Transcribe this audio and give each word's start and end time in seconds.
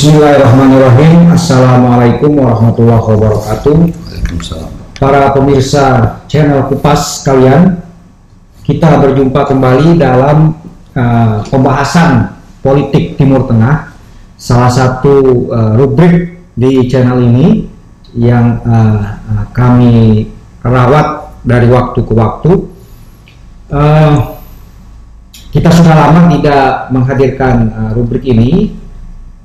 Bismillahirrahmanirrahim. 0.00 1.28
Assalamualaikum 1.28 2.40
warahmatullahi 2.40 3.04
wabarakatuh. 3.04 3.76
Para 4.96 5.28
pemirsa 5.36 6.16
channel 6.24 6.72
Kupas 6.72 7.20
kalian, 7.20 7.84
kita 8.64 8.96
berjumpa 8.96 9.44
kembali 9.44 10.00
dalam 10.00 10.56
uh, 10.96 11.44
pembahasan 11.52 12.32
politik 12.64 13.20
Timur 13.20 13.44
Tengah. 13.44 13.92
Salah 14.40 14.72
satu 14.72 15.44
uh, 15.52 15.76
rubrik 15.76 16.48
di 16.56 16.88
channel 16.88 17.20
ini 17.20 17.68
yang 18.16 18.56
uh, 18.64 19.20
uh, 19.20 19.44
kami 19.52 20.24
rawat 20.64 21.44
dari 21.44 21.68
waktu 21.68 22.00
ke 22.00 22.12
waktu. 22.16 22.52
Uh, 23.68 24.32
kita 25.52 25.68
sudah 25.68 25.92
lama 25.92 26.32
tidak 26.32 26.88
menghadirkan 26.88 27.68
uh, 27.68 27.90
rubrik 27.92 28.24
ini 28.24 28.79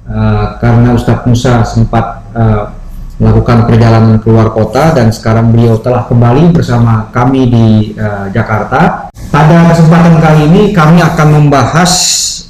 uh, 0.09 0.57
karena 0.61 0.93
Ustadz 0.93 1.25
Musa 1.25 1.65
sempat 1.65 2.25
uh, 2.33 2.73
melakukan 3.15 3.63
perjalanan 3.63 4.19
keluar 4.19 4.51
kota 4.51 4.91
dan 4.91 5.07
sekarang 5.07 5.55
beliau 5.55 5.79
telah 5.79 6.03
kembali 6.03 6.51
bersama 6.51 7.07
kami 7.15 7.47
di 7.47 7.67
uh, 7.95 8.27
Jakarta. 8.31 9.07
Pada 9.31 9.57
kesempatan 9.71 10.19
kali 10.19 10.41
ini 10.51 10.61
kami 10.75 10.99
akan 10.99 11.27
membahas 11.39 11.91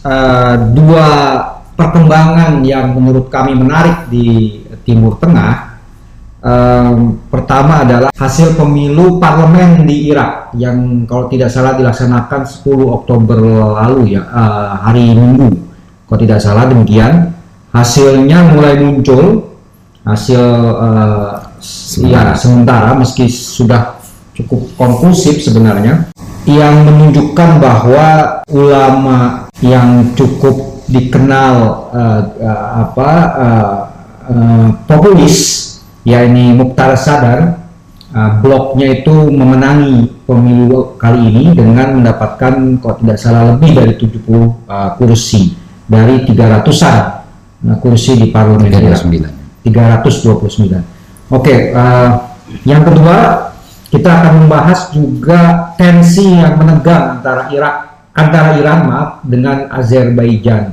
uh, 0.01 0.55
dua 0.73 1.07
perkembangan 1.75 2.65
yang 2.65 2.95
menurut 2.95 3.29
kami 3.29 3.53
menarik 3.53 4.09
di 4.09 4.61
Timur 4.81 5.21
Tengah. 5.21 5.77
Um, 6.45 7.25
pertama 7.25 7.81
adalah 7.81 8.13
hasil 8.13 8.53
pemilu 8.53 9.17
parlemen 9.17 9.81
di 9.81 10.13
Irak 10.13 10.53
yang 10.53 11.09
kalau 11.09 11.25
tidak 11.25 11.49
salah 11.49 11.73
dilaksanakan 11.73 12.45
10 12.45 12.61
Oktober 12.85 13.41
lalu 13.81 14.13
ya 14.13 14.21
uh, 14.29 14.77
hari 14.85 15.17
Minggu. 15.17 15.49
Kalau 16.05 16.19
tidak 16.21 16.37
salah 16.45 16.69
demikian 16.69 17.34
hasilnya 17.75 18.55
mulai 18.55 18.79
muncul. 18.79 19.51
Hasil 20.05 20.37
uh, 20.79 21.33
ya 22.05 22.37
sementara. 22.37 22.93
meski 22.93 23.25
sudah 23.25 23.97
cukup 24.37 24.69
konklusif 24.77 25.41
sebenarnya 25.41 26.13
yang 26.45 26.85
menunjukkan 26.85 27.57
bahwa 27.57 28.39
ulama 28.53 29.49
yang 29.65 30.13
cukup 30.13 30.85
dikenal 30.85 31.89
uh, 31.89 32.21
uh, 32.37 32.65
apa 32.85 33.09
uh, 33.33 33.77
uh, 34.29 34.67
populis 34.85 35.65
ya 36.05 36.21
ini 36.21 36.53
Mukhtar 36.53 36.93
Sadar 36.93 37.65
uh, 38.13 38.31
bloknya 38.45 39.01
itu 39.01 39.33
memenangi 39.33 40.13
pemilu 40.29 40.93
kali 41.01 41.33
ini 41.33 41.43
dengan 41.57 41.97
mendapatkan 41.97 42.77
kalau 42.77 42.95
tidak 43.01 43.17
salah 43.17 43.57
lebih 43.57 43.73
dari 43.73 43.93
70 43.97 44.21
uh, 44.69 44.89
kursi 45.01 45.57
dari 45.89 46.21
300-an 46.29 47.24
nah, 47.65 47.77
kursi 47.81 48.13
di 48.21 48.29
parlemen 48.29 48.69
329. 48.69 49.65
329. 49.65 50.77
Oke, 51.33 51.41
okay, 51.41 51.59
uh, 51.73 52.29
yang 52.69 52.85
kedua 52.85 53.49
kita 53.89 54.09
akan 54.21 54.45
membahas 54.45 54.93
juga 54.93 55.73
tensi 55.79 56.37
yang 56.37 56.61
menegang 56.61 57.19
antara 57.19 57.49
Irak 57.49 57.75
antara 58.15 58.55
Iran 58.55 58.79
maaf 58.87 59.09
dengan 59.27 59.67
Azerbaijan 59.73 60.71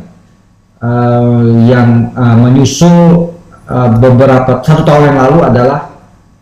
uh, 0.79 1.43
yang 1.67 2.15
uh, 2.15 2.37
menyusul 2.39 3.35
uh, 3.67 3.91
beberapa 3.99 4.63
satu 4.63 4.87
tahun 4.87 5.15
yang 5.15 5.19
lalu 5.27 5.39
adalah 5.51 5.81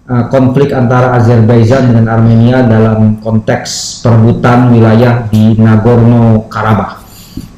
uh, 0.09 0.25
konflik 0.29 0.77
antara 0.77 1.17
Azerbaijan 1.17 1.93
dengan 1.93 2.21
Armenia 2.21 2.61
dalam 2.65 3.17
konteks 3.25 4.01
perebutan 4.05 4.73
wilayah 4.73 5.25
di 5.33 5.57
Nagorno 5.57 6.49
Karabakh. 6.53 7.00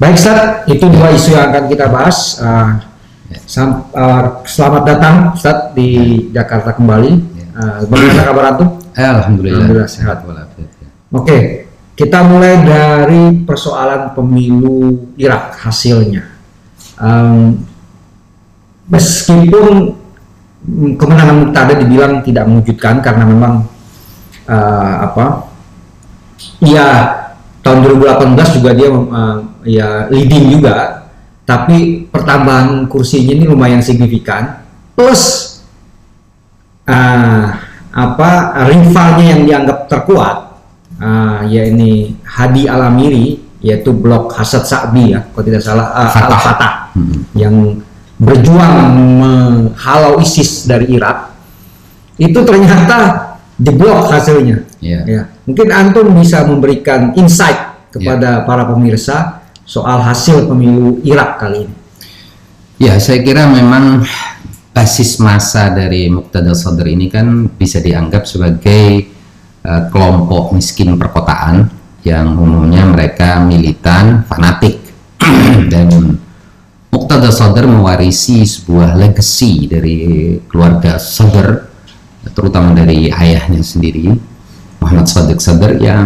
Baik, 0.03 0.19
Ustaz, 0.19 0.67
itu 0.67 0.83
dua 0.91 1.15
isu 1.15 1.39
yang 1.39 1.55
akan 1.55 1.71
kita 1.71 1.87
bahas. 1.87 2.35
Uh, 2.43 2.75
sam, 3.47 3.87
uh, 3.95 4.43
selamat 4.43 4.83
datang, 4.83 5.31
Ustaz, 5.31 5.71
di 5.79 6.27
Jakarta 6.35 6.75
kembali. 6.75 7.23
Uh, 7.55 7.87
bagaimana 7.87 8.27
kabar 8.35 8.45
antum? 8.51 8.83
Alhamdulillah. 8.99 9.63
Alhamdulillah 9.63 9.87
sehat. 9.87 10.27
Oke, 10.27 10.43
okay. 11.15 11.43
kita 11.95 12.19
mulai 12.27 12.67
dari 12.67 13.47
persoalan 13.47 14.11
pemilu 14.11 15.07
Irak 15.15 15.63
hasilnya. 15.63 16.35
Um, 16.99 17.63
meskipun 18.91 19.95
kemenangan 20.99 21.47
Muktada 21.47 21.79
dibilang 21.79 22.27
tidak 22.27 22.51
mengejutkan 22.51 22.99
karena 23.07 23.23
memang 23.23 23.71
uh, 24.51 24.95
apa 25.07 25.47
ya 26.59 26.91
tahun 27.63 27.87
2018 27.87 28.59
juga 28.59 28.71
dia 28.75 28.91
uh, 28.91 29.52
ya 29.63 30.07
leading 30.11 30.59
juga 30.59 31.09
tapi 31.43 32.07
pertambahan 32.09 32.87
kursinya 32.87 33.35
ini 33.35 33.45
lumayan 33.47 33.83
signifikan 33.83 34.63
plus 34.95 35.59
uh, 36.87 37.47
apa 37.93 38.31
rivalnya 38.71 39.37
yang 39.37 39.43
dianggap 39.45 39.79
terkuat 39.91 40.37
uh, 41.03 41.45
ya 41.51 41.67
ini 41.69 42.17
Hadi 42.25 42.71
Alamiri 42.71 43.43
yaitu 43.63 43.95
blok 43.95 44.35
Hasad 44.35 44.67
Sa'bi 44.67 45.15
ya 45.15 45.23
kalau 45.31 45.45
tidak 45.47 45.63
salah 45.63 45.93
uh, 45.95 46.11
Al 46.11 46.41
Fatah 46.41 46.73
hmm. 46.95 47.17
yang 47.39 47.79
berjuang 48.23 48.95
menghalau 49.19 50.23
ISIS 50.23 50.71
dari 50.71 50.95
Irak 50.95 51.35
itu 52.23 52.39
ternyata 52.47 53.33
jeblok 53.59 54.11
hasilnya. 54.11 54.63
Yeah. 54.79 55.03
Ya. 55.07 55.23
Mungkin 55.47 55.69
antum 55.75 56.07
bisa 56.15 56.47
memberikan 56.47 57.15
insight 57.19 57.91
kepada 57.91 58.43
yeah. 58.43 58.47
para 58.47 58.67
pemirsa 58.71 59.42
soal 59.65 60.03
hasil 60.03 60.51
pemilu 60.51 61.01
Irak 61.07 61.39
kali 61.43 61.67
ini. 61.67 61.77
Ya, 62.83 62.99
saya 62.99 63.23
kira 63.23 63.47
memang 63.47 64.03
basis 64.75 65.23
masa 65.23 65.71
dari 65.71 66.11
Muqtada 66.11 66.51
Sadr 66.57 66.91
ini 66.91 67.07
kan 67.07 67.47
bisa 67.47 67.79
dianggap 67.79 68.27
sebagai 68.27 69.07
uh, 69.63 69.87
kelompok 69.93 70.57
miskin 70.57 70.99
perkotaan 70.99 71.71
yang 72.03 72.35
umumnya 72.35 72.83
mereka 72.89 73.39
militan, 73.39 74.27
fanatik 74.27 74.83
dan 75.73 76.19
Muqtada 76.91 77.31
Sadr 77.31 77.71
mewarisi 77.71 78.43
sebuah 78.43 78.99
legacy 78.99 79.71
dari 79.71 79.97
keluarga 80.51 80.99
Sadr 80.99 81.71
terutama 82.35 82.75
dari 82.75 83.11
ayahnya 83.11 83.63
sendiri 83.63 84.32
Muhammad 84.93 85.09
Sadiq 85.09 85.41
Sadr 85.41 85.81
yang 85.81 86.05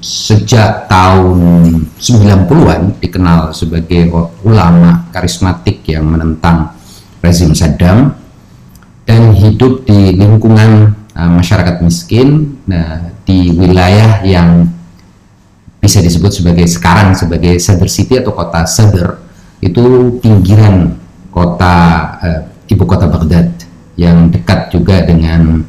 sejak 0.00 0.88
tahun 0.88 1.84
90-an 2.00 2.96
dikenal 2.96 3.52
sebagai 3.52 4.08
ulama 4.40 5.04
karismatik 5.12 5.84
yang 5.84 6.08
menentang 6.08 6.72
rezim 7.20 7.52
Saddam 7.52 8.16
dan 9.04 9.36
hidup 9.36 9.84
di 9.84 10.16
lingkungan 10.16 10.96
uh, 11.12 11.28
masyarakat 11.28 11.84
miskin 11.84 12.56
nah, 12.64 13.12
di 13.28 13.52
wilayah 13.52 14.24
yang 14.24 14.64
bisa 15.84 16.00
disebut 16.00 16.32
sebagai 16.32 16.64
sekarang 16.64 17.12
sebagai 17.12 17.60
Sadr 17.60 17.84
City 17.84 18.16
atau 18.16 18.32
kota 18.32 18.64
Sadr 18.64 19.12
itu 19.60 20.16
pinggiran 20.24 20.96
kota 21.28 21.76
uh, 22.16 22.40
ibu 22.64 22.88
kota 22.88 23.12
Baghdad 23.12 23.52
yang 24.00 24.32
dekat 24.32 24.72
juga 24.72 25.04
dengan 25.04 25.68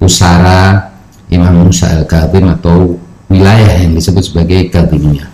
pusara 0.00 0.89
Imam 1.30 1.66
Musa 1.66 1.90
al-Kadhim 1.94 2.50
atau 2.50 2.98
wilayah 3.30 3.80
yang 3.80 3.94
disebut 3.94 4.34
sebagai 4.34 4.68
Kadhimiyah. 4.70 5.30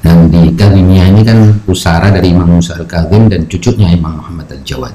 Dan 0.00 0.30
di 0.30 0.54
Kadhimiyah 0.54 1.06
ini 1.10 1.22
kan 1.26 1.38
pusara 1.66 2.14
dari 2.14 2.30
Imam 2.30 2.58
Musa 2.58 2.78
al-Kadhim 2.78 3.26
dan 3.26 3.50
cucunya 3.50 3.90
Imam 3.90 4.22
Muhammad 4.22 4.46
al-Jawad. 4.54 4.94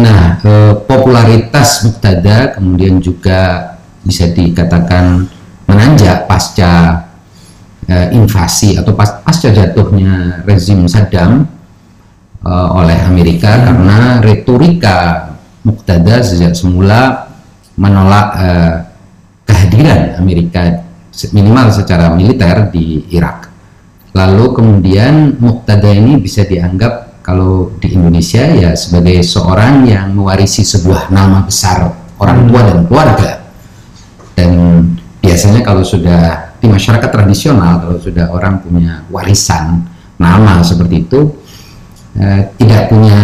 Nah 0.00 0.40
eh, 0.40 0.74
popularitas 0.88 1.84
Muqtada 1.84 2.56
kemudian 2.56 2.98
juga 3.04 3.76
bisa 4.00 4.32
dikatakan 4.32 5.28
menanjak 5.68 6.26
pasca 6.26 7.04
uh, 7.86 8.08
invasi 8.10 8.74
atau 8.74 8.90
pas, 8.90 9.22
pasca 9.22 9.54
jatuhnya 9.54 10.42
rezim 10.42 10.82
Saddam 10.90 11.46
uh, 12.42 12.68
oleh 12.74 12.98
Amerika 13.06 13.54
karena 13.70 14.18
retorika 14.18 15.30
Muqtada 15.62 16.24
sejak 16.24 16.56
semula 16.56 17.29
menolak 17.80 18.28
uh, 18.36 18.74
kehadiran 19.48 20.20
Amerika 20.20 20.84
minimal 21.32 21.72
secara 21.72 22.12
militer 22.12 22.68
di 22.68 23.08
Irak. 23.08 23.48
Lalu 24.12 24.44
kemudian 24.52 25.40
Muqtada 25.40 25.88
ini 25.88 26.20
bisa 26.20 26.44
dianggap 26.44 27.24
kalau 27.24 27.72
di 27.80 27.96
Indonesia 27.96 28.42
ya 28.52 28.76
sebagai 28.76 29.24
seorang 29.24 29.88
yang 29.88 30.12
mewarisi 30.12 30.60
sebuah 30.60 31.08
nama 31.08 31.40
besar 31.46 31.88
orang 32.20 32.44
tua 32.44 32.60
dan 32.68 32.78
keluarga. 32.84 33.30
Dan 34.36 34.52
biasanya 35.24 35.64
kalau 35.64 35.80
sudah 35.80 36.52
di 36.60 36.68
masyarakat 36.68 37.08
tradisional 37.08 37.80
kalau 37.80 37.96
sudah 37.96 38.28
orang 38.28 38.60
punya 38.60 39.08
warisan 39.08 39.88
nama 40.20 40.60
seperti 40.60 41.08
itu 41.08 41.32
eh, 42.20 42.52
tidak 42.60 42.92
punya 42.92 43.20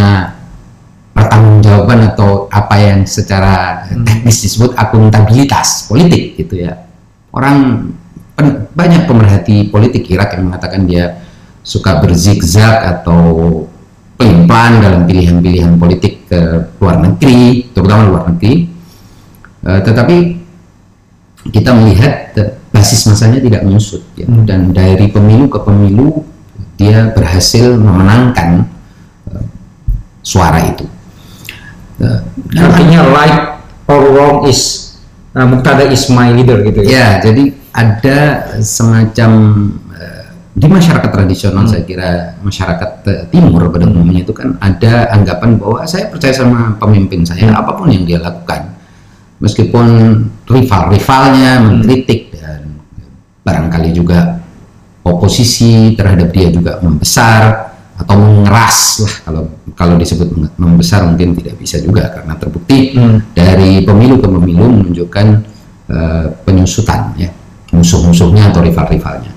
pertanggungjawaban 1.17 2.13
atau 2.13 2.45
apa 2.53 2.77
yang 2.77 3.09
secara 3.09 3.89
hmm. 3.89 4.05
teknis 4.05 4.45
disebut 4.45 4.77
akuntabilitas 4.77 5.89
politik 5.89 6.37
gitu 6.37 6.69
ya 6.69 6.77
orang 7.33 7.89
pen, 8.37 8.69
banyak 8.77 9.09
pemerhati 9.09 9.73
politik 9.73 10.05
Irak 10.13 10.37
yang 10.37 10.53
mengatakan 10.53 10.85
dia 10.85 11.25
suka 11.67 11.99
berzigzag 11.99 12.85
atau 12.85 13.65
pelin-pelan 14.17 14.81
dalam 14.81 15.03
pilihan-pilihan 15.05 15.77
politik 15.77 16.31
ke 16.31 16.41
luar 16.81 17.03
negeri, 17.05 17.69
terutama 17.75 18.09
luar 18.09 18.23
negeri. 18.33 18.71
Uh, 19.67 19.81
tetapi 19.83 20.17
kita 21.53 21.75
melihat 21.75 22.33
basis 22.71 23.07
masanya 23.07 23.43
tidak 23.43 23.63
menyusut 23.67 24.03
ya. 24.15 24.27
Hmm. 24.27 24.47
dan 24.47 24.71
dari 24.71 25.11
pemilu 25.11 25.47
ke 25.51 25.59
pemilu 25.63 26.23
dia 26.77 27.11
berhasil 27.15 27.75
memenangkan 27.75 28.69
uh, 29.33 29.45
suara 30.23 30.61
itu. 30.71 30.87
Uh, 31.97 32.21
Artinya 32.61 33.01
right 33.09 33.39
or 33.89 34.01
wrong 34.13 34.45
is 34.45 34.93
uh, 35.33 35.49
Muktada 35.49 35.89
is 35.89 36.09
my 36.13 36.33
leader 36.33 36.61
gitu 36.61 36.85
ya. 36.85 36.91
Ya, 36.93 37.09
jadi 37.25 37.57
ada 37.73 38.19
semacam 38.61 39.31
di 40.57 40.65
masyarakat 40.65 41.11
tradisional 41.13 41.69
hmm. 41.69 41.73
saya 41.77 41.83
kira 41.85 42.11
masyarakat 42.41 42.91
timur 43.29 43.69
pada 43.69 43.85
hmm. 43.85 43.93
umumnya 43.93 44.25
itu 44.25 44.33
kan 44.33 44.57
ada 44.65 45.13
anggapan 45.13 45.61
bahwa 45.61 45.85
saya 45.85 46.09
percaya 46.09 46.33
sama 46.33 46.73
pemimpin 46.81 47.29
saya 47.29 47.53
hmm. 47.53 47.61
apa 47.61 47.77
pun 47.77 47.93
yang 47.93 48.09
dia 48.09 48.17
lakukan 48.17 48.73
meskipun 49.37 49.87
rival-rivalnya 50.49 51.61
hmm. 51.61 51.65
mengkritik 51.69 52.33
dan 52.41 52.81
barangkali 53.45 53.93
juga 53.93 54.41
oposisi 55.05 55.93
terhadap 55.93 56.33
dia 56.33 56.49
juga 56.49 56.81
membesar 56.81 57.76
atau 57.97 58.15
mengeras 58.21 59.01
lah 59.05 59.15
kalau 59.25 59.43
kalau 59.73 59.95
disebut 59.97 60.29
membesar 60.61 61.05
mungkin 61.09 61.33
tidak 61.37 61.57
bisa 61.57 61.81
juga 61.81 62.13
karena 62.13 62.37
terbukti 62.37 62.97
hmm. 62.97 63.33
dari 63.33 63.81
pemilu 63.85 64.21
ke 64.21 64.29
pemilu 64.29 64.67
menunjukkan 64.69 65.27
uh, 65.89 66.25
penyusutan 66.45 67.17
ya 67.17 67.33
musuh-musuhnya 67.73 68.53
atau 68.53 68.61
rival-rivalnya 68.61 69.37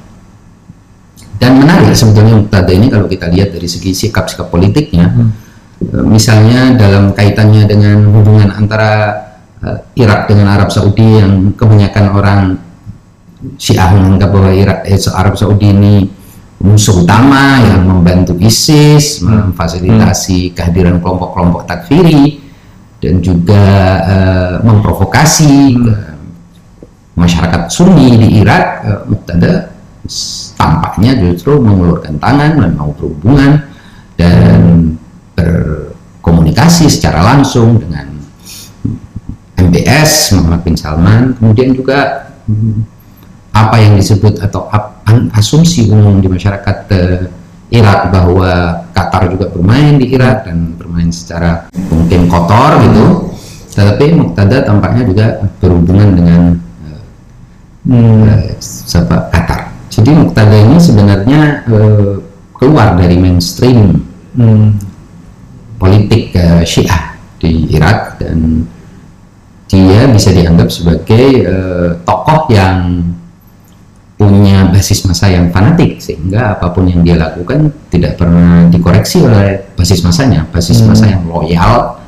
dan 1.39 1.55
menarik 1.55 1.95
sebetulnya 1.95 2.35
Muktada 2.35 2.71
ini 2.75 2.91
kalau 2.91 3.07
kita 3.07 3.31
lihat 3.31 3.55
dari 3.55 3.65
segi 3.65 3.95
sikap-sikap 3.95 4.51
politiknya, 4.51 5.07
hmm. 5.07 5.31
Eh, 5.79 6.03
misalnya 6.03 6.75
dalam 6.75 7.15
kaitannya 7.15 7.63
dengan 7.63 8.03
hubungan 8.11 8.51
antara 8.51 9.15
uh, 9.63 9.79
Irak 9.95 10.27
dengan 10.27 10.51
Arab 10.51 10.75
Saudi 10.75 11.23
yang 11.23 11.55
kebanyakan 11.55 12.05
orang 12.11 12.41
Syiah 13.55 13.87
menganggap 13.95 14.27
bahwa 14.27 14.51
Irak 14.51 14.83
eh, 14.83 14.99
Arab 15.15 15.39
Saudi 15.39 15.71
ini 15.71 16.03
musuh 16.59 17.07
utama 17.07 17.63
yang 17.63 17.87
membantu 17.87 18.35
ISIS, 18.35 19.23
hmm. 19.23 19.55
memfasilitasi 19.55 20.51
hmm. 20.51 20.53
kehadiran 20.59 20.95
kelompok-kelompok 20.99 21.63
takfiri 21.63 22.43
dan 22.99 23.23
juga 23.23 23.65
uh, 24.03 24.55
memprovokasi 24.67 25.79
hmm. 25.79 26.19
masyarakat 27.15 27.61
Sunni 27.71 28.19
di 28.19 28.43
Irak, 28.43 28.65
uh, 28.83 29.01
Muqtada 29.07 29.71
tampaknya 30.59 31.15
justru 31.21 31.61
mengulurkan 31.61 32.19
tangan 32.19 32.59
dan 32.59 32.71
mau 32.75 32.91
berhubungan 32.91 33.63
dan 34.19 34.59
berkomunikasi 35.37 36.91
secara 36.91 37.23
langsung 37.23 37.79
dengan 37.79 38.09
MBS 39.55 40.35
Muhammad 40.35 40.61
bin 40.65 40.75
Salman 40.75 41.37
kemudian 41.37 41.77
juga 41.77 42.31
apa 43.53 43.75
yang 43.77 43.99
disebut 44.01 44.41
atau 44.41 44.65
asumsi 45.33 45.89
umum 45.89 46.19
di 46.19 46.27
masyarakat 46.27 46.77
uh, 46.91 47.25
Irak 47.69 48.09
bahwa 48.09 48.81
Qatar 48.97 49.29
juga 49.29 49.45
bermain 49.53 50.01
di 50.01 50.09
Irak 50.09 50.49
dan 50.49 50.73
bermain 50.73 51.13
secara 51.13 51.69
mungkin 51.93 52.25
kotor 52.25 52.81
gitu 52.85 53.05
tetapi 53.69 54.05
Muqtada 54.17 54.65
tampaknya 54.65 55.03
juga 55.05 55.25
berhubungan 55.61 56.09
dengan 56.17 56.41
uh, 56.83 57.01
hmm. 57.87 58.25
uh, 58.83 59.25
Qatar 59.29 59.69
jadi 59.89 60.11
Muqtada 60.17 60.55
ini 60.57 60.77
sebenarnya 60.81 61.41
uh, 61.69 62.13
keluar 62.57 62.97
dari 62.97 63.15
mainstream 63.15 64.03
hmm. 64.35 64.75
politik 65.77 66.33
uh, 66.35 66.65
Syiah 66.65 67.15
di 67.39 67.71
Irak 67.71 68.19
dan 68.19 68.67
dia 69.69 70.09
bisa 70.09 70.33
dianggap 70.33 70.73
sebagai 70.73 71.25
uh, 71.45 71.89
tokoh 72.03 72.49
yang 72.49 73.08
punya 74.19 74.67
basis 74.67 75.07
masa 75.07 75.31
yang 75.31 75.47
fanatik 75.47 76.03
sehingga 76.03 76.59
apa 76.59 76.75
pun 76.75 76.91
yang 76.91 77.07
dia 77.07 77.15
lakukan 77.15 77.71
tidak 77.87 78.19
pernah 78.19 78.67
dikoreksi 78.67 79.23
oleh 79.23 79.71
basis 79.79 80.03
masanya 80.03 80.43
basis 80.51 80.83
hmm. 80.83 80.91
masa 80.91 81.05
yang 81.07 81.23
loyal 81.23 82.03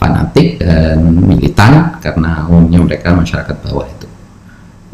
fanatik 0.00 0.56
dan 0.56 0.96
militan 1.04 2.00
karena 2.00 2.48
umumnya 2.48 2.80
mereka 2.80 3.12
masyarakat 3.12 3.56
bawah 3.68 3.84
itu 3.84 4.08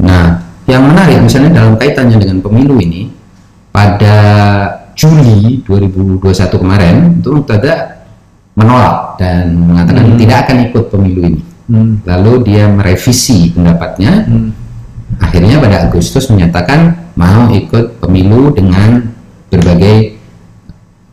nah 0.03 0.43
yang 0.67 0.83
menarik 0.83 1.23
misalnya 1.23 1.63
dalam 1.63 1.79
kaitannya 1.79 2.19
dengan 2.19 2.43
pemilu 2.43 2.75
ini 2.83 3.07
pada 3.71 4.17
Juli 4.99 5.63
2021 5.63 6.59
kemarin 6.59 7.23
itu 7.23 7.31
Muqtada 7.31 8.03
menolak 8.59 9.15
dan 9.15 9.55
mengatakan 9.55 10.03
hmm. 10.11 10.19
tidak 10.19 10.37
akan 10.43 10.57
ikut 10.67 10.85
pemilu 10.91 11.21
ini. 11.23 11.41
Hmm. 11.71 12.03
Lalu 12.03 12.31
dia 12.51 12.67
merevisi 12.67 13.55
pendapatnya. 13.55 14.27
Hmm. 14.27 14.51
Akhirnya 15.19 15.59
pada 15.59 15.87
Agustus 15.91 16.31
menyatakan 16.31 17.11
mau 17.19 17.51
ikut 17.51 17.99
pemilu 17.99 18.55
dengan 18.55 19.03
berbagai 19.51 20.15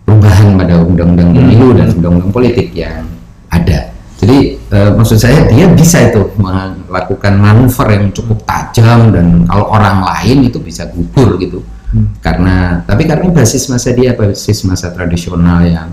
perubahan 0.06 0.54
pada 0.54 0.74
undang-undang 0.86 1.30
hmm. 1.34 1.38
pemilu 1.42 1.68
dan 1.74 1.86
undang-undang 1.98 2.32
politik 2.32 2.70
yang 2.70 3.02
ada. 3.50 3.90
Jadi 4.16 4.56
uh, 4.72 4.90
maksud 4.96 5.18
saya 5.20 5.44
dia 5.50 5.68
bisa 5.68 6.08
itu 6.08 6.24
melakukan 6.40 7.36
manuver 7.36 7.86
yang 8.00 8.06
cukup 8.14 8.38
tajam 8.48 9.12
dan 9.12 9.44
kalau 9.44 9.68
orang 9.74 10.00
lain 10.00 10.46
itu 10.46 10.62
bisa 10.62 10.88
gugur 10.88 11.36
gitu. 11.42 11.60
Hmm. 11.90 12.14
Karena 12.22 12.80
tapi 12.86 13.04
karena 13.04 13.28
basis 13.34 13.66
masa 13.68 13.92
dia 13.92 14.14
basis 14.14 14.64
masa 14.64 14.94
tradisional 14.94 15.66
yang 15.66 15.90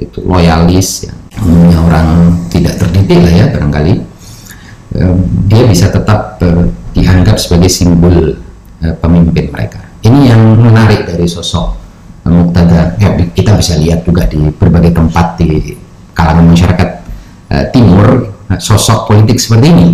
itu 0.00 0.24
loyalis 0.24 1.04
yang 1.06 1.16
umumnya 1.44 1.78
orang 1.84 2.08
tidak 2.48 2.80
terdidik 2.80 3.20
lah 3.20 3.34
ya 3.36 3.46
barangkali 3.52 3.92
uh, 4.96 5.14
dia 5.46 5.62
bisa 5.68 5.92
tetap 5.92 6.40
uh, 6.40 6.64
dianggap 7.00 7.40
sebagai 7.40 7.72
simbol 7.72 8.36
uh, 8.84 8.94
pemimpin 9.00 9.48
mereka. 9.48 9.80
Ini 10.04 10.36
yang 10.36 10.60
menarik 10.60 11.08
dari 11.08 11.24
sosok 11.24 11.80
Muqtada. 12.30 12.94
Ya, 13.00 13.10
kita 13.16 13.56
bisa 13.58 13.80
lihat 13.80 14.06
juga 14.06 14.28
di 14.28 14.38
berbagai 14.54 14.94
tempat 14.94 15.40
di 15.40 15.74
kalangan 16.14 16.46
masyarakat 16.52 16.90
uh, 17.50 17.64
timur 17.72 18.30
uh, 18.46 18.60
sosok 18.60 19.10
politik 19.10 19.40
seperti 19.40 19.66
ini. 19.72 19.88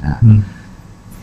Nah, 0.00 0.18
hmm. 0.22 0.40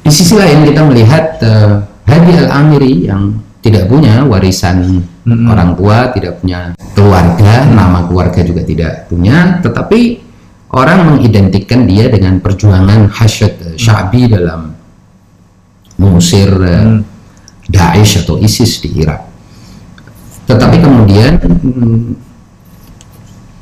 Di 0.04 0.12
sisi 0.12 0.36
lain 0.36 0.68
kita 0.68 0.82
melihat 0.86 1.40
uh, 1.42 1.84
Hadi 2.06 2.32
Al 2.44 2.50
Amiri 2.50 3.08
yang 3.08 3.40
tidak 3.60 3.92
punya 3.92 4.24
warisan 4.24 5.04
hmm. 5.26 5.52
orang 5.52 5.76
tua, 5.76 6.12
tidak 6.16 6.40
punya 6.44 6.74
keluarga, 6.96 7.66
hmm. 7.66 7.74
nama 7.76 8.00
keluarga 8.08 8.40
juga 8.44 8.62
tidak 8.64 9.12
punya, 9.12 9.60
tetapi 9.60 10.22
orang 10.76 11.00
mengidentikan 11.16 11.84
dia 11.88 12.08
dengan 12.08 12.40
perjuangan 12.40 13.10
Hashad 13.10 13.54
uh, 13.64 13.76
Syabi 13.76 14.28
hmm. 14.28 14.32
dalam 14.32 14.62
mengusir 16.00 16.48
uh. 16.48 17.04
Daesh 17.70 18.26
atau 18.26 18.42
ISIS 18.42 18.82
di 18.82 19.04
Irak. 19.04 19.30
Tetapi 20.50 20.82
kemudian 20.82 21.38
hmm, 21.38 22.18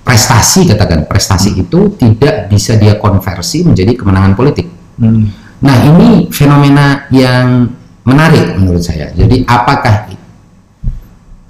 prestasi 0.07 0.63
katakan 0.71 1.03
prestasi 1.03 1.51
hmm. 1.51 1.63
itu 1.67 1.79
tidak 1.99 2.47
bisa 2.47 2.79
dia 2.79 2.95
konversi 2.95 3.67
menjadi 3.67 3.99
kemenangan 3.99 4.39
politik. 4.39 4.71
Hmm. 4.95 5.27
Nah 5.59 5.75
ini 5.83 6.31
fenomena 6.31 7.03
yang 7.11 7.67
menarik 8.07 8.55
menurut 8.55 8.79
saya. 8.79 9.11
Jadi 9.11 9.43
apakah 9.43 10.07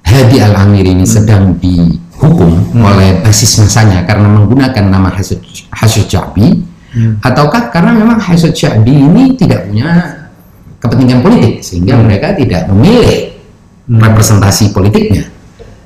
Hadi 0.08 0.38
Al 0.42 0.58
Amir 0.58 0.90
ini 0.90 1.06
hmm. 1.06 1.14
sedang 1.14 1.54
dihukum 1.62 2.74
hmm. 2.74 2.82
oleh 2.82 3.22
basis 3.22 3.62
masanya 3.62 4.02
karena 4.10 4.26
menggunakan 4.26 4.90
nama 4.90 5.14
Hasyid 5.14 6.10
Syabi 6.10 6.66
hmm. 6.98 7.22
ataukah 7.22 7.70
karena 7.70 7.94
memang 7.94 8.18
Hasyid 8.18 8.58
Syabi 8.58 8.98
ini 8.98 9.38
tidak 9.38 9.70
punya 9.70 10.17
kepentingan 10.78 11.26
politik 11.26 11.66
sehingga 11.66 11.98
mereka 11.98 12.38
tidak 12.38 12.70
memilih 12.70 13.34
hmm. 13.90 13.98
representasi 13.98 14.72
politiknya 14.76 15.30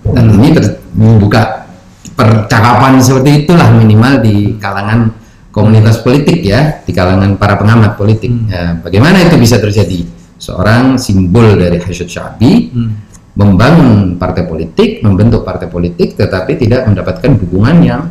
dan 0.02 0.34
ini 0.36 0.58
membuka 0.98 1.70
percakapan 2.18 3.00
seperti 3.02 3.46
itulah 3.46 3.70
minimal 3.74 4.22
di 4.22 4.58
kalangan 4.58 5.14
komunitas 5.54 6.02
politik 6.02 6.42
ya, 6.42 6.82
di 6.82 6.92
kalangan 6.96 7.36
para 7.38 7.60
pengamat 7.60 8.00
politik. 8.00 8.32
Hmm. 8.32 8.48
Ya, 8.50 8.64
bagaimana 8.82 9.22
itu 9.22 9.36
bisa 9.38 9.58
terjadi? 9.62 10.08
Seorang 10.42 10.98
simbol 10.98 11.54
dari 11.54 11.78
Hashid 11.78 12.10
Syabi 12.10 12.74
hmm. 12.74 12.92
membangun 13.38 14.18
partai 14.18 14.50
politik, 14.50 15.06
membentuk 15.06 15.46
partai 15.46 15.70
politik, 15.70 16.18
tetapi 16.18 16.58
tidak 16.58 16.90
mendapatkan 16.90 17.38
dukungan 17.38 17.78
yang 17.86 18.02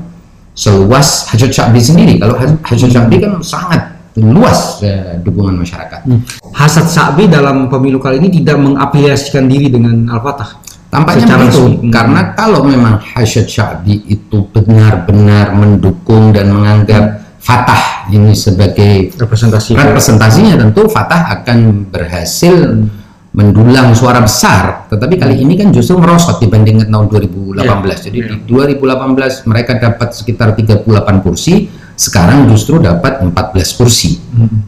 seluas 0.54 1.26
Hashid 1.30 1.50
Syabi 1.50 1.80
sendiri. 1.82 2.14
Kalau 2.22 2.38
Hashid 2.38 2.94
Syabi 2.94 3.18
kan 3.18 3.42
sangat 3.42 3.98
luas 4.18 4.82
ya, 4.82 5.20
dukungan 5.22 5.62
masyarakat. 5.62 6.00
Hmm. 6.08 6.20
Hasad 6.50 6.90
Syabi 6.90 7.30
dalam 7.30 7.70
pemilu 7.70 8.02
kali 8.02 8.18
ini 8.18 8.42
tidak 8.42 8.58
mengaplikasikan 8.58 9.46
diri 9.46 9.70
dengan 9.70 10.10
Al-Fatah. 10.10 10.70
Tampaknya 10.90 11.22
Secara 11.22 11.38
begitu, 11.46 11.62
hmm. 11.70 11.90
karena 11.94 12.20
kalau 12.34 12.60
memang 12.66 12.98
Hasyad 12.98 13.46
Sya'bi 13.46 14.10
itu 14.10 14.42
benar-benar 14.50 15.54
mendukung 15.54 16.34
dan 16.34 16.50
menganggap 16.50 17.22
Fatah 17.38 18.10
ini 18.10 18.34
sebagai 18.34 19.14
representasi 19.14 19.78
representasinya 19.78 20.58
tentu 20.58 20.90
Fatah 20.90 21.30
akan 21.40 21.86
berhasil 21.94 22.74
hmm. 22.74 22.90
mendulang 23.38 23.94
suara 23.94 24.18
besar, 24.18 24.90
tetapi 24.90 25.14
kali 25.14 25.38
ini 25.38 25.54
kan 25.54 25.70
justru 25.70 25.94
merosot 25.94 26.42
dibandingkan 26.42 26.90
tahun 26.90 27.06
2018. 27.06 27.62
Ya, 27.62 27.96
Jadi 28.10 28.18
ya. 28.18 28.26
di 28.34 28.36
2018 28.50 29.46
mereka 29.46 29.78
dapat 29.78 30.10
sekitar 30.10 30.58
38 30.58 30.90
kursi, 31.22 31.70
sekarang 32.00 32.48
justru 32.48 32.80
dapat 32.80 33.20
14 33.20 33.76
kursi. 33.76 34.16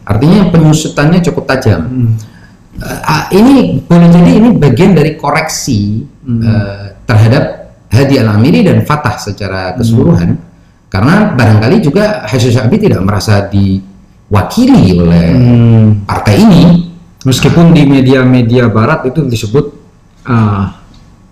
Artinya 0.05 0.53
penyusutannya 0.53 1.17
cukup 1.25 1.49
tajam. 1.49 2.13
Eh, 2.77 2.99
ah, 3.09 3.25
ini 3.33 3.81
boleh 3.81 4.09
jadi 4.13 4.31
ini 4.37 4.49
bagian 4.53 4.93
dari 4.93 5.17
koreksi 5.17 6.05
eh, 6.29 6.85
terhadap 7.09 7.73
Hadi 7.89 8.21
Al 8.21 8.37
Amiri 8.37 8.61
dan 8.61 8.85
Fatah 8.85 9.17
secara 9.17 9.73
keseluruhan, 9.77 10.37
karena 10.89 11.33
barangkali 11.33 11.77
juga 11.81 12.25
Hasyim 12.25 12.53
Syabi 12.53 12.77
tidak 12.81 13.01
merasa 13.05 13.49
diwakili 13.49 14.97
oleh 14.97 15.25
partai 16.05 16.35
ini. 16.37 16.63
Meskipun 17.23 17.71
di 17.71 17.87
media-media 17.87 18.67
barat 18.67 19.07
itu 19.07 19.23
disebut 19.23 19.71
uh, 20.27 20.82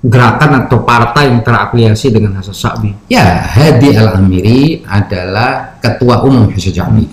gerakan 0.02 0.66
atau 0.66 0.82
partai 0.82 1.30
yang 1.30 1.46
terafiliasi 1.46 2.10
dengan 2.10 2.42
Hasan 2.42 2.58
Sa'bi. 2.58 2.90
Ya, 3.06 3.46
Hadi 3.46 3.94
Al 3.94 4.18
Amiri 4.18 4.82
adalah 4.90 5.78
ketua 5.78 6.26
umum 6.26 6.50
Hasyim 6.50 6.74
Syabi 6.74 7.06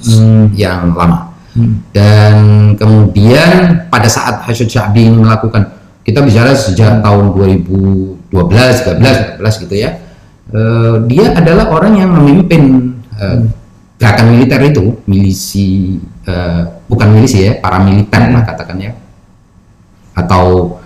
yang 0.57 0.97
lama. 0.97 1.37
Dan 1.93 2.37
kemudian 2.81 3.85
pada 3.93 4.09
saat 4.09 4.41
Hasyim 4.49 4.69
Syabi 4.73 5.05
melakukan 5.13 5.69
kita 6.01 6.25
bicara 6.25 6.57
sejak 6.57 7.05
tahun 7.05 7.37
2012, 7.37 8.33
13, 8.33 9.37
14 9.37 9.63
gitu 9.69 9.75
ya. 9.77 10.01
eh, 10.49 10.97
dia 11.05 11.37
adalah 11.37 11.69
orang 11.69 11.93
yang 12.01 12.09
memimpin 12.17 12.97
eh, 13.21 13.45
gerakan 14.01 14.33
militer 14.33 14.61
itu, 14.65 14.97
milisi 15.05 16.01
eh, 16.25 16.63
bukan 16.89 17.09
milisi 17.13 17.53
ya, 17.53 17.61
paramiliter 17.61 18.33
lah 18.33 18.49
katakan 18.49 18.81
ya. 18.81 18.97
Atau 20.17 20.81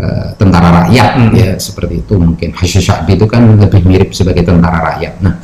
eh, 0.00 0.28
tentara 0.40 0.84
rakyat. 0.84 1.10
Ya 1.36 1.50
seperti 1.60 2.00
itu 2.00 2.16
mungkin. 2.16 2.56
Hasyim 2.56 2.80
Syabi 2.80 3.20
itu 3.20 3.28
kan 3.28 3.60
lebih 3.60 3.84
mirip 3.84 4.16
sebagai 4.16 4.48
tentara 4.48 4.96
rakyat. 4.96 5.20
Nah, 5.20 5.36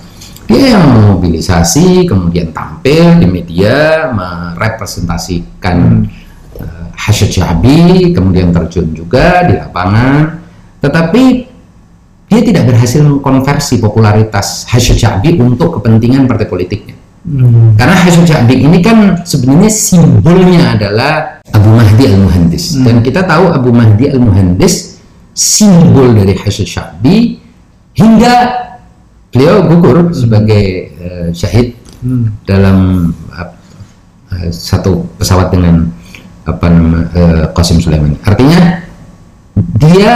dia 0.49 0.73
yang 0.75 0.89
memobilisasi 0.89 2.09
kemudian 2.09 2.57
tampil 2.57 3.21
di 3.21 3.29
media 3.29 4.09
merepresentasikan 4.17 5.77
eh, 6.57 6.89
Hasyim 6.97 7.31
Syabi 7.31 7.79
kemudian 8.17 8.51
terjun 8.57 8.97
juga 8.97 9.45
di 9.45 9.61
lapangan. 9.61 10.41
Tetapi 10.81 11.25
dia 12.27 12.41
tidak 12.43 12.73
berhasil 12.73 13.05
mengkonversi 13.05 13.79
popularitas 13.79 14.65
Hasyim 14.73 14.97
Syabi 14.97 15.37
untuk 15.37 15.79
kepentingan 15.79 16.25
partai 16.25 16.49
politiknya 16.49 16.96
karena 17.75 17.97
Hasyim 18.07 18.23
Syabi 18.23 18.55
ini 18.63 18.79
kan 18.79 19.27
sebenarnya 19.27 19.67
simbolnya 19.67 20.79
adalah 20.79 21.43
Abu 21.51 21.75
Mahdi 21.75 22.07
Al-Muhandis. 22.07 22.79
Dan 22.87 23.03
kita 23.03 23.27
tahu 23.27 23.51
Abu 23.51 23.75
Mahdi 23.75 24.15
Al-Muhandis 24.15 25.03
simbol 25.35 26.15
dari 26.15 26.39
Hasyim 26.39 26.69
Syabi 26.71 27.43
hingga 27.99 28.35
beliau 29.35 29.67
gugur 29.67 30.15
sebagai 30.15 30.65
eh, 30.97 31.29
syahid 31.35 31.75
dalam 32.47 33.11
ap- 33.35 33.59
eh, 34.33 34.49
satu 34.55 35.05
pesawat 35.19 35.51
dengan 35.51 35.91
apa 36.47 36.67
nama 36.71 36.99
eh, 37.11 37.45
Qasim 37.51 37.83
Sulaiman. 37.83 38.15
Artinya 38.23 38.87
dia 39.57 40.15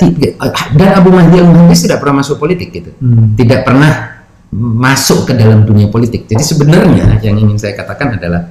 ti- 0.00 0.34
dan 0.74 0.90
Abu 0.96 1.12
Mahdi 1.12 1.36
al 1.38 1.48
muhandis 1.48 1.84
tidak 1.84 2.00
pernah 2.00 2.24
masuk 2.24 2.40
politik 2.40 2.72
gitu, 2.72 2.90
tidak 3.36 3.68
pernah 3.68 4.15
masuk 4.56 5.28
ke 5.28 5.32
dalam 5.36 5.68
dunia 5.68 5.92
politik. 5.92 6.24
Jadi 6.24 6.40
sebenarnya 6.40 7.20
yang 7.20 7.36
ingin 7.36 7.60
saya 7.60 7.76
katakan 7.76 8.16
adalah 8.16 8.48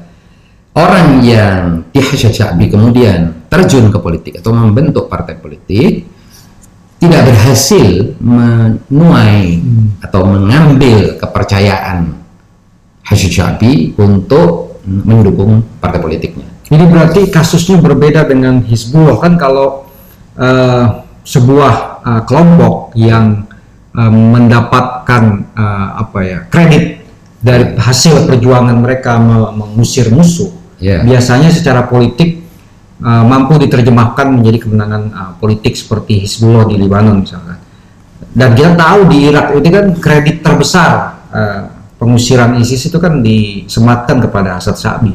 orang 0.77 1.25
yang 1.25 1.81
di 1.89 1.97
Hasyim 1.97 2.29
Syabi 2.29 2.69
kemudian 2.69 3.49
terjun 3.49 3.89
ke 3.89 3.97
politik 3.97 4.37
atau 4.37 4.53
membentuk 4.53 5.09
partai 5.09 5.33
politik 5.39 6.05
tidak 7.01 7.21
berhasil 7.27 8.13
menuai 8.21 9.59
atau 10.05 10.21
mengambil 10.29 11.17
kepercayaan 11.17 12.13
Hasyim 13.01 13.31
Syabi 13.33 13.73
untuk 13.97 14.77
mendukung 14.85 15.65
partai 15.81 15.97
politiknya. 15.97 16.45
Ini 16.65 16.85
berarti 16.89 17.29
kasusnya 17.29 17.77
berbeda 17.81 18.25
dengan 18.25 18.61
Hizbullah 18.61 19.17
kan 19.21 19.37
kalau 19.37 19.85
eh, 20.37 20.85
sebuah 21.25 21.73
eh, 22.05 22.21
kelompok 22.25 22.93
yang 22.97 23.45
eh, 23.93 24.11
mendapatkan 25.05 25.23
eh, 25.53 25.87
apa 26.01 26.19
ya 26.25 26.39
kredit 26.49 26.85
dari 27.45 27.77
hasil 27.77 28.25
perjuangan 28.25 28.73
mereka 28.81 29.21
me- 29.21 29.53
mengusir 29.53 30.09
musuh, 30.09 30.49
Ya. 30.81 31.05
biasanya 31.05 31.53
secara 31.53 31.85
politik 31.85 32.41
eh, 32.99 33.23
mampu 33.25 33.61
diterjemahkan 33.61 34.27
menjadi 34.33 34.65
kemenangan 34.65 35.03
eh, 35.13 35.31
politik 35.37 35.77
seperti 35.77 36.25
Hizbullah 36.25 36.65
di 36.65 36.75
Lebanon 36.81 37.21
misalkan. 37.21 37.61
Dan 38.35 38.51
kita 38.51 38.75
tahu 38.75 39.07
di 39.07 39.31
Irak 39.31 39.55
itu 39.55 39.69
kan 39.71 39.85
kredit 39.95 40.41
terbesar 40.43 40.91
eh, 41.31 41.61
pengusiran 41.95 42.57
ISIS 42.59 42.89
itu 42.89 42.97
kan 42.99 43.21
disematkan 43.21 44.19
kepada 44.19 44.59
Asad 44.59 44.75
Sa'bi. 44.75 45.13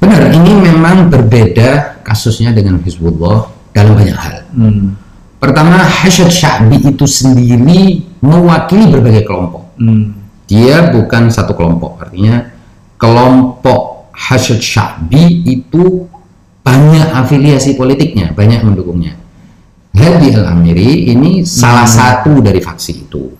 Benar, 0.00 0.30
ini 0.32 0.52
memang 0.56 1.10
berbeda 1.10 2.00
kasusnya 2.06 2.54
dengan 2.54 2.78
Hizbullah 2.80 3.50
dalam 3.74 3.92
banyak 3.98 4.16
hal. 4.16 4.36
Hmm. 4.54 4.96
Pertama, 5.36 5.84
Hasyad 5.84 6.32
Syabi 6.32 6.80
itu 6.80 7.04
sendiri 7.04 8.00
mewakili 8.24 8.88
berbagai 8.88 9.28
kelompok. 9.28 9.76
Hmm. 9.76 10.16
Dia 10.48 10.94
bukan 10.94 11.28
satu 11.28 11.52
kelompok, 11.52 12.00
artinya 12.00 12.48
kelompok 12.96 14.10
Hasyad 14.16 14.62
Syabi 14.62 15.44
itu 15.44 16.08
banyak 16.64 17.12
afiliasi 17.12 17.76
politiknya, 17.76 18.32
banyak 18.32 18.64
mendukungnya. 18.64 19.14
Hadi 19.96 20.28
Al-Amiri 20.34 21.08
ini 21.08 21.44
salah 21.44 21.88
satu 21.88 22.44
dari 22.44 22.60
faksi 22.60 22.92
itu. 23.08 23.32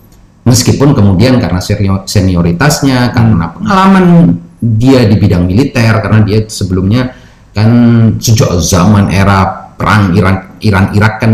Meskipun 0.47 0.95
kemudian 0.95 1.37
karena 1.37 1.59
senior- 1.59 2.07
senioritasnya, 2.07 3.11
karena 3.11 3.51
pengalaman 3.51 4.37
dia 4.57 5.05
di 5.05 5.19
bidang 5.19 5.43
militer, 5.43 6.01
karena 6.01 6.23
dia 6.23 6.47
sebelumnya 6.47 7.13
kan 7.51 7.69
sejak 8.17 8.57
zaman 8.63 9.09
era 9.11 9.69
perang 9.75 10.15
Iran 10.15 10.57
Iran 10.63 10.85
Irak 10.95 11.13
kan 11.21 11.33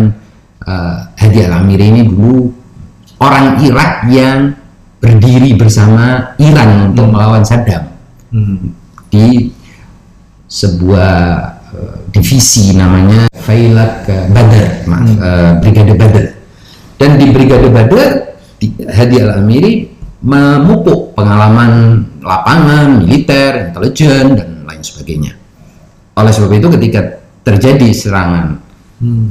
eh, 0.63 0.97
Hadi 1.15 1.39
Al-Amiri 1.43 1.85
ini 1.89 2.01
dulu 2.03 2.47
orang 3.19 3.59
Irak 3.59 4.07
yang 4.07 4.55
berdiri 4.97 5.53
bersama 5.53 6.31
Iran 6.37 6.91
untuk 6.91 7.07
melawan 7.07 7.43
Saddam 7.43 7.91
Hmm. 8.33 8.73
di 9.07 9.53
sebuah 10.47 11.13
eh, 11.73 11.95
divisi 12.09 12.73
namanya 12.73 13.29
Failak 13.29 14.05
eh, 14.07 14.25
Badr, 14.29 14.65
maaf, 14.87 15.09
eh, 15.09 15.51
Brigade 15.59 15.93
Badr. 15.93 16.25
Dan 16.97 17.17
di 17.17 17.27
Brigade 17.29 17.69
Badr, 17.69 18.09
di- 18.57 18.73
Hadi 18.85 19.15
Al-Amiri 19.19 19.73
memupuk 20.23 21.11
pengalaman 21.13 21.99
lapangan, 22.23 23.03
militer, 23.03 23.69
intelijen, 23.69 24.39
dan 24.39 24.49
lain 24.63 24.79
sebagainya. 24.79 25.35
Oleh 26.15 26.31
sebab 26.31 26.53
itu 26.53 26.67
ketika 26.79 27.01
terjadi 27.43 27.89
serangan 27.91 28.57
eh, 28.97 29.27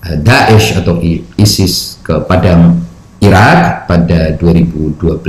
Daesh 0.00 0.80
atau 0.80 0.96
ISIS 1.36 2.00
ke 2.00 2.16
Padang 2.24 2.80
Irak 3.20 3.84
pada 3.84 4.32
2012 4.40 5.20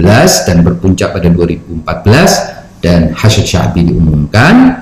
dan 0.48 0.58
berpuncak 0.64 1.12
pada 1.12 1.28
2014 1.28 2.80
dan 2.80 3.12
Hasyid 3.12 3.46
Syabi 3.46 3.92
diumumkan 3.92 4.80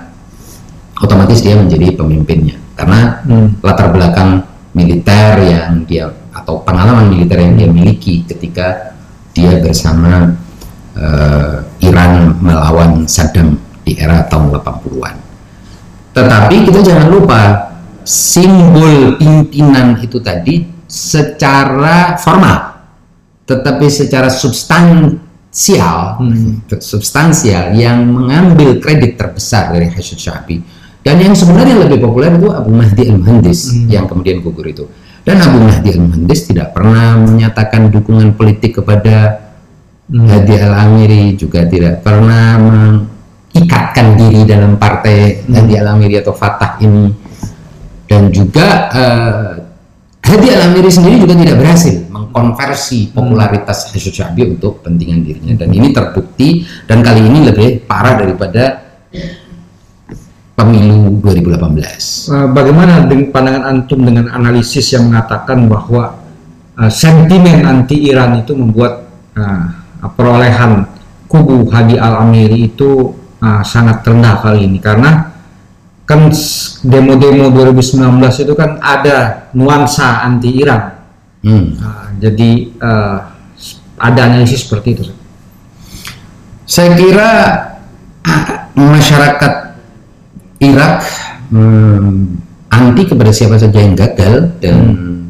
otomatis 1.02 1.42
dia 1.42 1.58
menjadi 1.58 1.98
pemimpinnya 1.98 2.62
karena 2.78 3.26
latar 3.66 3.90
belakang 3.90 4.46
militer 4.78 5.42
yang 5.42 5.84
dia 5.90 6.06
atau 6.38 6.62
pengalaman 6.62 7.10
militer 7.10 7.42
yang 7.42 7.58
dia 7.58 7.68
miliki 7.68 8.22
ketika 8.30 8.94
dia 9.34 9.58
bersama 9.58 10.38
eh, 10.94 11.56
Iran 11.82 12.38
melawan 12.40 13.10
Saddam 13.10 13.58
di 13.82 13.98
era 13.98 14.22
tahun 14.30 14.54
80-an. 14.54 15.16
Tetapi 16.14 16.56
kita 16.70 16.80
jangan 16.86 17.08
lupa 17.10 17.42
simbol 18.10 19.22
pimpinan 19.22 20.02
itu 20.02 20.18
tadi 20.18 20.66
secara 20.90 22.18
formal, 22.18 22.90
tetapi 23.46 23.86
secara 23.86 24.34
substansial, 24.34 26.18
substansial 26.82 27.78
yang 27.78 28.10
mengambil 28.10 28.82
kredit 28.82 29.14
terbesar 29.14 29.70
dari 29.78 29.94
Hasyid 29.94 30.18
Syabi. 30.18 30.58
Dan 31.06 31.22
yang 31.22 31.38
sebenarnya 31.38 31.86
lebih 31.86 32.02
populer 32.02 32.34
itu 32.34 32.50
Abu 32.50 32.74
Mahdi 32.74 33.14
Al-Muhandis 33.14 33.78
yang 33.86 34.10
kemudian 34.10 34.42
gugur 34.42 34.66
itu. 34.66 34.90
Dan 35.22 35.46
Abu 35.46 35.62
Mahdi 35.62 35.94
Al-Muhandis 35.94 36.50
tidak 36.50 36.74
pernah 36.74 37.14
menyatakan 37.14 37.94
dukungan 37.94 38.34
politik 38.34 38.82
kepada 38.82 39.46
Hadi 40.10 40.54
Al-Amiri 40.58 41.38
juga 41.38 41.70
tidak 41.70 42.02
pernah 42.02 42.58
mengikatkan 42.58 44.18
diri 44.18 44.42
dalam 44.50 44.82
partai 44.82 45.46
Hadi 45.46 45.74
Al-Amiri 45.78 46.18
atau 46.18 46.34
Fatah 46.34 46.82
ini 46.82 47.29
dan 48.10 48.34
juga 48.34 48.68
eh, 48.90 49.54
Hadi 50.20 50.46
Al-Amiri 50.54 50.92
sendiri 50.94 51.16
juga 51.26 51.34
tidak 51.34 51.58
berhasil 51.58 52.06
mengkonversi 52.12 53.10
popularitas 53.18 53.90
Hasyid 53.90 54.14
Syabi 54.14 54.54
untuk 54.54 54.78
kepentingan 54.78 55.26
dirinya. 55.26 55.54
Dan 55.58 55.74
ini 55.74 55.90
terbukti 55.90 56.70
dan 56.86 57.02
kali 57.02 57.26
ini 57.26 57.50
lebih 57.50 57.88
parah 57.90 58.14
daripada 58.14 58.78
pemilu 60.54 61.18
2018. 61.24 62.30
Uh, 62.30 62.48
bagaimana 62.54 63.10
dengan 63.10 63.34
pandangan 63.34 63.64
antum 63.74 64.06
dengan 64.06 64.30
analisis 64.30 64.94
yang 64.94 65.10
mengatakan 65.10 65.66
bahwa 65.66 66.22
uh, 66.78 66.92
sentimen 66.94 67.66
anti 67.66 68.12
Iran 68.12 68.38
itu 68.38 68.54
membuat 68.54 69.10
uh, 69.34 69.66
perolehan 70.14 70.86
kubu 71.26 71.74
Hadi 71.74 71.98
Al 71.98 72.28
Amiri 72.28 72.70
itu 72.70 73.18
uh, 73.42 73.64
sangat 73.66 74.06
rendah 74.06 74.46
kali 74.46 74.70
ini? 74.70 74.78
Karena 74.78 75.29
kan 76.10 76.34
demo-demo 76.82 77.54
2019 77.54 78.02
itu 78.42 78.54
kan 78.58 78.82
ada 78.82 79.46
nuansa 79.54 80.26
anti 80.26 80.58
Iran. 80.58 80.98
Hmm. 81.46 81.78
Uh, 81.78 82.08
jadi 82.18 82.50
uh, 82.82 83.18
ada 84.02 84.20
analisis 84.26 84.66
seperti 84.66 84.98
itu. 84.98 85.04
Saya 86.66 86.98
kira 86.98 87.30
masyarakat 88.74 89.54
Irak 90.66 91.06
hmm, 91.54 92.42
anti 92.74 93.04
kepada 93.06 93.30
siapa 93.30 93.62
saja 93.62 93.78
yang 93.78 93.94
gagal 93.94 94.50
dan 94.58 94.78
hmm. 94.82 95.22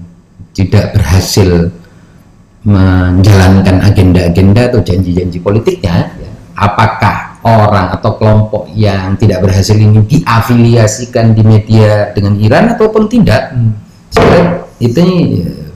tidak 0.55 0.95
berhasil 0.95 1.75
menjalankan 2.63 3.83
agenda-agenda 3.83 4.71
atau 4.71 4.79
janji-janji 4.79 5.43
politiknya. 5.43 6.07
Ya. 6.15 6.31
Apakah 6.55 7.28
orang 7.43 7.95
atau 7.95 8.19
kelompok 8.19 8.67
yang 8.75 9.15
tidak 9.15 9.39
berhasil 9.39 9.75
ini 9.75 10.03
diafiliasikan 10.03 11.31
di 11.31 11.43
media 11.47 12.11
dengan 12.11 12.35
Iran 12.35 12.75
ataupun 12.75 13.07
tidak 13.07 13.55
hmm. 13.55 13.71
saya 14.11 14.67
itu 14.79 14.99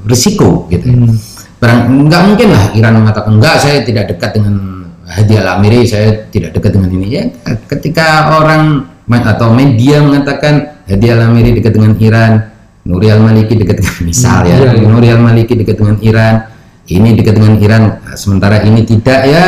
risiko 0.04 0.68
gitu 0.68 0.92
hmm. 0.92 1.16
Barang, 1.64 1.88
nggak 2.12 2.22
mungkin 2.28 2.48
lah 2.52 2.66
Iran 2.76 2.94
mengatakan 3.00 3.40
enggak 3.40 3.56
saya 3.64 3.88
tidak 3.88 4.12
dekat 4.12 4.36
dengan 4.36 4.84
Hadi 5.08 5.40
Al 5.40 5.48
Amiri 5.56 5.88
saya 5.88 6.28
tidak 6.28 6.52
dekat 6.60 6.76
dengan 6.76 6.92
ini 6.92 7.08
ya 7.08 7.24
ketika 7.72 8.36
orang 8.36 8.84
atau 9.08 9.56
media 9.56 10.04
mengatakan 10.04 10.84
Hadi 10.84 11.08
Al 11.08 11.32
Amiri 11.32 11.56
dekat 11.56 11.80
dengan 11.80 11.96
Iran 12.04 12.52
Nuri 12.84 13.08
Al 13.08 13.24
Maliki 13.24 13.56
dekat 13.56 13.80
dengan 13.80 13.96
misal 14.04 14.44
hmm, 14.44 14.50
ya, 14.52 14.56
ya, 14.60 14.72
ya. 14.76 14.88
Nuri 14.92 15.08
Al 15.08 15.24
Maliki 15.24 15.56
dekat 15.56 15.80
dengan 15.80 15.98
Iran 16.04 16.36
ini 16.92 17.16
dekat 17.16 17.40
dengan 17.40 17.56
Iran 17.64 17.84
sementara 18.12 18.60
ini 18.68 18.84
tidak 18.84 19.24
ya. 19.24 19.46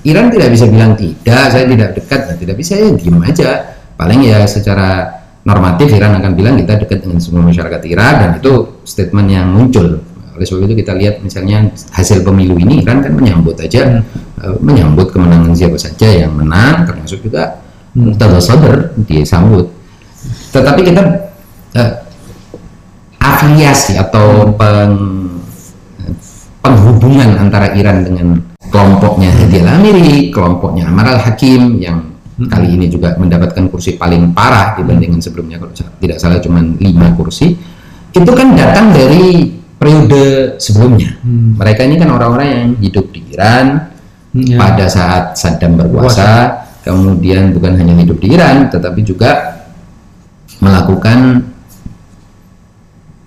Iran 0.00 0.32
tidak 0.32 0.48
bisa 0.48 0.64
bilang 0.64 0.96
tidak 0.96 1.52
saya 1.52 1.68
tidak 1.68 1.92
dekat 1.92 2.20
ya 2.24 2.34
tidak 2.40 2.56
bisa 2.56 2.72
ya 2.80 2.88
diem 2.96 3.20
aja. 3.20 3.50
Paling 4.00 4.20
ya 4.24 4.48
secara 4.48 5.20
normatif 5.44 5.92
Iran 5.92 6.16
akan 6.16 6.32
bilang 6.32 6.56
kita 6.56 6.80
dekat 6.80 7.04
dengan 7.04 7.20
semua 7.20 7.44
masyarakat 7.44 7.80
Iran 7.84 8.14
dan 8.16 8.30
itu 8.40 8.80
statement 8.88 9.28
yang 9.28 9.52
muncul. 9.52 10.00
Oleh 10.32 10.46
sebab 10.48 10.72
itu 10.72 10.80
kita 10.80 10.96
lihat 10.96 11.20
misalnya 11.20 11.68
hasil 11.92 12.24
pemilu 12.24 12.56
ini 12.56 12.80
Iran 12.80 13.04
kan 13.04 13.12
menyambut 13.12 13.60
aja 13.60 14.00
uh, 14.40 14.56
menyambut 14.56 15.12
kemenangan 15.12 15.52
siapa 15.52 15.76
saja 15.76 16.08
yang 16.08 16.32
menang 16.32 16.88
termasuk 16.88 17.20
juga 17.20 17.60
Muqtada 17.92 18.40
Sadr 18.40 18.96
disambut. 19.04 19.68
Tetapi 20.54 20.80
kita 20.80 21.02
uh, 21.76 21.92
afiliasi 23.20 24.00
atau 24.00 24.48
peng 24.56 24.96
penghubungan 26.60 27.40
antara 27.40 27.72
Iran 27.72 28.04
dengan 28.04 28.28
kelompoknya 28.68 29.32
Hadi 29.32 29.56
Al-Amiri, 29.64 30.30
kelompoknya 30.30 30.88
Amar 30.88 31.16
Al-Hakim 31.16 31.80
yang 31.80 32.10
hmm. 32.40 32.48
kali 32.48 32.68
ini 32.76 32.86
juga 32.88 33.16
mendapatkan 33.16 33.68
kursi 33.68 33.96
paling 34.00 34.32
parah 34.32 34.76
dibandingkan 34.76 35.20
sebelumnya 35.20 35.60
kalau 35.60 35.72
tidak 35.74 36.16
salah 36.20 36.40
cuma 36.40 36.60
lima 36.62 37.12
kursi 37.16 37.56
itu 38.10 38.30
kan 38.32 38.56
datang 38.56 38.92
dari 38.96 39.56
periode 39.80 40.56
sebelumnya 40.60 41.16
hmm. 41.20 41.56
mereka 41.56 41.84
ini 41.84 41.96
kan 41.96 42.08
orang-orang 42.12 42.48
yang 42.48 42.66
hidup 42.80 43.06
di 43.12 43.20
Iran 43.32 43.88
hmm, 44.36 44.44
ya. 44.44 44.56
pada 44.60 44.86
saat 44.88 45.24
Saddam 45.40 45.80
berkuasa 45.80 46.60
kemudian 46.84 47.52
bukan 47.52 47.76
hanya 47.76 47.96
hidup 48.00 48.20
di 48.20 48.36
Iran 48.36 48.68
tetapi 48.68 49.00
juga 49.04 49.60
melakukan 50.60 51.48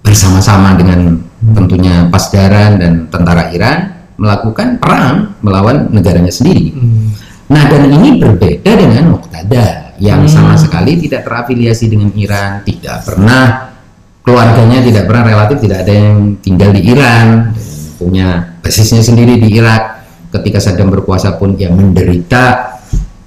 bersama-sama 0.05 0.77
dengan 0.77 1.17
tentunya 1.51 2.07
Pasdaran 2.07 2.79
dan 2.79 2.93
tentara 3.11 3.51
Iran 3.51 3.91
melakukan 4.15 4.79
perang 4.79 5.35
melawan 5.43 5.91
negaranya 5.91 6.31
sendiri. 6.31 6.71
Hmm. 6.71 7.11
Nah 7.51 7.63
dan 7.67 7.91
ini 7.91 8.23
berbeda 8.23 8.71
dengan 8.71 9.17
Muqtada 9.17 9.97
yang 9.99 10.23
hmm. 10.23 10.31
sama 10.31 10.55
sekali 10.55 10.95
tidak 11.03 11.27
terafiliasi 11.27 11.91
dengan 11.91 12.09
Iran, 12.15 12.63
tidak 12.63 13.03
pernah 13.03 13.75
keluarganya 14.23 14.79
tidak 14.79 15.03
pernah 15.11 15.23
relatif 15.27 15.57
tidak 15.59 15.83
ada 15.83 15.93
yang 15.93 16.39
tinggal 16.39 16.71
di 16.71 16.81
Iran, 16.87 17.51
punya 17.99 18.55
basisnya 18.63 19.03
sendiri 19.03 19.37
di 19.43 19.59
Irak. 19.59 20.01
Ketika 20.33 20.57
Saddam 20.57 20.89
berkuasa 20.89 21.37
pun 21.37 21.53
dia 21.53 21.69
menderita 21.69 22.73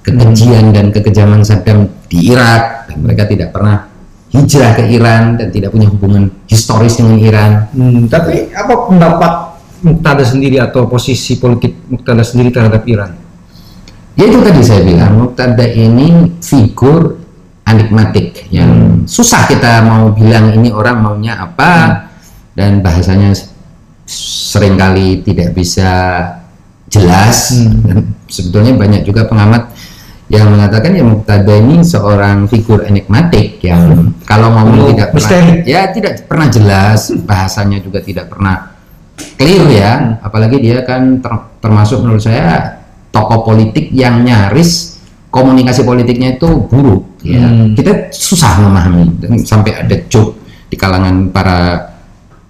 kekejian 0.03 0.71
hmm. 0.71 0.75
dan 0.75 0.85
kekejaman 0.91 1.41
Saddam 1.47 1.87
di 2.11 2.35
Irak 2.35 2.91
dan 2.91 2.97
mereka 2.99 3.23
tidak 3.31 3.55
pernah 3.55 3.86
hijrah 4.31 4.75
ke 4.75 4.83
Iran 4.91 5.39
dan 5.39 5.47
tidak 5.51 5.71
punya 5.71 5.87
hubungan 5.87 6.31
historis 6.47 6.99
dengan 6.99 7.17
Iran. 7.19 7.51
Hmm, 7.71 8.05
tapi 8.07 8.51
apa 8.51 8.73
pendapat 8.87 9.33
Muktada 9.77 10.25
sendiri 10.25 10.57
atau 10.57 10.89
posisi 10.89 11.37
politik 11.37 11.85
Muktada 11.85 12.25
sendiri 12.25 12.49
terhadap 12.49 12.81
Iran? 12.89 13.13
Ya 14.17 14.25
itu 14.25 14.41
tadi 14.41 14.61
saya 14.65 14.81
bilang 14.81 15.21
Muktada 15.21 15.69
ini 15.69 16.33
figur 16.41 17.21
enigmatik 17.67 18.49
yang 18.49 18.71
hmm. 18.73 19.05
susah 19.05 19.45
kita 19.45 19.85
mau 19.85 20.09
bilang 20.15 20.55
ini 20.55 20.73
orang 20.73 20.97
maunya 20.97 21.37
apa 21.37 21.71
hmm. 21.71 21.95
dan 22.57 22.71
bahasanya 22.81 23.37
sering 24.09 24.79
kali 24.79 25.21
tidak 25.21 25.53
bisa 25.53 25.91
jelas 26.89 27.53
hmm. 27.53 27.83
dan 27.85 27.97
sebetulnya 28.31 28.73
banyak 28.73 29.01
juga 29.03 29.27
pengamat 29.27 29.76
yang 30.27 30.51
mengatakan 30.51 30.91
ya 30.91 31.03
Muqtada 31.07 31.53
ini 31.55 31.79
seorang 31.87 32.51
figur 32.51 32.83
enigmatik 32.83 33.63
yang 33.63 34.11
kalau 34.27 34.51
ngomong 34.51 34.83
oh, 34.83 34.87
tidak 34.91 35.15
pernah 35.15 35.39
ya 35.63 35.81
tidak 35.95 36.13
pernah 36.27 36.47
jelas 36.51 37.15
bahasanya 37.23 37.79
juga 37.79 38.03
tidak 38.03 38.27
pernah 38.27 38.75
clear 39.39 39.63
ya 39.71 39.91
hmm. 39.95 40.27
apalagi 40.27 40.59
dia 40.59 40.83
kan 40.83 41.23
ter, 41.23 41.31
termasuk 41.63 42.03
menurut 42.03 42.19
saya 42.19 42.83
tokoh 43.15 43.47
politik 43.47 43.87
yang 43.95 44.27
nyaris 44.27 44.99
komunikasi 45.31 45.87
politiknya 45.87 46.35
itu 46.35 46.49
buruk 46.67 47.07
ya 47.23 47.47
hmm. 47.47 47.79
kita 47.79 48.11
susah 48.11 48.59
memahami 48.67 49.07
dan 49.23 49.39
sampai 49.39 49.79
ada 49.79 49.95
joke 50.11 50.35
di 50.67 50.75
kalangan 50.75 51.31
para 51.31 51.87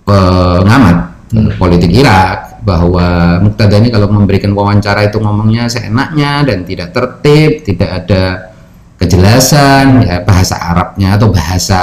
pengamat 0.02 1.14
hmm. 1.30 1.62
politik 1.62 1.94
Irak 1.94 2.57
bahwa 2.68 3.40
Muktada 3.40 3.80
ini 3.80 3.88
kalau 3.88 4.12
memberikan 4.12 4.52
wawancara 4.52 5.08
itu 5.08 5.24
ngomongnya 5.24 5.72
seenaknya 5.72 6.44
dan 6.44 6.68
tidak 6.68 6.92
tertib, 6.92 7.64
tidak 7.64 7.90
ada 8.04 8.24
kejelasan 9.00 10.04
ya 10.04 10.20
bahasa 10.28 10.60
Arabnya 10.60 11.16
atau 11.16 11.32
bahasa 11.32 11.82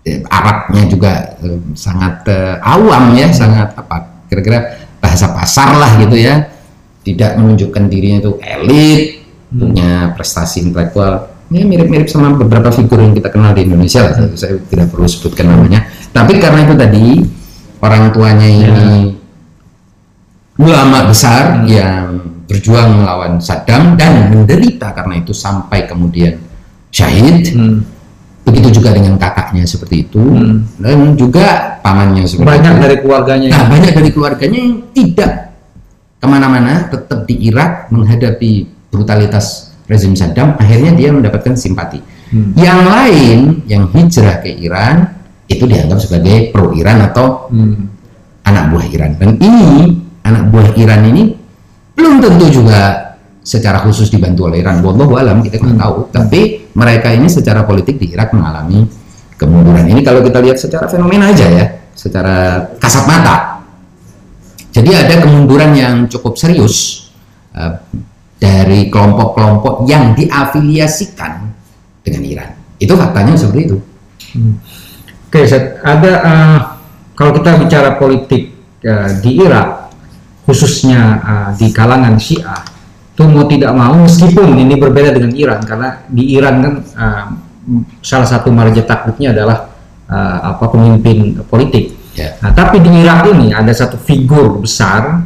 eh, 0.00 0.24
Arabnya 0.32 0.88
juga 0.88 1.36
eh, 1.44 1.60
sangat 1.76 2.24
eh, 2.32 2.56
awam 2.64 3.12
ya, 3.12 3.28
sangat 3.36 3.76
apa 3.76 4.24
kira-kira 4.32 4.80
bahasa 4.96 5.28
pasar 5.36 5.76
lah 5.76 6.00
gitu 6.00 6.16
ya. 6.16 6.48
Tidak 7.02 7.36
menunjukkan 7.36 7.84
dirinya 7.90 8.18
itu 8.24 8.32
elit, 8.40 9.26
hmm. 9.52 9.58
punya 9.60 9.90
prestasi 10.16 10.64
intelektual. 10.64 11.28
Ini 11.52 11.68
mirip-mirip 11.68 12.08
sama 12.08 12.32
beberapa 12.32 12.72
figur 12.72 12.96
yang 12.96 13.12
kita 13.12 13.28
kenal 13.28 13.52
di 13.52 13.68
Indonesia 13.68 14.08
lah. 14.08 14.14
Saya 14.40 14.56
tidak 14.72 14.88
perlu 14.88 15.04
sebutkan 15.04 15.52
namanya. 15.52 15.84
Tapi 16.14 16.40
karena 16.40 16.64
itu 16.64 16.74
tadi 16.78 17.04
orang 17.82 18.08
tuanya 18.14 18.48
ini 18.48 18.64
ya 18.72 19.21
ulama 20.62 21.10
besar 21.10 21.66
yang 21.66 22.22
berjuang 22.46 23.02
melawan 23.02 23.42
Saddam 23.42 23.98
dan 23.98 24.30
menderita 24.30 24.94
karena 24.94 25.18
itu 25.18 25.34
sampai 25.34 25.90
kemudian 25.90 26.38
syahid. 26.94 27.50
Hmm. 27.56 27.82
Begitu 28.42 28.82
juga 28.82 28.90
dengan 28.90 29.14
kakaknya 29.22 29.62
seperti 29.62 30.02
itu 30.02 30.18
hmm. 30.18 30.82
dan 30.82 31.14
juga 31.14 31.78
pamannya 31.78 32.26
seperti 32.26 32.50
banyak 32.50 32.74
itu. 32.74 32.82
dari 32.82 32.96
keluarganya. 32.98 33.48
Nah, 33.54 33.64
banyak 33.70 33.92
dari 33.94 34.10
keluarganya 34.10 34.58
yang 34.58 34.74
tidak 34.90 35.32
ke 36.18 36.26
mana-mana, 36.26 36.90
tetap 36.90 37.22
di 37.26 37.38
Irak 37.46 37.90
menghadapi 37.94 38.66
brutalitas 38.90 39.74
rezim 39.86 40.18
Saddam. 40.18 40.58
Akhirnya 40.58 40.90
dia 40.94 41.14
mendapatkan 41.14 41.54
simpati. 41.54 42.02
Hmm. 42.34 42.50
Yang 42.58 42.80
lain 42.82 43.38
yang 43.70 43.84
hijrah 43.94 44.42
ke 44.42 44.50
Iran 44.58 45.06
itu 45.46 45.62
dianggap 45.62 45.98
sebagai 46.02 46.50
pro 46.50 46.74
Iran 46.74 46.98
atau 47.10 47.46
hmm. 47.46 47.74
anak 48.42 48.64
buah 48.74 48.86
Iran. 48.90 49.10
Dan 49.22 49.30
ini 49.38 50.02
anak 50.22 50.42
buah 50.50 50.68
Iran 50.78 51.02
ini 51.10 51.34
belum 51.92 52.22
tentu 52.22 52.46
juga 52.48 53.12
secara 53.42 53.82
khusus 53.82 54.08
dibantu 54.08 54.48
oleh 54.48 54.62
Iran. 54.62 54.80
Wallahu 54.80 55.18
alam 55.18 55.42
kita 55.42 55.58
nggak 55.58 55.78
tahu. 55.82 55.96
Tapi 56.14 56.70
mereka 56.72 57.10
ini 57.10 57.26
secara 57.26 57.66
politik 57.66 57.98
di 57.98 58.14
Irak 58.14 58.32
mengalami 58.32 58.86
kemunduran. 59.36 59.84
Ini 59.90 60.00
kalau 60.06 60.22
kita 60.22 60.38
lihat 60.38 60.58
secara 60.62 60.86
fenomena 60.86 61.34
aja 61.34 61.46
ya, 61.50 61.66
secara 61.92 62.70
kasat 62.78 63.04
mata. 63.04 63.36
Jadi 64.72 64.90
ada 64.96 65.20
kemunduran 65.20 65.76
yang 65.76 65.94
cukup 66.08 66.40
serius 66.40 67.10
uh, 67.52 67.76
dari 68.40 68.88
kelompok-kelompok 68.88 69.84
yang 69.84 70.16
diafiliasikan 70.16 71.52
dengan 72.00 72.22
Iran. 72.24 72.50
Itu 72.80 72.96
faktanya 72.96 73.36
seperti 73.36 73.60
itu. 73.68 73.76
Hmm. 74.32 74.56
Oke, 75.28 75.44
okay, 75.44 75.76
ada 75.84 76.12
uh, 76.24 76.58
kalau 77.12 77.36
kita 77.36 77.60
bicara 77.60 78.00
politik 78.00 78.52
uh, 78.84 79.12
di 79.20 79.44
Irak, 79.44 79.81
khususnya 80.42 81.00
uh, 81.22 81.50
di 81.54 81.70
kalangan 81.70 82.18
Syiah 82.18 82.62
itu 83.12 83.22
mau 83.28 83.44
tidak 83.44 83.72
mau 83.76 83.92
meskipun 84.08 84.56
ini 84.56 84.74
berbeda 84.80 85.12
dengan 85.12 85.32
Iran 85.36 85.60
karena 85.62 86.00
di 86.08 86.32
Iran 86.32 86.54
kan 86.64 86.74
uh, 86.96 87.26
salah 88.02 88.26
satu 88.26 88.50
marja 88.50 88.82
taklidnya 88.82 89.36
adalah 89.36 89.70
uh, 90.10 90.38
apa 90.54 90.64
pemimpin 90.72 91.38
politik. 91.46 91.94
Ya. 92.12 92.36
Nah, 92.44 92.52
tapi 92.52 92.82
di 92.82 92.90
Irak 92.92 93.30
ini 93.32 93.54
ada 93.56 93.72
satu 93.72 93.96
figur 93.96 94.60
besar, 94.60 95.24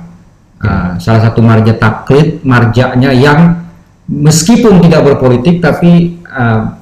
uh, 0.62 0.90
salah 1.00 1.22
satu 1.30 1.40
marja 1.42 1.74
taklid, 1.74 2.44
marjanya 2.46 3.10
yang 3.10 3.66
meskipun 4.06 4.78
tidak 4.84 5.02
berpolitik 5.02 5.58
tapi 5.58 6.22
uh, 6.30 6.78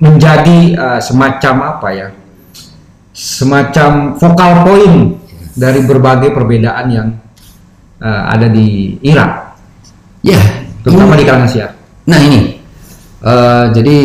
menjadi 0.00 0.58
uh, 0.76 1.00
semacam 1.00 1.76
apa 1.76 1.88
ya, 1.92 2.08
semacam 3.14 4.16
vokal 4.16 4.52
point 4.64 5.00
dari 5.56 5.80
berbagai 5.84 6.32
perbedaan 6.32 6.86
yang 6.88 7.08
uh, 8.00 8.22
ada 8.32 8.48
di 8.48 8.98
Irak, 9.04 9.50
Ya, 10.20 10.40
terutama 10.84 11.16
ini- 11.16 11.20
di 11.20 11.24
kalangan 11.24 11.48
Syiah. 11.48 11.72
Nah 12.04 12.20
ini, 12.20 12.40
eh, 13.24 13.64
jadi 13.72 13.96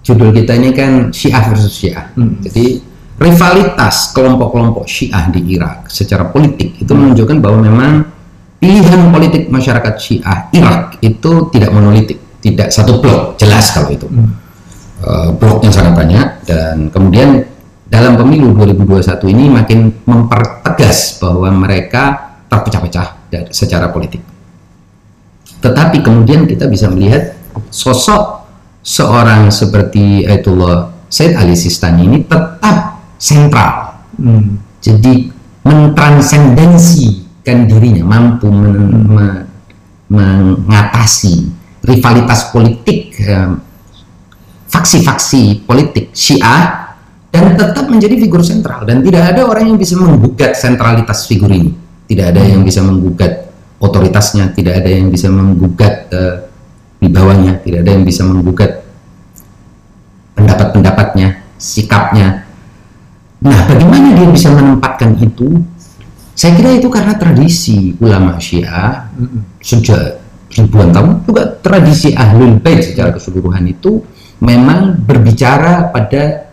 judul 0.00 0.32
kita 0.32 0.56
ini 0.56 0.72
kan 0.72 1.12
Syiah 1.12 1.44
versus 1.44 1.74
Syiah. 1.76 2.08
Hmm. 2.16 2.40
Jadi 2.40 2.80
rivalitas 3.20 4.16
kelompok-kelompok 4.16 4.88
Syiah 4.88 5.28
di 5.28 5.44
Irak 5.52 5.92
secara 5.92 6.24
politik 6.32 6.80
itu 6.80 6.92
menunjukkan 6.94 7.36
bahwa 7.42 7.58
memang 7.68 7.90
pilihan 8.56 9.12
politik 9.12 9.52
masyarakat 9.52 9.94
Syiah 10.00 10.48
Irak 10.56 10.96
itu 11.04 11.52
tidak 11.52 11.70
monolitik, 11.76 12.16
tidak 12.40 12.72
satu 12.72 13.02
blok, 13.04 13.36
jelas 13.36 13.68
kalau 13.74 13.92
itu. 13.92 14.08
Eh, 14.98 15.30
bloknya 15.36 15.68
sangat 15.68 15.92
banyak 15.98 16.26
dan 16.48 16.88
kemudian 16.88 17.44
dalam 17.88 18.16
pemilu 18.16 18.56
2021 18.56 19.28
ini 19.28 19.44
makin 19.52 19.92
mempertegas 20.08 21.20
bahwa 21.20 21.48
mereka 21.52 22.36
terpecah-pecah 22.48 23.17
secara 23.50 23.92
politik. 23.92 24.20
Tetapi 25.58 26.02
kemudian 26.04 26.46
kita 26.46 26.68
bisa 26.70 26.88
melihat 26.92 27.34
sosok 27.72 28.38
seorang 28.84 29.50
seperti 29.50 30.24
Ayatullah 30.24 30.90
Said 31.10 31.34
Ali 31.34 31.56
Sistani 31.58 32.04
ini 32.06 32.22
tetap 32.22 33.02
sentral. 33.18 33.90
Hmm. 34.16 34.58
Jadi 34.78 35.26
mentransendensikan 35.66 37.66
dirinya, 37.66 38.06
mampu 38.06 38.46
men- 38.48 39.10
me- 39.10 39.44
mengatasi 40.08 41.52
rivalitas 41.84 42.48
politik, 42.48 43.12
faksi-faksi 44.68 45.64
politik 45.68 46.08
Syiah 46.16 46.96
dan 47.28 47.56
tetap 47.56 47.88
menjadi 47.92 48.16
figur 48.16 48.40
sentral 48.40 48.88
dan 48.88 49.04
tidak 49.04 49.36
ada 49.36 49.44
orang 49.44 49.68
yang 49.74 49.78
bisa 49.80 49.96
menggugat 50.00 50.56
sentralitas 50.56 51.28
figur 51.28 51.52
ini. 51.52 51.76
Tidak 52.08 52.26
ada 52.34 52.40
yang 52.40 52.64
bisa 52.64 52.80
menggugat 52.80 53.52
otoritasnya, 53.78 54.50
tidak 54.56 54.80
ada 54.80 54.90
yang 54.90 55.12
bisa 55.12 55.28
menggugat 55.28 56.08
eh, 56.10 56.36
di 56.98 57.08
bawahnya, 57.12 57.60
tidak 57.62 57.86
ada 57.86 57.90
yang 57.94 58.04
bisa 58.08 58.26
menggugat 58.26 58.82
pendapat-pendapatnya, 60.34 61.44
sikapnya. 61.60 62.48
Nah, 63.38 63.58
bagaimana 63.70 64.18
dia 64.18 64.28
bisa 64.32 64.50
menempatkan 64.50 65.14
itu? 65.20 65.62
Saya 66.38 66.54
kira 66.54 66.78
itu 66.78 66.86
karena 66.90 67.18
tradisi 67.18 67.98
ulama 67.98 68.38
Syiah 68.38 69.10
sejak 69.58 70.22
ribuan 70.54 70.94
tahun 70.94 71.26
juga 71.26 71.42
tradisi 71.60 72.14
Ahlul 72.14 72.62
Bait 72.62 72.82
secara 72.82 73.10
keseluruhan 73.10 73.66
itu 73.66 74.00
memang 74.38 75.02
berbicara 75.02 75.90
pada 75.90 76.46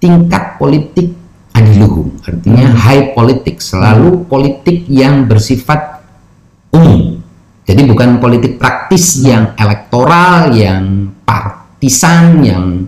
tingkat 0.00 0.56
politik 0.56 1.12
adiluhum, 1.54 2.18
artinya 2.26 2.74
high 2.74 3.14
politik, 3.14 3.62
selalu 3.62 4.26
politik 4.26 4.84
yang 4.90 5.30
bersifat 5.30 6.02
umum. 6.74 7.22
Jadi 7.64 7.82
bukan 7.88 8.20
politik 8.20 8.60
praktis 8.60 9.24
yang 9.24 9.56
elektoral, 9.56 10.52
yang 10.52 11.14
partisan, 11.24 12.44
yang 12.44 12.84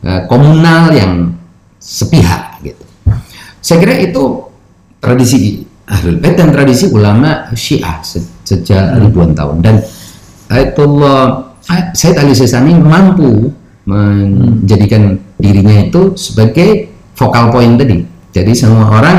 eh, 0.00 0.22
komunal, 0.30 0.94
yang 0.94 1.34
sepihak 1.76 2.62
gitu. 2.64 2.84
Saya 3.60 3.76
kira 3.82 3.94
itu 4.00 4.48
tradisi 5.02 5.66
Ahlul 5.86 6.18
Bait 6.18 6.34
dan 6.34 6.50
tradisi 6.50 6.90
ulama 6.90 7.46
Syiah 7.54 8.02
se- 8.02 8.26
sejak 8.42 8.98
ribuan 8.98 9.34
tahun. 9.34 9.62
Dan 9.62 9.76
Ayatullah 10.50 11.54
Said 11.94 12.18
Ali 12.18 12.34
Sistani 12.34 12.74
mampu 12.74 13.50
menjadikan 13.86 15.18
dirinya 15.38 15.86
itu 15.86 16.14
sebagai 16.18 16.95
vokal 17.16 17.48
point 17.48 17.74
tadi. 17.74 18.04
Jadi 18.30 18.52
semua 18.52 18.92
orang 18.92 19.16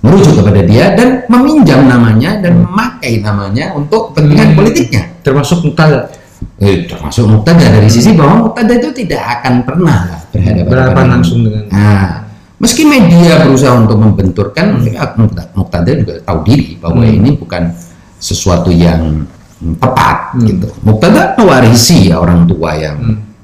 merujuk 0.00 0.40
kepada 0.40 0.60
dia 0.64 0.94
dan 0.94 1.24
meminjam 1.26 1.84
namanya 1.84 2.40
dan 2.40 2.62
memakai 2.62 3.20
namanya 3.20 3.74
untuk 3.74 4.12
kepentingan 4.12 4.54
politiknya. 4.54 5.02
Termasuk 5.20 5.60
Muqtada. 5.62 6.08
Eh, 6.56 6.84
termasuk 6.86 7.26
Muktada 7.26 7.60
dari 7.60 7.88
sisi 7.88 8.12
bahwa 8.12 8.48
Muktada 8.48 8.72
itu 8.72 8.92
tidak 8.94 9.20
akan 9.40 9.54
pernah 9.62 9.98
berhadapan 10.30 10.68
Berhadapan 10.68 11.06
langsung 11.10 11.38
dengan- 11.44 11.66
Nah, 11.68 12.08
meski 12.56 12.82
media 12.84 13.44
berusaha 13.44 13.76
untuk 13.76 13.98
membenturkan, 13.98 14.80
ya, 14.84 15.12
Mukta- 15.16 15.52
Muktada 15.52 15.90
juga 15.92 16.16
tahu 16.22 16.38
diri 16.44 16.76
bahwa 16.78 17.02
Hmm. 17.04 17.16
ini 17.18 17.30
bukan 17.34 17.72
sesuatu 18.16 18.72
yang 18.72 19.26
hmm, 19.58 19.74
tepat 19.76 20.16
Hmm. 20.32 20.44
gitu. 20.48 20.68
Muktada 20.80 21.36
mewarisi 21.36 22.08
ya 22.08 22.20
orang 22.20 22.44
tua 22.46 22.72
yang 22.76 22.96
besar 23.00 23.35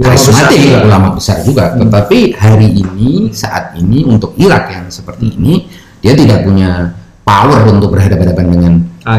karismatik, 0.00 0.60
juga. 0.64 0.78
ulama 0.88 1.08
besar 1.12 1.36
juga. 1.44 1.64
Tetapi 1.76 2.18
hari 2.32 2.68
ini, 2.72 3.28
saat 3.30 3.76
ini 3.76 4.04
untuk 4.04 4.32
Irak 4.40 4.72
yang 4.72 4.86
seperti 4.88 5.36
ini, 5.36 5.68
dia 6.00 6.16
tidak 6.16 6.44
punya 6.44 6.96
power 7.20 7.68
untuk 7.68 7.92
berhadapan-hadapan 7.92 8.46
dengan 8.48 8.74
Ah, 9.00 9.16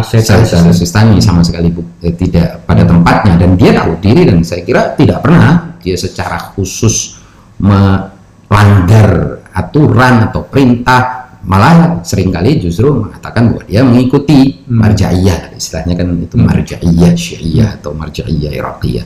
Sistani 0.71 1.17
sama 1.17 1.41
sekali 1.41 1.73
bu- 1.73 1.85
eh, 2.05 2.13
tidak 2.13 2.69
pada 2.69 2.85
tempatnya 2.85 3.33
dan 3.33 3.57
dia 3.57 3.73
tahu 3.73 3.97
diri 3.97 4.29
dan 4.29 4.45
saya 4.45 4.61
kira 4.61 4.93
tidak 4.93 5.25
pernah 5.25 5.73
dia 5.81 5.97
secara 5.97 6.37
khusus 6.53 7.17
melanggar 7.57 9.09
aturan 9.49 10.29
atau 10.29 10.45
perintah 10.45 11.20
malah 11.41 12.05
sering 12.05 12.29
kali 12.29 12.61
justru 12.61 12.93
mengatakan 12.93 13.49
bahwa 13.49 13.63
dia 13.65 13.81
mengikuti 13.81 14.61
marjaiyah. 14.69 15.57
Istilahnya 15.57 15.95
kan 15.97 16.07
itu 16.21 16.35
marjaiyah 16.37 17.13
syiah 17.17 17.69
atau 17.81 17.97
marjaiyah 17.97 18.53
iraqiyah 18.53 19.05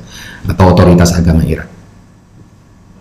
atau 0.52 0.64
otoritas 0.72 1.16
agama 1.16 1.48
Irak. 1.48 1.72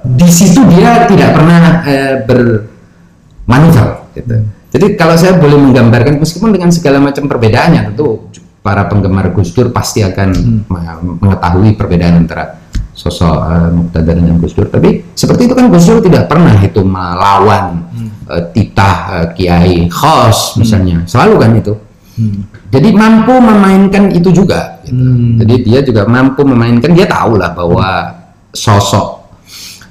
Di 0.05 0.29
situ 0.29 0.61
dia 0.71 1.09
tidak 1.09 1.35
pernah 1.35 1.83
eh, 1.89 2.15
bermanuver 2.23 4.13
gitu. 4.15 4.37
Jadi 4.75 4.87
kalau 4.99 5.15
saya 5.15 5.39
boleh 5.39 5.55
menggambarkan 5.55 6.19
meskipun 6.19 6.51
dengan 6.51 6.71
segala 6.75 6.99
macam 6.99 7.31
perbedaannya 7.31 7.95
tentu 7.95 8.27
para 8.59 8.91
penggemar 8.91 9.31
Gus 9.31 9.55
Dur 9.55 9.71
pasti 9.71 10.03
akan 10.03 10.29
me- 10.67 11.19
mengetahui 11.23 11.79
perbedaan 11.79 12.27
antara 12.27 12.59
sosok 12.95 13.39
eh, 13.51 13.71
Muqtada 13.71 14.13
dengan 14.15 14.37
Gus 14.39 14.55
Dur. 14.55 14.69
Tapi 14.71 15.15
seperti 15.17 15.51
itu 15.51 15.55
kan 15.57 15.67
Gus 15.73 15.89
Dur 15.89 16.05
tidak 16.05 16.31
pernah 16.31 16.55
itu 16.61 16.85
melawan 16.85 17.94
eh, 18.31 18.45
titah 18.53 18.97
eh, 19.21 19.27
Kiai 19.37 19.77
Khos 19.89 20.57
misalnya. 20.61 21.05
Selalu 21.05 21.35
kan 21.41 21.51
itu. 21.59 21.75
Jadi 22.71 22.89
mampu 22.95 23.35
memainkan 23.43 24.11
itu 24.15 24.31
juga. 24.31 24.79
gitu. 24.87 24.95
Hmm. 24.95 25.39
Jadi 25.43 25.55
dia 25.67 25.81
juga 25.83 26.07
mampu 26.07 26.47
memainkan. 26.47 26.95
Dia 26.95 27.11
tahu 27.11 27.39
lah 27.39 27.51
bahwa 27.51 28.23
sosok 28.55 29.25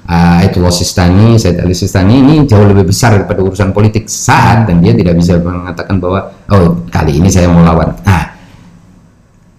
uh, 0.08 0.40
Ayatullah 0.40 0.72
Sistani, 0.72 1.36
Said 1.36 1.60
Ali 1.60 1.76
Sistani 1.76 2.20
ini 2.20 2.34
jauh 2.48 2.64
lebih 2.64 2.88
besar 2.88 3.16
daripada 3.20 3.44
urusan 3.44 3.72
politik 3.76 4.08
saat 4.08 4.68
dan 4.68 4.80
dia 4.80 4.96
tidak 4.96 5.20
bisa 5.20 5.36
mengatakan 5.40 6.00
bahwa 6.00 6.32
oh 6.52 6.84
kali 6.88 7.20
ini 7.20 7.28
saya 7.28 7.48
mau 7.48 7.64
lawan. 7.64 7.92
Nah, 8.04 8.24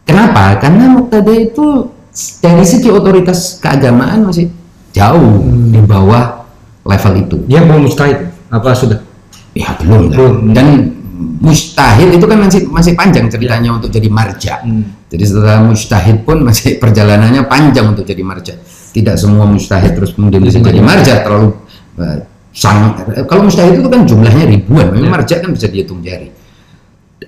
kenapa? 0.06 0.58
Karena 0.62 0.90
Muqtada 0.90 1.34
itu 1.34 1.90
dari 2.42 2.66
segi 2.66 2.90
otoritas 2.90 3.62
keagamaan 3.62 4.30
masih 4.30 4.50
jauh 4.96 5.44
di 5.70 5.82
bawah 5.84 6.46
level 6.86 7.14
itu. 7.20 7.38
Dia 7.50 7.66
belum 7.66 7.90
mustahil. 7.90 8.35
Apa 8.56 8.72
sudah? 8.72 9.00
Ya 9.56 9.72
belum, 9.80 10.12
lah. 10.12 10.16
Belum. 10.16 10.36
Dan 10.52 10.68
mustahil 11.16 12.12
itu 12.16 12.26
kan 12.28 12.38
masih 12.40 12.68
masih 12.68 12.94
panjang 12.96 13.32
ceritanya 13.32 13.76
untuk 13.76 13.92
jadi 13.92 14.08
marja. 14.12 14.60
Hmm. 14.64 15.06
Jadi 15.08 15.24
setelah 15.24 15.64
mustahil 15.64 16.16
pun 16.24 16.44
masih 16.44 16.76
perjalanannya 16.82 17.48
panjang 17.48 17.92
untuk 17.92 18.04
jadi 18.04 18.24
marja. 18.24 18.54
Tidak 18.96 19.16
semua 19.20 19.48
mustahil 19.48 19.92
terus 19.92 20.16
kemudian 20.16 20.44
bisa 20.44 20.60
jadi 20.60 20.80
marja 20.80 21.24
terlalu 21.24 21.56
eh, 22.00 22.20
sang 22.56 22.96
kalau 23.28 23.52
mustahil 23.52 23.76
itu 23.76 23.90
kan 23.92 24.08
jumlahnya 24.08 24.48
ribuan, 24.48 24.96
memang 24.96 25.20
marja 25.20 25.44
kan 25.44 25.52
bisa 25.52 25.68
dihitung 25.68 26.00
jari. 26.00 26.32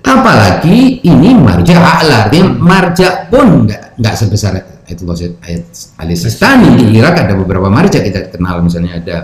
Apalagi 0.00 1.04
ini 1.04 1.36
marja 1.36 1.76
a'la, 1.76 2.28
artinya 2.28 2.56
marja 2.56 3.28
pun 3.28 3.68
nggak 3.68 4.00
nggak 4.00 4.14
sebesar 4.16 4.56
itu 4.88 5.04
ayat 5.44 5.68
Ali 6.00 6.16
Sistani 6.16 6.72
di 6.80 6.96
Irak 6.96 7.28
ada 7.28 7.36
beberapa 7.36 7.68
marja 7.68 8.00
kita 8.00 8.32
kenal 8.32 8.64
misalnya 8.64 8.96
ada 8.96 9.16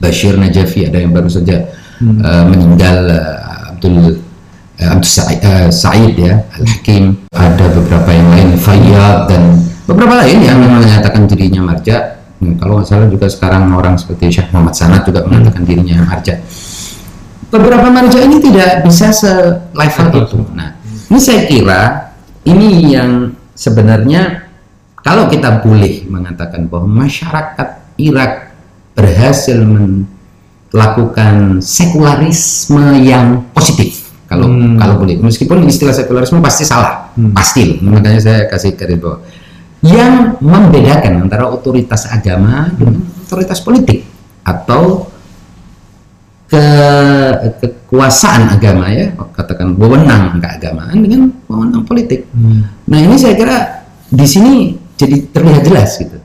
Bashir 0.00 0.34
Najafi 0.40 0.88
ada 0.88 0.98
yang 0.98 1.12
baru 1.12 1.28
saja 1.28 1.68
eh, 2.00 2.44
meninggal 2.48 2.98
eh, 3.06 3.70
Abdul 3.76 4.16
eh, 4.80 4.88
Abdul 4.88 5.12
Sa'id, 5.12 5.38
eh, 5.44 5.68
Sa'id 5.68 6.14
ya 6.16 6.40
Al 6.56 6.64
Hakim 6.64 7.16
ada 7.30 7.66
beberapa 7.68 8.10
yang 8.10 8.28
lain 8.32 8.48
Fayyad 8.56 9.28
dan 9.28 9.42
beberapa 9.84 10.24
lain 10.24 10.38
yang 10.40 10.58
menyatakan 10.60 11.28
dirinya 11.28 11.60
marja. 11.72 12.20
Hmm, 12.40 12.56
kalau 12.56 12.80
nggak 12.80 12.88
salah 12.88 13.08
juga 13.12 13.28
sekarang 13.28 13.68
orang 13.76 14.00
seperti 14.00 14.40
Syekh 14.40 14.48
Muhammad 14.56 14.72
Sanad 14.72 15.04
juga 15.04 15.28
mengatakan 15.28 15.60
dirinya 15.68 16.00
marja. 16.08 16.40
Beberapa 17.52 17.92
marja 17.92 18.18
ini 18.24 18.40
tidak 18.40 18.86
bisa 18.86 19.12
se-level 19.12 20.06
itu. 20.24 20.38
Nah 20.56 20.80
ini 21.12 21.20
saya 21.20 21.44
kira 21.44 21.80
ini 22.48 22.96
yang 22.96 23.36
sebenarnya 23.52 24.48
kalau 25.04 25.28
kita 25.28 25.60
boleh 25.60 26.08
mengatakan 26.08 26.64
bahwa 26.68 27.04
masyarakat 27.04 27.68
Irak 28.00 28.49
berhasil 28.92 29.56
melakukan 30.70 31.58
sekularisme 31.58 33.02
yang 33.02 33.42
positif 33.50 34.12
kalau 34.30 34.46
Hmm. 34.46 34.78
kalau 34.78 35.02
boleh 35.02 35.18
meskipun 35.18 35.66
istilah 35.66 35.90
sekularisme 35.90 36.38
pasti 36.38 36.62
salah 36.62 37.10
Hmm. 37.18 37.34
pasti 37.34 37.82
makanya 37.82 38.20
saya 38.22 38.40
kasih 38.46 38.78
garis 38.78 39.02
bawah 39.02 39.18
yang 39.80 40.36
membedakan 40.38 41.24
antara 41.26 41.48
otoritas 41.48 42.06
agama 42.06 42.68
dengan 42.76 43.00
otoritas 43.26 43.58
politik 43.58 44.04
atau 44.44 45.08
ke 46.46 46.64
kekuasaan 47.62 48.54
agama 48.54 48.90
ya 48.90 49.08
katakan 49.32 49.74
wewenang 49.74 50.36
keagamaan 50.38 50.98
dengan 51.00 51.32
wewenang 51.48 51.82
politik 51.82 52.28
Hmm. 52.30 52.68
Nah 52.86 52.98
ini 53.00 53.16
saya 53.16 53.34
kira 53.34 53.58
di 54.10 54.26
sini 54.26 54.54
jadi 54.94 55.30
terlihat 55.32 55.62
jelas 55.64 55.96
gitu 55.96 56.19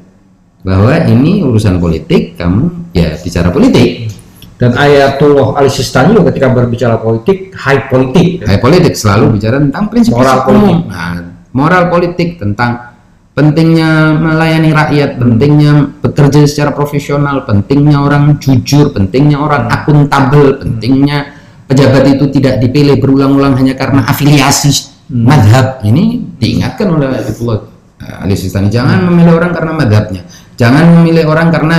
bahwa 0.65 0.97
ini 1.05 1.45
urusan 1.45 1.77
politik, 1.77 2.41
kamu 2.41 2.89
ya 2.89 3.13
bicara 3.21 3.53
politik, 3.53 4.09
Dan 4.55 4.71
Ayatullah 4.71 5.59
Ali 5.59 5.67
Sistani 5.67 6.15
juga 6.15 6.31
ketika 6.31 6.47
berbicara 6.47 6.95
politik, 6.95 7.51
high 7.59 7.91
politik. 7.91 8.39
kayak 8.39 8.63
politik 8.63 8.95
selalu 8.95 9.35
bicara 9.35 9.59
tentang 9.59 9.91
prinsip 9.91 10.15
Moral 10.15 10.47
umum, 10.47 10.87
nah, 10.87 11.19
moral 11.51 11.91
politik 11.91 12.39
tentang 12.39 12.95
pentingnya 13.35 14.15
melayani 14.15 14.71
rakyat, 14.71 15.19
pentingnya 15.19 15.91
bekerja 15.99 16.47
secara 16.47 16.71
profesional, 16.71 17.43
pentingnya 17.43 17.99
orang 17.99 18.39
jujur, 18.39 18.95
pentingnya 18.95 19.43
orang 19.43 19.67
akuntabel, 19.67 20.55
pentingnya 20.55 21.35
pejabat 21.67 22.15
itu 22.15 22.31
tidak 22.31 22.63
dipilih 22.63 22.95
berulang-ulang 23.03 23.59
hanya 23.59 23.75
karena 23.75 24.07
afiliasi 24.07 24.71
madhab. 25.11 25.83
Ini 25.83 26.31
diingatkan 26.39 26.95
oleh 26.95 27.11
Ayatullah 27.11 27.74
Ali 28.21 28.37
Sistani, 28.37 28.69
jangan 28.69 29.05
memilih 29.09 29.37
orang 29.37 29.51
karena 29.51 29.71
madhabnya, 29.73 30.21
jangan 30.55 31.01
memilih 31.01 31.25
orang 31.29 31.49
karena 31.49 31.77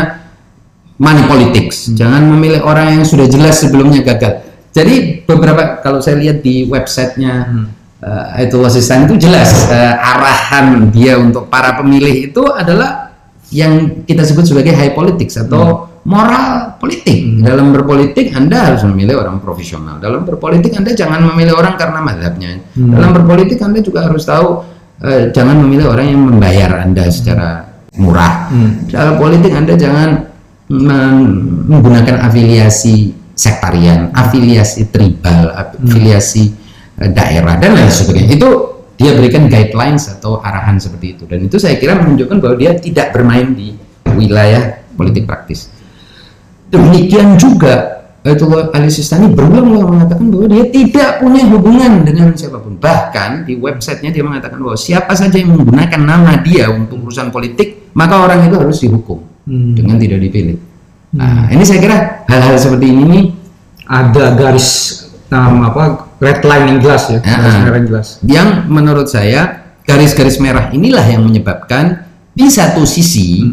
money 0.97 1.25
politics, 1.29 1.93
jangan 1.93 2.25
memilih 2.27 2.65
orang 2.65 3.01
yang 3.01 3.05
sudah 3.05 3.27
jelas 3.29 3.61
sebelumnya 3.61 4.03
gagal. 4.03 4.43
Jadi 4.77 5.25
beberapa 5.25 5.81
kalau 5.81 6.05
saya 6.05 6.21
lihat 6.21 6.45
di 6.45 6.69
websitenya 6.69 7.49
uh, 8.05 8.37
Ayatullah 8.37 8.69
Sistani 8.69 9.09
itu 9.09 9.17
jelas 9.25 9.73
eh, 9.73 9.95
arahan 9.97 10.93
dia 10.93 11.17
untuk 11.17 11.49
para 11.49 11.81
pemilih 11.81 12.29
itu 12.29 12.45
adalah 12.53 13.17
yang 13.49 14.05
kita 14.05 14.21
sebut 14.27 14.45
sebagai 14.45 14.77
high 14.77 14.93
politics 14.93 15.41
atau 15.41 15.89
moral 16.07 16.79
politik. 16.79 17.43
Dalam 17.43 17.75
berpolitik 17.75 18.35
Anda 18.35 18.73
harus 18.73 18.83
memilih 18.87 19.23
orang 19.23 19.43
profesional. 19.43 19.99
Dalam 19.99 20.23
berpolitik 20.23 20.75
Anda 20.75 20.95
jangan 20.95 21.23
memilih 21.35 21.59
orang 21.59 21.75
karena 21.79 22.03
madhabnya. 22.03 22.63
Dalam 22.75 23.11
berpolitik 23.15 23.59
Anda 23.63 23.83
juga 23.83 24.07
harus 24.07 24.27
tahu 24.27 24.67
eh, 25.05 25.33
jangan 25.35 25.57
memilih 25.65 25.93
orang 25.93 26.07
yang 26.09 26.23
membayar 26.23 26.71
Anda 26.85 27.05
secara 27.11 27.67
murah. 27.97 28.53
Dalam 28.93 29.17
politik 29.17 29.53
Anda 29.53 29.75
jangan 29.77 30.29
men- 30.69 31.67
menggunakan 31.69 32.23
afiliasi 32.29 33.13
sektarian, 33.37 34.13
afiliasi 34.17 34.89
tribal, 34.89 35.53
afiliasi 35.53 36.53
eh, 37.01 37.11
daerah 37.13 37.57
dan 37.61 37.77
lain 37.77 37.93
sebagainya. 37.93 38.37
Itu 38.37 38.51
dia 38.97 39.13
berikan 39.13 39.53
guidelines 39.53 40.09
atau 40.09 40.41
arahan 40.41 40.81
seperti 40.81 41.21
itu 41.21 41.29
dan 41.29 41.45
itu 41.45 41.61
saya 41.61 41.77
kira 41.77 42.01
menunjukkan 42.01 42.41
bahwa 42.41 42.57
dia 42.57 42.73
tidak 42.81 43.13
bermain 43.13 43.53
di 43.53 43.77
wilayah 44.17 44.81
politik 44.97 45.29
praktis. 45.29 45.69
Demikian 46.73 47.37
juga 47.37 48.06
Ayatullah 48.27 48.75
Ali 48.75 48.91
Sistani 48.91 49.31
berulang-ulang 49.31 49.87
mengatakan 49.95 50.27
bahwa 50.27 50.47
dia 50.51 50.67
tidak 50.67 51.23
punya 51.23 51.47
hubungan 51.47 52.03
dengan 52.03 52.35
siapa 52.35 52.59
pun. 52.59 52.75
Bahkan 52.75 53.47
di 53.47 53.55
websitenya 53.55 54.11
dia 54.11 54.25
mengatakan 54.27 54.59
bahwa 54.59 54.75
siapa 54.75 55.15
saja 55.15 55.39
yang 55.39 55.55
menggunakan 55.55 56.01
nama 56.03 56.43
dia 56.43 56.67
untuk 56.69 57.07
urusan 57.07 57.31
politik, 57.31 57.95
maka 57.95 58.19
orang 58.19 58.51
itu 58.51 58.57
harus 58.59 58.83
dihukum 58.83 59.23
Hmm. 59.47 59.79
dengan 59.79 59.95
tidak 59.95 60.19
dipilih. 60.19 60.59
Nah, 61.15 61.47
ini 61.47 61.63
saya 61.63 61.79
kira 61.79 61.97
hal-hal 62.27 62.59
seperti 62.59 62.91
ini 62.91 63.03
nih 63.07 63.25
Ada 63.87 64.35
garis 64.35 64.69
um, 65.31 65.63
apa 65.63 66.11
red 66.19 66.43
line 66.43 66.67
yang 66.75 66.79
jelas 66.83 67.07
ya, 67.07 67.23
garis 67.23 67.55
merah 67.63 67.77
yang 67.79 67.87
jelas. 67.87 68.09
yang 68.27 68.49
menurut 68.67 69.07
saya 69.07 69.71
garis-garis 69.87 70.43
merah 70.43 70.75
inilah 70.75 71.07
yang 71.07 71.23
menyebabkan 71.23 72.11
di 72.35 72.51
satu 72.51 72.83
sisi 72.83 73.47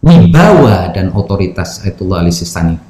wibawa 0.00 0.88
dan 0.94 1.12
otoritas 1.12 1.84
Ayatullah 1.84 2.24
Ali 2.24 2.32
Sistani 2.32 2.80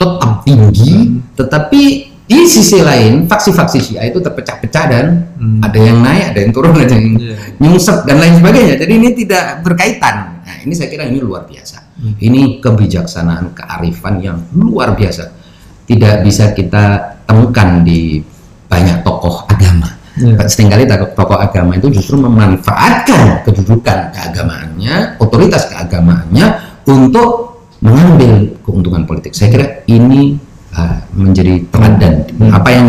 tetap 0.00 0.32
tinggi, 0.42 1.20
tetapi 1.36 1.82
di 2.24 2.46
sisi 2.46 2.78
lain 2.80 3.26
faksi-faksi 3.26 3.78
Syiah 3.82 4.06
itu 4.06 4.22
terpecah-pecah 4.22 4.84
dan 4.88 5.06
Hmm. 5.36 5.60
ada 5.60 5.76
yang 5.76 5.98
naik, 5.98 6.24
ada 6.32 6.38
yang 6.40 6.52
turun, 6.54 6.72
ada 6.78 6.94
yang 6.94 7.18
Iya. 7.18 7.36
nyungsep 7.58 8.06
dan 8.06 8.16
lain 8.16 8.38
sebagainya. 8.38 8.74
Jadi 8.78 8.92
ini 8.96 9.08
tidak 9.12 9.60
berkaitan. 9.60 10.40
Nah, 10.46 10.56
ini 10.62 10.72
saya 10.72 10.88
kira 10.88 11.04
ini 11.04 11.18
luar 11.20 11.44
biasa. 11.44 11.90
Ini 12.00 12.64
kebijaksanaan, 12.64 13.52
kearifan 13.52 14.24
yang 14.24 14.38
luar 14.56 14.96
biasa. 14.96 15.36
Tidak 15.84 16.24
bisa 16.24 16.54
kita 16.54 16.84
temukan 17.26 17.82
di 17.84 18.24
banyak 18.70 19.02
tokoh 19.02 19.44
agama. 19.50 19.90
Iya. 20.16 20.38
Seringkali 20.46 20.86
tokoh 21.12 21.36
agama 21.36 21.76
itu 21.76 21.90
justru 21.90 22.14
memanfaatkan 22.16 23.42
kedudukan 23.42 24.14
keagamaannya, 24.14 25.18
otoritas 25.18 25.66
keagamaannya 25.66 26.46
untuk 26.86 27.49
mengambil 27.80 28.54
keuntungan 28.64 29.02
politik. 29.08 29.32
Saya 29.32 29.48
kira 29.52 29.66
ini 29.88 30.36
uh, 30.76 31.00
menjadi 31.16 31.64
teladan. 31.72 32.28
Apa 32.52 32.68
yang 32.72 32.86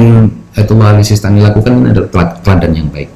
Ayatullah 0.52 0.96
Ali 0.96 1.04
Sistani 1.08 1.40
lakukan 1.40 1.72
ini 1.72 1.96
adalah 1.96 2.10
telad- 2.12 2.38
teladan 2.44 2.72
yang 2.76 2.88
baik. 2.92 3.08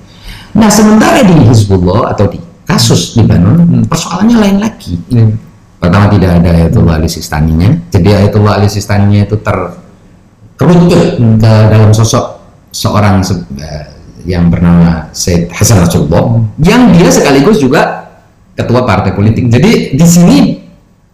Nah, 0.55 0.71
sementara 0.71 1.19
di 1.19 1.35
Hizbullah 1.51 2.15
atau 2.15 2.31
di 2.31 2.39
kasus 2.63 3.19
Libanon, 3.19 3.83
persoalannya 3.85 4.37
lain 4.39 4.57
lagi. 4.63 4.95
Iya. 5.11 5.35
Pertama 5.75 6.07
tidak 6.09 6.31
ada 6.41 6.49
Ayatullah 6.55 6.95
Ali 6.95 7.11
Sistaninya. 7.11 7.69
Jadi 7.91 8.09
Ayatullah 8.09 8.57
Ali 8.57 8.71
Sistaninya 8.71 9.27
itu 9.27 9.35
terkerucut 9.37 11.19
ke 11.19 11.53
dalam 11.69 11.91
sosok 11.91 12.39
seorang 12.71 13.19
se- 13.19 13.43
eh, 13.59 13.87
yang 14.25 14.49
bernama 14.49 15.11
Said 15.13 15.53
Hasan 15.53 15.85
Nasrullah 15.85 16.41
yang 16.63 16.89
dia 16.97 17.13
sekaligus 17.13 17.61
juga 17.61 18.09
ketua 18.57 18.81
partai 18.87 19.13
politik. 19.13 19.51
Jadi 19.51 19.93
di 19.93 20.05
sini 20.07 20.64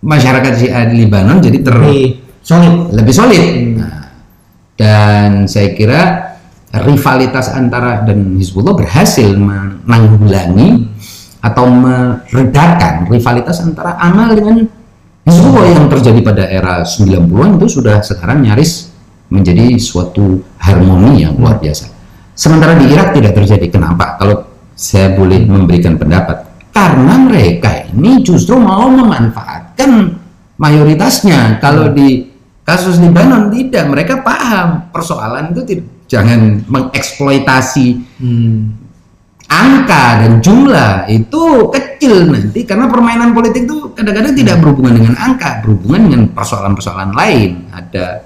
masyarakat 0.01 0.53
Syiah 0.57 0.85
di 0.89 1.05
Libanon 1.05 1.39
jadi 1.39 1.57
ter 1.61 1.75
Lebih 1.77 2.05
solid. 2.41 2.73
lebih 2.93 3.13
solid. 3.13 3.43
Nah, 3.77 4.01
dan 4.75 5.45
saya 5.45 5.77
kira 5.77 6.01
rivalitas 6.73 7.53
antara 7.53 8.01
dan 8.01 8.33
Hizbullah 8.39 8.73
berhasil 8.73 9.29
menanggulangi 9.37 10.89
atau 11.41 11.65
meredakan 11.69 13.09
rivalitas 13.09 13.61
antara 13.61 13.97
Amal 14.01 14.33
dengan 14.33 14.65
Hizbullah 15.21 15.69
yang 15.69 15.85
terjadi 15.85 16.19
pada 16.25 16.43
era 16.49 16.81
90-an 16.81 17.61
itu 17.61 17.67
sudah 17.69 18.01
sekarang 18.01 18.41
nyaris 18.41 18.89
menjadi 19.29 19.77
suatu 19.77 20.41
harmoni 20.57 21.21
yang 21.23 21.37
luar 21.37 21.61
biasa. 21.61 21.93
Sementara 22.33 22.73
di 22.73 22.89
Irak 22.89 23.13
tidak 23.13 23.37
terjadi. 23.37 23.69
Kenapa? 23.69 24.17
Kalau 24.17 24.49
saya 24.73 25.13
boleh 25.13 25.45
memberikan 25.45 25.93
pendapat, 25.93 26.41
karena 26.73 27.21
mereka 27.21 27.85
ini 27.93 28.25
justru 28.25 28.57
mau 28.57 28.89
memanfaatkan 28.89 29.61
mayoritasnya. 30.58 31.58
Kalau 31.58 31.89
di 31.94 32.30
kasus 32.62 33.02
Libanon 33.02 33.50
tidak, 33.50 33.89
mereka 33.89 34.22
paham 34.22 34.94
persoalan 34.94 35.50
itu 35.52 35.65
tidak, 35.65 35.86
jangan 36.06 36.62
mengeksploitasi 36.70 37.98
Hmm. 38.22 38.78
angka 39.52 40.24
dan 40.24 40.39
jumlah 40.39 41.12
itu 41.12 41.67
kecil 41.76 42.32
nanti 42.32 42.63
karena 42.63 42.88
permainan 42.88 43.36
politik 43.36 43.67
itu 43.67 43.91
kadang-kadang 43.91 44.32
tidak 44.32 44.63
berhubungan 44.63 44.96
dengan 44.96 45.12
angka, 45.20 45.60
berhubungan 45.60 46.08
dengan 46.08 46.32
persoalan-persoalan 46.32 47.12
lain. 47.12 47.67
Ada 47.76 48.24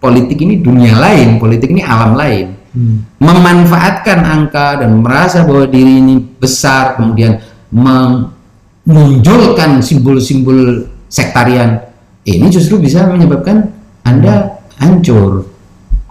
politik 0.00 0.40
ini 0.40 0.64
dunia 0.64 0.96
lain, 0.96 1.36
politik 1.36 1.68
ini 1.70 1.84
alam 1.84 2.16
lain. 2.16 2.56
Hmm. 2.72 3.04
Memanfaatkan 3.20 4.24
angka 4.24 4.80
dan 4.80 5.04
merasa 5.04 5.44
bahwa 5.44 5.68
diri 5.68 6.00
ini 6.00 6.16
besar, 6.18 6.96
kemudian 6.96 7.36
menunjukkan 7.68 9.84
simbol-simbol 9.84 10.88
sektarian 11.12 11.84
ini 12.24 12.48
justru 12.48 12.80
bisa 12.80 13.04
menyebabkan 13.04 13.68
Anda 14.00 14.56
hancur. 14.80 15.44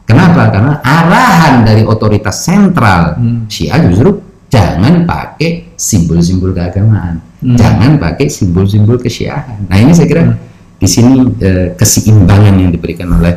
Kenapa? 0.06 0.54
Karena 0.54 0.74
arahan 0.86 1.66
dari 1.66 1.82
otoritas 1.82 2.46
sentral 2.46 3.18
Hmm. 3.18 3.50
Syiah 3.50 3.82
justru 3.90 4.22
jangan 4.52 5.08
pakai 5.08 5.74
simbol-simbol 5.74 6.54
keagamaan, 6.54 7.24
Hmm. 7.42 7.58
jangan 7.58 7.98
pakai 7.98 8.28
simbol-simbol 8.30 9.02
kesyiahan. 9.02 9.66
Nah 9.66 9.78
ini 9.80 9.96
saya 9.96 10.08
kira 10.08 10.24
di 10.78 10.88
sini 10.88 11.26
eh, 11.40 11.74
keseimbangan 11.74 12.54
yang 12.60 12.70
diberikan 12.70 13.10
oleh 13.18 13.34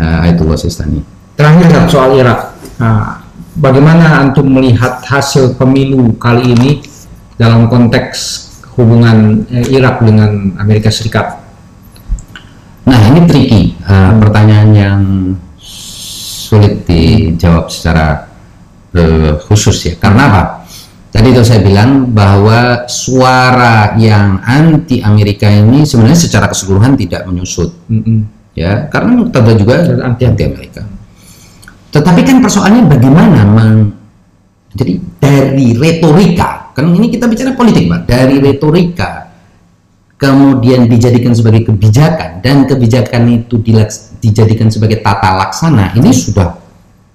eh, 0.00 0.22
Ayatullah 0.26 0.58
Sistani. 0.58 0.98
Terakhir 1.38 1.90
soal 1.90 2.14
Irak. 2.18 2.54
Nah, 2.78 3.22
bagaimana 3.58 4.22
antum 4.22 4.46
melihat 4.50 5.02
hasil 5.02 5.58
pemilu 5.58 6.14
kali 6.18 6.54
ini 6.54 6.70
dalam 7.34 7.66
konteks 7.66 8.50
hubungan 8.74 9.46
eh, 9.50 9.66
Irak 9.74 10.02
dengan 10.02 10.54
Amerika 10.58 10.90
Serikat? 10.90 11.40
Nah 12.84 13.00
ini 13.10 13.24
tricky, 13.24 13.62
eh, 13.78 14.12
pertanyaan 14.20 14.70
yang 14.74 15.00
sulit 15.58 16.84
dijawab 16.84 17.72
secara 17.72 18.28
eh, 18.92 19.40
khusus 19.48 19.78
ya. 19.88 19.94
Karena 19.96 20.22
apa? 20.28 20.42
Tadi 21.14 21.30
itu 21.30 21.46
saya 21.46 21.62
bilang 21.62 22.10
bahwa 22.10 22.90
suara 22.90 23.94
yang 23.94 24.42
anti 24.42 24.98
Amerika 24.98 25.46
ini 25.46 25.86
sebenarnya 25.86 26.18
secara 26.26 26.50
keseluruhan 26.50 26.98
tidak 26.98 27.22
menyusut, 27.30 27.70
Mm-mm. 27.86 28.50
ya, 28.58 28.90
karena 28.90 29.22
Muqtada 29.22 29.54
juga 29.54 29.94
anti 30.02 30.26
anti 30.26 30.42
Amerika. 30.42 30.82
Tetapi 31.94 32.20
kan 32.26 32.42
persoalannya 32.42 32.90
bagaimana 32.90 33.46
meng- 33.46 33.94
jadi 34.74 34.98
dari 35.22 35.78
retorika, 35.78 36.63
kan 36.74 36.90
ini 36.90 37.06
kita 37.08 37.30
bicara 37.30 37.54
politik, 37.54 37.86
Pak. 37.86 38.00
Dari 38.10 38.42
retorika 38.42 39.30
kemudian 40.14 40.86
dijadikan 40.90 41.34
sebagai 41.34 41.66
kebijakan 41.70 42.42
dan 42.42 42.66
kebijakan 42.66 43.22
itu 43.30 43.58
dilaks- 43.62 44.14
dijadikan 44.18 44.70
sebagai 44.70 45.02
tata 45.02 45.36
laksana, 45.38 45.94
ini 45.94 46.10
sudah 46.14 46.54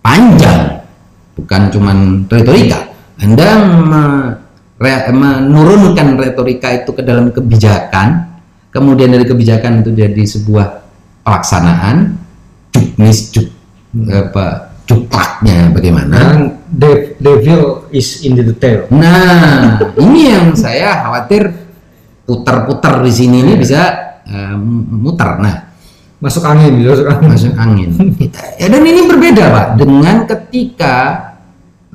panjang, 0.04 0.84
bukan 1.36 1.62
cuman 1.74 1.98
retorika. 2.28 2.88
Anda 3.20 3.60
menurunkan 5.12 6.16
retorika 6.16 6.72
itu 6.72 6.96
ke 6.96 7.04
dalam 7.04 7.36
kebijakan, 7.36 8.40
kemudian 8.72 9.12
dari 9.12 9.28
kebijakan 9.28 9.84
itu 9.84 9.92
jadi 9.92 10.24
sebuah 10.24 10.68
pelaksanaan, 11.28 12.16
juknis 12.72 13.34
juk 13.34 13.50
apa 14.08 14.69
juklaknya 14.90 15.70
bagaimana? 15.70 16.50
Dev- 16.66 17.14
devil 17.22 17.86
is 17.94 18.26
in 18.26 18.34
the 18.34 18.42
detail. 18.44 18.90
Nah, 18.90 19.78
ini 20.02 20.34
yang 20.34 20.58
saya 20.58 21.06
khawatir 21.06 21.54
putar-putar 22.26 23.06
di 23.06 23.14
sini 23.14 23.46
ini 23.46 23.54
bisa 23.54 23.82
eh, 24.26 24.56
muter. 24.90 25.38
Nah, 25.38 25.56
Masuk 26.20 26.44
angin, 26.44 26.84
masuk 26.84 27.08
angin. 27.08 27.30
masuk 27.32 27.54
angin. 27.56 27.90
Ya, 28.60 28.68
dan 28.68 28.84
ini 28.84 29.08
berbeda 29.08 29.56
pak 29.56 29.68
dengan 29.80 30.28
ketika 30.28 30.96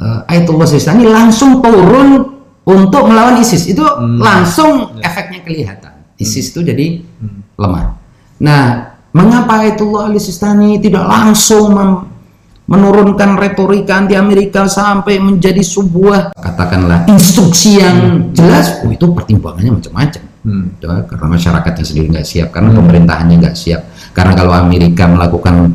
uh, 0.00 0.24
Ayatullah 0.24 0.64
Sistani 0.64 1.04
langsung 1.04 1.61
turun 1.61 2.40
untuk 2.64 3.04
melawan 3.04 3.37
ISIS 3.37 3.68
itu 3.68 3.85
langsung 4.16 4.96
efeknya 5.04 5.44
kelihatan. 5.44 6.09
ISIS 6.16 6.57
itu 6.57 6.64
jadi 6.64 7.04
lemah. 7.61 8.00
Nah, 8.40 8.96
mengapa 9.12 9.61
Ayatullah 9.61 10.09
Sistani 10.16 10.80
tidak 10.80 11.04
langsung 11.04 11.76
mem- 11.76 12.13
menurunkan 12.64 13.37
retorika 13.37 14.00
anti 14.00 14.16
Amerika 14.16 14.64
sampai 14.64 15.20
menjadi 15.20 15.61
sebuah 15.61 16.33
katakanlah 16.33 17.05
instruksi 17.12 17.81
yang 17.81 18.31
jelas? 18.33 18.81
Oh, 18.81 18.88
itu 18.88 19.05
pertimbangannya 19.12 19.81
macam-macam. 19.81 20.22
Hmm. 20.44 20.66
Ya, 20.81 21.05
karena 21.09 21.27
masyarakatnya 21.33 21.85
sendiri 21.85 22.07
nggak 22.12 22.29
siap, 22.29 22.48
karena 22.53 22.72
pemerintahannya 22.77 23.37
nggak 23.40 23.57
siap, 23.57 23.81
karena 24.12 24.33
kalau 24.37 24.53
Amerika 24.53 25.09
melakukan 25.09 25.72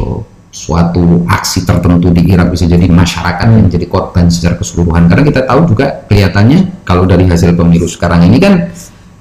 oh, 0.00 0.24
suatu 0.48 1.28
aksi 1.28 1.68
tertentu 1.68 2.08
di 2.12 2.24
Irak 2.32 2.52
bisa 2.52 2.64
jadi 2.64 2.88
masyarakat 2.88 3.46
yang 3.48 3.68
jadi 3.68 3.84
korban 3.84 4.32
secara 4.32 4.56
keseluruhan. 4.56 5.08
Karena 5.08 5.22
kita 5.24 5.44
tahu 5.44 5.60
juga 5.76 6.08
kelihatannya 6.08 6.84
kalau 6.88 7.04
dari 7.04 7.28
hasil 7.28 7.52
pemilu 7.52 7.84
sekarang 7.84 8.24
ini 8.24 8.40
kan 8.40 8.72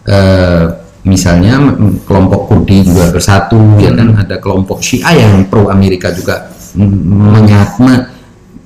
eh, 0.08 0.64
misalnya 1.04 1.60
kelompok 2.08 2.52
Kurdi 2.52 2.88
juga 2.88 3.12
bersatu, 3.12 3.60
ya 3.80 3.92
kan 3.92 4.24
ada 4.24 4.40
kelompok 4.40 4.80
Syiah 4.80 5.28
yang 5.28 5.48
pro 5.52 5.68
Amerika 5.68 6.12
juga 6.16 6.57
menyat 6.78 7.82
me- 7.82 8.06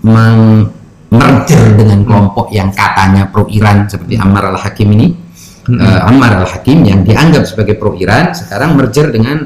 meng- 0.04 0.70
merger 1.12 1.76
dengan 1.76 2.08
kelompok 2.08 2.56
yang 2.56 2.72
katanya 2.72 3.28
pro 3.28 3.44
Iran 3.52 3.84
seperti 3.84 4.16
Ammar 4.16 4.48
al 4.48 4.56
Hakim 4.56 4.96
ini. 4.96 5.08
Eh, 5.68 6.00
Ammar 6.08 6.40
al 6.40 6.48
Hakim 6.48 6.88
yang 6.88 7.04
dianggap 7.04 7.44
sebagai 7.44 7.76
pro 7.76 7.92
Iran 7.96 8.32
sekarang 8.32 8.80
merger 8.80 9.12
dengan 9.12 9.44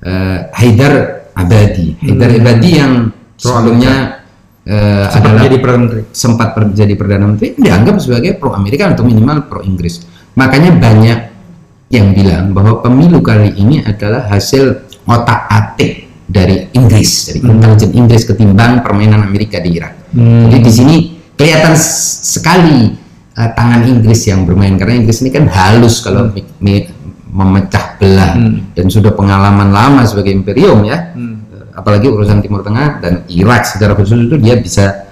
eh, 0.00 0.38
Haidar 0.52 1.26
Abadi. 1.32 1.96
Haidar 2.04 2.30
Abadi 2.36 2.70
yang 2.76 2.92
sebelumnya 3.36 4.24
Sempat 4.66 5.22
adalah 5.22 5.42
jadi 5.46 5.56
perdana 5.62 5.78
menteri. 5.78 6.02
sempat 6.10 6.48
per- 6.50 6.74
jadi 6.74 6.94
perdana 6.98 7.24
menteri 7.30 7.48
dianggap 7.54 7.96
sebagai 8.02 8.34
pro 8.34 8.50
Amerika 8.50 8.90
atau 8.90 9.06
minimal 9.06 9.46
pro 9.46 9.62
Inggris. 9.62 10.02
Makanya 10.34 10.74
banyak 10.74 11.18
yang 11.94 12.10
bilang 12.10 12.50
bahwa 12.50 12.82
pemilu 12.82 13.22
kali 13.22 13.54
ini 13.54 13.86
adalah 13.86 14.26
hasil 14.26 14.90
otak 15.06 15.46
atik 15.48 16.05
dari 16.26 16.66
Inggris, 16.74 17.30
dari 17.30 17.38
intelijen 17.38 17.94
Inggris 17.94 18.26
ketimbang 18.26 18.82
permainan 18.82 19.22
Amerika 19.22 19.62
di 19.62 19.78
Irak. 19.78 20.10
Hmm. 20.10 20.50
Jadi 20.50 20.58
di 20.58 20.72
sini 20.74 20.96
kelihatan 21.38 21.74
sekali 21.78 22.90
uh, 23.38 23.50
tangan 23.54 23.86
Inggris 23.86 24.26
yang 24.26 24.42
bermain 24.42 24.74
karena 24.74 24.98
Inggris 24.98 25.22
ini 25.22 25.30
kan 25.30 25.46
halus 25.46 26.02
kalau 26.02 26.34
mi- 26.58 26.90
memecah 27.30 28.00
belah 28.00 28.32
Hmm. 28.34 28.72
dan 28.74 28.86
sudah 28.90 29.12
pengalaman 29.12 29.70
lama 29.70 30.02
sebagai 30.02 30.34
imperium 30.34 30.82
ya. 30.82 31.14
Hmm. 31.14 31.46
Uh, 31.46 31.78
apalagi 31.78 32.10
urusan 32.10 32.42
Timur 32.42 32.66
Tengah 32.66 32.98
dan 32.98 33.22
Irak 33.30 33.62
secara 33.70 33.94
khusus 33.94 34.18
itu 34.26 34.36
dia 34.40 34.58
bisa 34.58 35.06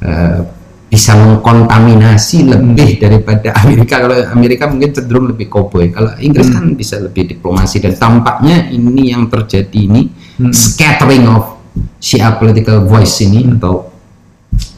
uh, 0.00 0.40
bisa 0.88 1.18
mengkontaminasi 1.18 2.46
lebih 2.46 3.02
daripada 3.02 3.50
Amerika 3.66 3.98
kalau 3.98 4.14
Amerika 4.30 4.70
mungkin 4.70 4.94
cenderung 4.94 5.26
lebih 5.28 5.50
cowboy 5.50 5.90
kalau 5.90 6.14
Inggris 6.22 6.48
kan 6.54 6.70
bisa 6.72 7.02
lebih 7.02 7.26
diplomasi 7.26 7.82
dan 7.82 7.98
tampaknya 7.98 8.70
ini 8.70 9.10
yang 9.10 9.26
terjadi 9.26 9.74
ini 9.74 10.23
scattering 10.50 11.26
of 11.30 11.54
Shia 11.98 12.38
political 12.38 12.86
voice 12.86 13.24
ini 13.24 13.48
atau 13.58 13.90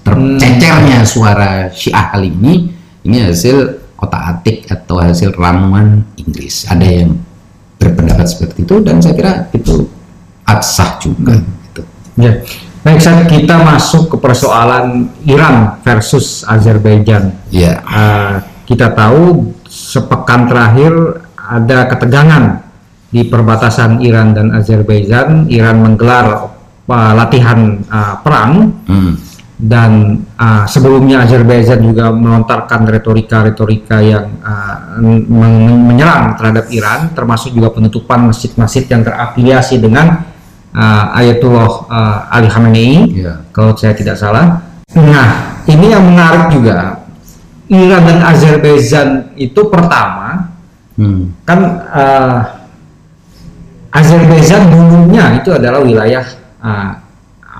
tercecernya 0.07 1.05
suara 1.05 1.69
Syiah 1.69 2.09
kali 2.15 2.33
ini 2.33 2.55
ini 3.05 3.17
hasil 3.21 3.85
otak 4.01 4.23
atik 4.23 4.71
atau 4.71 5.03
hasil 5.03 5.35
ramuan 5.37 6.07
Inggris 6.17 6.65
ada 6.71 6.87
yang 6.87 7.19
berpendapat 7.77 8.27
seperti 8.31 8.65
itu 8.65 8.81
dan 8.81 9.03
saya 9.05 9.15
kira 9.19 9.33
itu 9.53 9.85
absah 10.47 10.97
juga 11.03 11.37
gitu. 11.37 11.83
Ya. 12.17 12.41
Baik, 12.87 13.03
saat 13.03 13.27
kita 13.27 13.67
masuk 13.67 14.15
ke 14.15 14.17
persoalan 14.23 15.11
Iran 15.27 15.83
versus 15.83 16.47
Azerbaijan. 16.47 17.35
ya 17.51 17.83
Eh, 17.83 18.35
kita 18.67 18.95
tahu 18.95 19.51
sepekan 19.67 20.47
terakhir 20.47 20.95
ada 21.35 21.91
ketegangan 21.91 22.66
di 23.17 23.25
perbatasan 23.25 24.05
Iran 24.05 24.37
dan 24.37 24.53
Azerbaijan. 24.53 25.49
Iran 25.49 25.81
menggelar 25.81 26.53
eh, 26.85 27.13
latihan 27.17 27.81
eh, 27.81 28.15
perang 28.21 28.77
hmm. 28.85 29.13
dan 29.57 30.21
uh, 30.37 30.69
sebelumnya 30.69 31.25
Azerbaijan 31.25 31.81
juga 31.81 32.13
melontarkan 32.13 32.85
retorika-retorika 32.93 34.05
yang 34.05 34.29
uh, 34.45 35.01
men- 35.01 35.81
menyerang 35.89 36.37
terhadap 36.37 36.69
Iran, 36.69 37.17
termasuk 37.17 37.57
juga 37.57 37.73
penutupan 37.73 38.29
masjid-masjid 38.29 38.85
yang 38.85 39.01
terafiliasi 39.01 39.81
dengan 39.81 40.29
uh, 40.77 41.17
Ayatullah 41.17 41.73
uh, 41.89 42.37
Ali 42.37 42.53
Khamenei, 42.53 43.17
ya 43.17 43.49
kalau 43.49 43.73
saya 43.73 43.97
tidak 43.97 44.21
salah. 44.21 44.61
Nah, 44.93 45.65
ini 45.65 45.89
yang 45.89 46.05
menarik 46.05 46.53
juga, 46.53 47.09
Iran 47.73 48.03
dan 48.05 48.19
Azerbaijan 48.29 49.09
itu 49.41 49.73
pertama 49.73 50.53
hmm. 51.01 51.49
kan 51.49 51.61
uh, 51.97 52.56
Azerbaijan 53.97 54.69
dulunya 54.69 55.41
itu 55.41 55.49
adalah 55.57 55.81
wilayah 55.81 56.25
uh, 56.61 56.93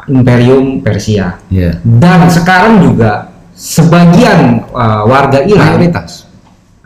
Imperium 0.07 0.85
Persia. 0.85 1.41
Ya 1.49 1.81
dan 1.83 2.29
sekarang 2.29 2.85
juga 2.85 3.33
sebagian 3.57 4.69
uh, 4.71 5.09
warga 5.09 5.43
Iran. 5.43 5.81
Mayoritas. 5.81 6.29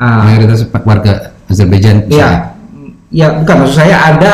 Uh, 0.00 0.22
mayoritas 0.24 0.64
warga 0.86 1.34
Azerbaijan. 1.50 2.06
Ya 2.08 2.54
ya 3.10 3.42
bukan 3.42 3.66
maksud 3.66 3.76
saya 3.76 3.96
ada 4.14 4.32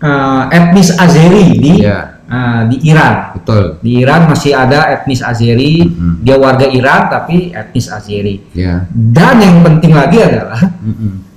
uh, 0.00 0.42
etnis 0.48 0.96
Azeri 0.96 1.60
di 1.60 1.72
ya 1.84 2.18
uh, 2.26 2.66
di 2.66 2.82
Iran. 2.88 3.36
Betul. 3.36 3.78
Di 3.84 4.02
Iran 4.02 4.26
masih 4.32 4.56
ada 4.56 4.88
etnis 4.96 5.20
Azeri. 5.20 5.86
Mhm. 5.86 6.24
dia 6.24 6.36
warga 6.40 6.66
Iran 6.66 7.12
tapi 7.12 7.52
etnis 7.52 7.86
Azeri. 7.92 8.40
Ya 8.56 8.88
dan 8.90 9.38
yang 9.38 9.60
penting 9.62 9.92
lagi 9.92 10.18
adalah 10.24 10.58
Mm-mm. 10.80 11.27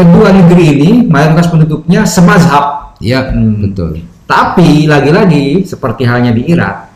Kedua 0.00 0.32
negeri 0.32 0.64
ini 0.74 0.90
mayoritas 1.04 1.46
penduduknya 1.46 2.02
semazhab 2.02 2.96
ya 2.96 3.28
Hmm. 3.28 3.60
betul 3.60 4.00
Tapi 4.24 4.86
lagi-lagi 4.86 5.66
seperti 5.66 6.06
halnya 6.06 6.30
di 6.30 6.46
Irak, 6.46 6.86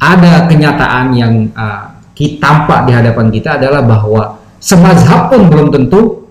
ada 0.00 0.48
kenyataan 0.48 1.12
yang 1.12 1.52
uh, 1.52 1.92
ki- 2.16 2.40
tampak 2.40 2.88
di 2.88 2.96
hadapan 2.96 3.28
kita 3.28 3.60
adalah 3.60 3.84
bahwa 3.84 4.22
semazhab 4.56 5.28
pun 5.28 5.44
belum 5.46 5.68
tentu 5.68 6.24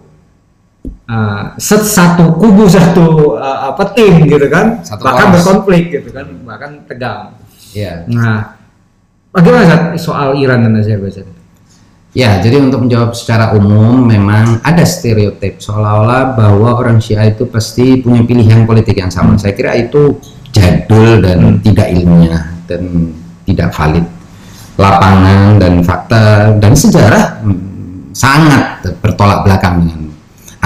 uh, 1.06 1.54
satu 1.96 2.34
kubu 2.34 2.66
satu 2.66 3.38
uh, 3.38 3.70
apa 3.70 3.94
tim 3.94 4.26
gitu 4.26 4.50
kan, 4.50 4.82
Satu 4.82 5.06
bahkan 5.06 5.30
berkonflik 5.30 5.94
gitu 5.94 6.10
kan, 6.10 6.26
bahkan 6.42 6.72
tegang. 6.90 7.38
ya 7.72 8.02
Nah, 8.10 8.58
bagaimana 9.30 9.94
soal 9.96 10.34
Iran 10.34 10.66
dan 10.66 10.82
Azerbaijan? 10.82 11.30
Ya, 12.18 12.42
jadi 12.42 12.58
untuk 12.58 12.82
menjawab 12.82 13.14
secara 13.14 13.54
umum 13.54 14.10
memang 14.10 14.58
ada 14.66 14.82
stereotip 14.82 15.62
seolah-olah 15.62 16.34
bahwa 16.34 16.74
orang 16.74 16.98
Syiah 16.98 17.30
itu 17.30 17.46
pasti 17.46 18.02
punya 18.02 18.26
pilihan 18.26 18.66
politik 18.66 18.98
yang 18.98 19.14
sama. 19.14 19.38
Saya 19.38 19.54
kira 19.54 19.78
itu 19.78 20.18
jadul 20.50 21.22
dan 21.22 21.62
tidak 21.62 21.94
ilmiah 21.94 22.58
dan 22.66 23.14
tidak 23.46 23.70
valid. 23.70 24.02
Lapangan 24.82 25.62
dan 25.62 25.86
fakta 25.86 26.58
dan 26.58 26.74
sejarah 26.74 27.46
hmm, 27.46 28.10
sangat 28.18 28.82
bertolak 28.98 29.46
belakang 29.46 29.86
dengan 29.86 30.10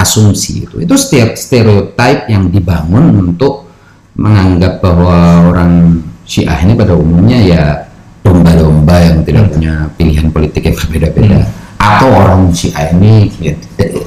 asumsi 0.00 0.64
itu. 0.64 0.80
Itu 0.80 0.96
setiap 0.96 1.36
stereotip 1.36 2.32
yang 2.32 2.48
dibangun 2.48 3.28
untuk 3.28 3.68
menganggap 4.16 4.80
bahwa 4.80 5.52
orang 5.52 6.00
Syiah 6.24 6.56
ini 6.64 6.72
pada 6.72 6.96
umumnya 6.96 7.36
ya 7.44 7.91
domba-domba 8.22 8.94
yang 9.02 9.18
tidak 9.26 9.50
punya 9.52 9.90
pilihan 9.98 10.26
politik 10.30 10.62
yang 10.66 10.76
berbeda-beda. 10.78 11.42
Atau 11.82 12.08
orang 12.14 12.54
Syiah 12.54 12.94
ini 12.94 13.30
ya, 13.42 13.52
tidak- 13.76 14.06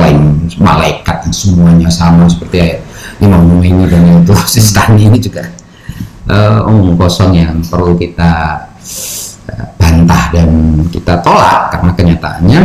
klaim 0.00 0.48
malaikat 0.56 1.28
dan 1.28 1.32
semuanya 1.36 1.92
sama 1.92 2.24
seperti 2.24 2.80
Imam 3.20 3.44
Khomeini 3.44 3.84
dan 3.84 4.24
itu 4.24 4.34
Sistani 4.56 5.12
ini 5.12 5.18
juga. 5.20 5.44
Eh, 6.30 6.60
omong 6.62 6.94
kosong 6.94 7.36
yang 7.36 7.60
perlu 7.66 7.98
kita 7.98 8.64
eh, 9.50 9.66
bantah 9.76 10.30
dan 10.30 10.48
kita 10.88 11.18
tolak 11.20 11.74
karena 11.74 11.90
kenyataannya 11.92 12.60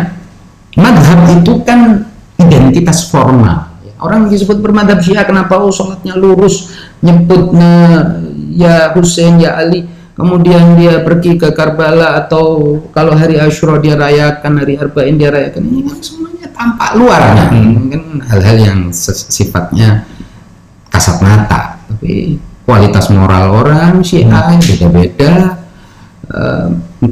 madhab 0.77 1.19
itu 1.33 1.53
kan 1.65 2.05
identitas 2.39 3.09
formal. 3.09 3.73
Orang 3.95 4.27
disebut 4.29 4.59
bermadhab 4.59 5.01
syiah 5.01 5.25
kenapa? 5.25 5.57
Oh 5.57 5.71
sholatnya 5.73 6.13
lurus 6.13 6.77
nyebutnya 7.01 8.05
ya 8.53 8.91
Hussein 8.93 9.39
ya 9.41 9.55
Ali 9.57 9.87
kemudian 10.16 10.80
dia 10.80 11.03
pergi 11.03 11.36
ke 11.36 11.51
Karbala 11.51 12.16
atau 12.24 12.80
kalau 12.95 13.13
hari 13.13 13.38
Ashura 13.38 13.78
dia 13.84 13.99
rayakan 13.99 14.63
hari 14.63 14.80
Arba'in 14.80 15.20
dia 15.20 15.30
rayakan. 15.30 15.61
Ini 15.68 15.82
kan 15.91 15.97
semuanya 15.99 16.47
tampak 16.55 16.89
Ini 17.51 17.88
kan 17.91 18.03
hal-hal 18.32 18.57
yang 18.57 18.80
sifatnya 18.95 20.07
kasat 20.88 21.20
mata 21.20 21.84
tapi 21.91 22.39
kualitas 22.63 23.11
moral 23.11 23.51
orang 23.51 23.99
Syiah 24.01 24.55
beda-beda. 24.57 25.59
Eh, 26.26 26.68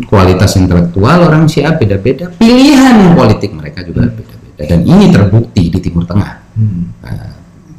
kualitas 0.10 0.58
intelektual 0.58 1.28
orang 1.28 1.46
Syiah 1.46 1.76
beda-beda. 1.76 2.32
Pilihan 2.40 3.14
politik 3.14 3.52
mereka 3.52 3.84
juga 3.84 4.08
beda-beda. 4.10 4.64
Dan 4.64 4.80
ini 4.88 5.12
terbukti 5.12 5.68
di 5.68 5.80
Timur 5.84 6.08
Tengah. 6.08 6.32
Eh, 7.04 7.32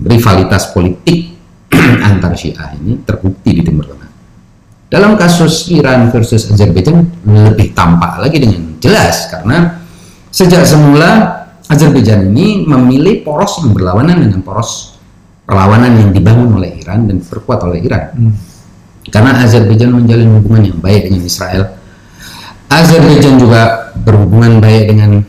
rivalitas 0.05 0.69
politik 0.71 1.33
antar 2.13 2.37
Syiah 2.37 2.77
ini 2.77 3.01
terbukti 3.03 3.51
di 3.57 3.65
Timur 3.65 3.89
Tengah 3.89 4.14
dalam 4.95 5.19
kasus 5.19 5.67
Iran 5.75 6.07
versus 6.15 6.47
Azerbaijan 6.55 7.03
lebih 7.27 7.75
tampak 7.75 8.23
lagi 8.23 8.39
dengan 8.39 8.79
jelas 8.79 9.27
karena 9.27 9.83
sejak 10.31 10.63
semula 10.63 11.43
Azerbaijan 11.67 12.31
ini 12.31 12.63
memilih 12.63 13.27
poros 13.27 13.59
yang 13.59 13.75
berlawanan 13.75 14.23
dengan 14.23 14.39
poros 14.47 14.95
perlawanan 15.43 15.99
yang 15.99 16.11
dibangun 16.15 16.63
oleh 16.63 16.79
Iran 16.79 17.11
dan 17.11 17.19
diperkuat 17.19 17.67
oleh 17.67 17.83
Iran. 17.83 18.15
Karena 19.11 19.43
Azerbaijan 19.43 19.91
menjalin 19.91 20.31
hubungan 20.39 20.63
yang 20.63 20.79
baik 20.79 21.11
dengan 21.11 21.27
Israel. 21.27 21.75
Azerbaijan 22.71 23.35
juga 23.37 23.93
berhubungan 23.99 24.63
baik 24.63 24.95
dengan 24.95 25.27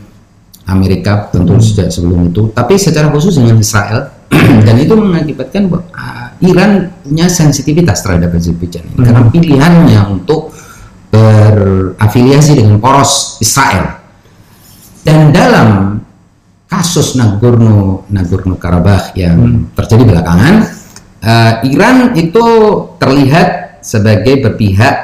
Amerika 0.70 1.26
tentu 1.34 1.58
sejak 1.58 1.90
sebelum 1.90 2.30
itu, 2.30 2.54
tapi 2.54 2.78
secara 2.78 3.10
khusus 3.10 3.34
dengan 3.38 3.58
Israel 3.58 4.14
dan 4.66 4.74
itu 4.78 4.94
mengakibatkan 4.94 5.70
bahwa 5.70 5.84
ah, 5.94 6.15
Iran 6.44 6.92
punya 7.00 7.26
sensitivitas 7.32 8.04
terhadap 8.04 8.36
Azerbaijan 8.36 8.84
ini. 8.92 8.98
Karena 9.00 9.22
pilihannya 9.32 10.00
untuk 10.12 10.52
berafiliasi 11.08 12.60
dengan 12.60 12.76
poros 12.76 13.40
Israel. 13.40 13.96
Dan 15.00 15.32
dalam 15.32 16.00
kasus 16.66 17.14
Nagorno 17.14 18.04
Nagorno 18.10 18.58
Karabakh 18.58 19.14
yang 19.14 19.70
terjadi 19.72 20.02
belakangan 20.02 20.54
eh, 21.22 21.52
Iran 21.72 22.12
itu 22.18 22.44
terlihat 22.98 23.80
sebagai 23.86 24.42
berpihak 24.42 24.94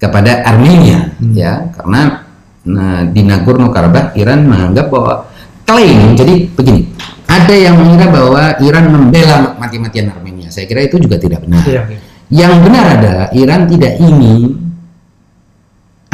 kepada 0.00 0.42
Armenia 0.42 1.12
ya. 1.30 1.70
Karena 1.70 2.24
nah, 2.66 3.04
di 3.06 3.22
Nagorno 3.22 3.70
Karabakh 3.70 4.16
Iran 4.18 4.48
menganggap 4.48 4.90
bahwa 4.90 5.28
klaim 5.64 6.18
jadi 6.18 6.50
begini 6.50 6.92
ada 7.24 7.54
yang 7.54 7.80
mengira 7.80 8.12
bahwa 8.12 8.42
Iran 8.60 8.84
membela 8.92 9.56
mati-matian 9.56 10.12
Armenia 10.12 10.33
saya 10.54 10.70
kira 10.70 10.86
itu 10.86 11.02
juga 11.02 11.18
tidak 11.18 11.42
benar 11.42 11.66
iya. 11.66 11.82
yang 12.30 12.62
benar 12.62 13.02
adalah 13.02 13.26
Iran 13.34 13.66
tidak 13.66 13.98
ingin 13.98 14.64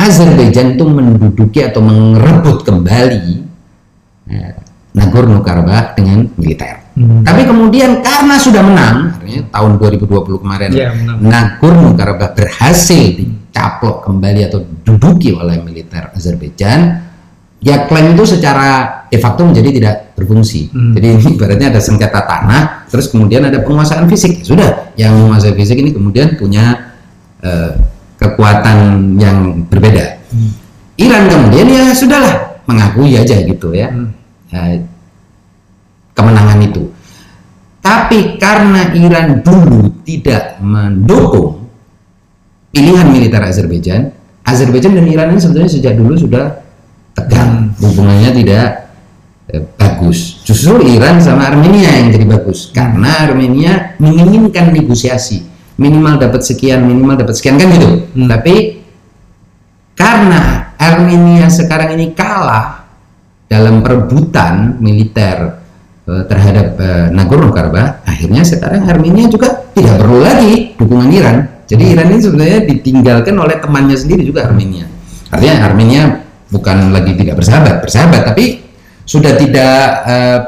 Azerbaijan 0.01 0.81
itu 0.81 0.85
menduduki 0.89 1.61
atau 1.61 1.85
merebut 1.85 2.65
kembali 2.65 3.27
eh, 4.33 4.57
Nagorno 4.97 5.45
Karabakh 5.45 5.93
dengan 6.01 6.25
militer. 6.41 6.81
Hmm. 6.97 7.23
Tapi 7.23 7.47
kemudian 7.47 8.01
karena 8.01 8.35
sudah 8.41 8.63
menang, 8.65 8.97
artinya 9.21 9.43
tahun 9.53 9.73
2020 9.77 10.43
kemarin 10.43 10.69
menang. 10.73 11.19
Nagorno 11.21 11.93
Karabakh 11.95 12.33
berhasil 12.33 13.05
dicaplok 13.21 14.09
kembali 14.09 14.41
atau 14.49 14.65
duduki 14.83 15.37
oleh 15.37 15.61
militer 15.61 16.11
Azerbaijan, 16.17 17.10
ya 17.61 17.87
klaim 17.87 18.17
itu 18.17 18.25
secara 18.25 19.01
de 19.13 19.19
facto 19.21 19.45
menjadi 19.45 19.69
tidak 19.77 19.95
berfungsi. 20.17 20.73
Hmm. 20.73 20.93
Jadi 20.97 21.37
ibaratnya 21.37 21.69
ada 21.73 21.81
sengketa 21.81 22.21
tanah, 22.25 22.89
terus 22.89 23.09
kemudian 23.13 23.45
ada 23.47 23.61
penguasaan 23.61 24.09
fisik. 24.09 24.41
Ya 24.41 24.45
Sudah, 24.45 24.71
yang 24.97 25.13
menguasai 25.17 25.53
fisik 25.57 25.77
ini 25.81 25.93
kemudian 25.93 26.37
punya 26.41 26.97
eh, 27.41 27.73
kekuatan 28.21 29.17
yang 29.17 29.65
berbeda. 29.69 30.21
Iran 31.01 31.23
kemudian 31.33 31.65
ya 31.65 31.85
sudahlah 31.97 32.61
mengakui 32.69 33.17
aja 33.17 33.41
gitu 33.41 33.73
ya 33.73 33.89
Hmm. 33.89 34.13
eh, 34.53 34.85
kemenangan 36.13 36.61
itu. 36.61 36.93
Tapi 37.81 38.37
karena 38.37 38.93
Iran 38.93 39.41
dulu 39.41 40.05
tidak 40.05 40.61
mendukung 40.61 41.65
pilihan 42.69 43.09
militer 43.09 43.41
Azerbaijan, 43.41 44.13
Azerbaijan 44.45 45.01
dan 45.01 45.09
Iran 45.09 45.33
ini 45.33 45.41
sebetulnya 45.41 45.73
sejak 45.73 45.97
dulu 45.97 46.13
sudah 46.21 46.61
tegang, 47.31 47.71
hubungannya 47.79 48.31
tidak 48.43 48.67
eh, 49.55 49.63
bagus. 49.79 50.43
Justru 50.43 50.83
Iran 50.91 51.23
sama 51.23 51.47
Armenia 51.47 52.03
yang 52.03 52.11
jadi 52.11 52.27
bagus 52.27 52.75
karena 52.75 53.31
Armenia 53.31 53.95
menginginkan 54.03 54.75
negosiasi, 54.75 55.47
minimal 55.79 56.19
dapat 56.19 56.43
sekian, 56.43 56.83
minimal 56.83 57.15
dapat 57.15 57.39
sekian 57.39 57.55
kan 57.55 57.71
gitu. 57.71 57.89
Hmm. 58.19 58.27
Tapi 58.27 58.83
karena 59.95 60.75
Armenia 60.75 61.47
sekarang 61.47 61.95
ini 61.95 62.11
kalah 62.19 62.83
dalam 63.47 63.87
perebutan 63.87 64.83
militer 64.83 65.63
eh, 66.11 66.23
terhadap 66.27 66.75
eh, 66.83 67.07
Nagorno 67.15 67.55
Karabakh, 67.55 68.03
akhirnya 68.03 68.43
sekarang 68.43 68.91
Armenia 68.91 69.31
juga 69.31 69.71
tidak 69.71 70.03
perlu 70.03 70.19
lagi 70.19 70.75
dukungan 70.75 71.11
Iran. 71.15 71.39
Jadi 71.71 71.95
Iran 71.95 72.11
ini 72.11 72.19
sebenarnya 72.19 72.59
ditinggalkan 72.67 73.35
oleh 73.39 73.63
temannya 73.63 73.95
sendiri 73.95 74.27
juga 74.27 74.51
Armenia. 74.51 74.91
Artinya 75.31 75.71
Armenia 75.71 76.03
bukan 76.51 76.91
lagi 76.91 77.15
tidak 77.15 77.39
bersahabat, 77.39 77.81
bersahabat, 77.81 78.23
tapi 78.27 78.61
sudah 79.07 79.33
tidak 79.39 79.79
eh, 80.07 80.39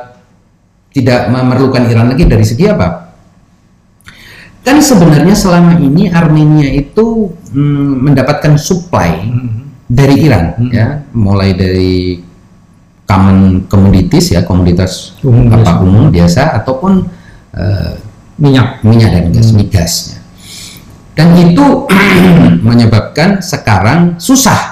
tidak 0.93 1.31
memerlukan 1.33 1.89
Iran 1.89 2.13
lagi 2.13 2.29
dari 2.29 2.45
segi 2.45 2.69
apa? 2.69 3.11
Kan 4.63 4.79
sebenarnya 4.79 5.35
selama 5.35 5.75
ini 5.83 6.07
Armenia 6.07 6.71
itu 6.71 7.35
mm, 7.51 8.07
mendapatkan 8.07 8.55
supply 8.55 9.27
dari 9.91 10.23
Iran 10.23 10.55
ya, 10.71 11.03
mulai 11.11 11.57
dari 11.59 12.23
common 13.03 13.67
commodities 13.67 14.39
ya, 14.39 14.47
komoditas 14.47 15.19
Umum 15.27 15.51
apa 15.51 15.83
umum 15.83 16.05
biasa 16.15 16.63
ataupun 16.63 17.03
eh, 17.59 17.95
minyak. 18.39 18.87
minyak 18.87 19.11
dan 19.11 19.27
gas, 19.35 19.51
migasnya. 19.51 20.19
Dan 21.13 21.35
itu 21.37 21.91
menyebabkan 22.69 23.43
sekarang 23.43 24.17
susah 24.23 24.72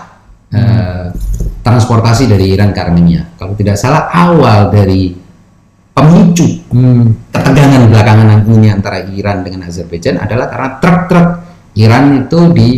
eh, 0.55 1.07
transportasi 1.63 2.31
dari 2.31 2.51
Iran 2.51 2.71
ke 2.75 2.81
Armenia. 2.81 3.27
Kalau 3.39 3.55
tidak 3.55 3.77
salah 3.79 4.11
awal 4.11 4.71
dari 4.71 5.15
pemicu 5.91 6.47
hmm. 6.71 7.35
ketegangan 7.35 7.83
belakangan 7.91 8.47
ini 8.47 8.69
antara 8.71 9.05
Iran 9.11 9.43
dengan 9.43 9.67
Azerbaijan 9.69 10.23
adalah 10.23 10.47
karena 10.49 10.69
truk-truk 10.79 11.29
Iran 11.77 12.25
itu 12.25 12.39
di 12.55 12.69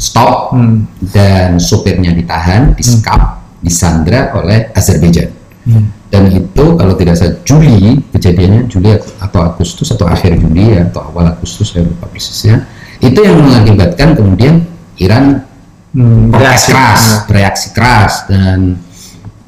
stop 0.00 0.40
Hmm. 0.50 0.82
dan 1.14 1.62
supirnya 1.62 2.10
ditahan, 2.10 2.74
disekap, 2.74 3.38
disandra 3.62 4.34
oleh 4.34 4.66
Azerbaijan. 4.74 5.30
Hmm. 5.62 5.94
Dan 6.10 6.26
itu 6.26 6.74
kalau 6.74 6.98
tidak 6.98 7.14
salah 7.14 7.38
Juli 7.46 8.02
kejadiannya 8.10 8.66
Juli 8.66 8.98
atau 8.98 9.40
Agustus 9.46 9.94
atau 9.94 10.10
akhir 10.10 10.42
Juli 10.42 10.74
atau 10.74 11.06
awal 11.06 11.30
Agustus 11.30 11.70
saya 11.70 11.86
lupa 11.86 12.10
persisnya. 12.10 12.66
Itu 12.98 13.22
yang 13.22 13.38
mengakibatkan 13.46 14.18
kemudian 14.18 14.66
Iran 14.98 15.46
Hmm. 15.90 16.30
protes 16.30 16.46
Reaksi. 16.46 16.70
keras, 16.70 17.02
bereaksi 17.26 17.68
keras 17.74 18.14
dan 18.30 18.78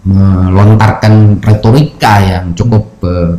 melontarkan 0.02 1.38
retorika 1.38 2.18
yang 2.18 2.50
cukup 2.58 2.90
eh, 3.06 3.38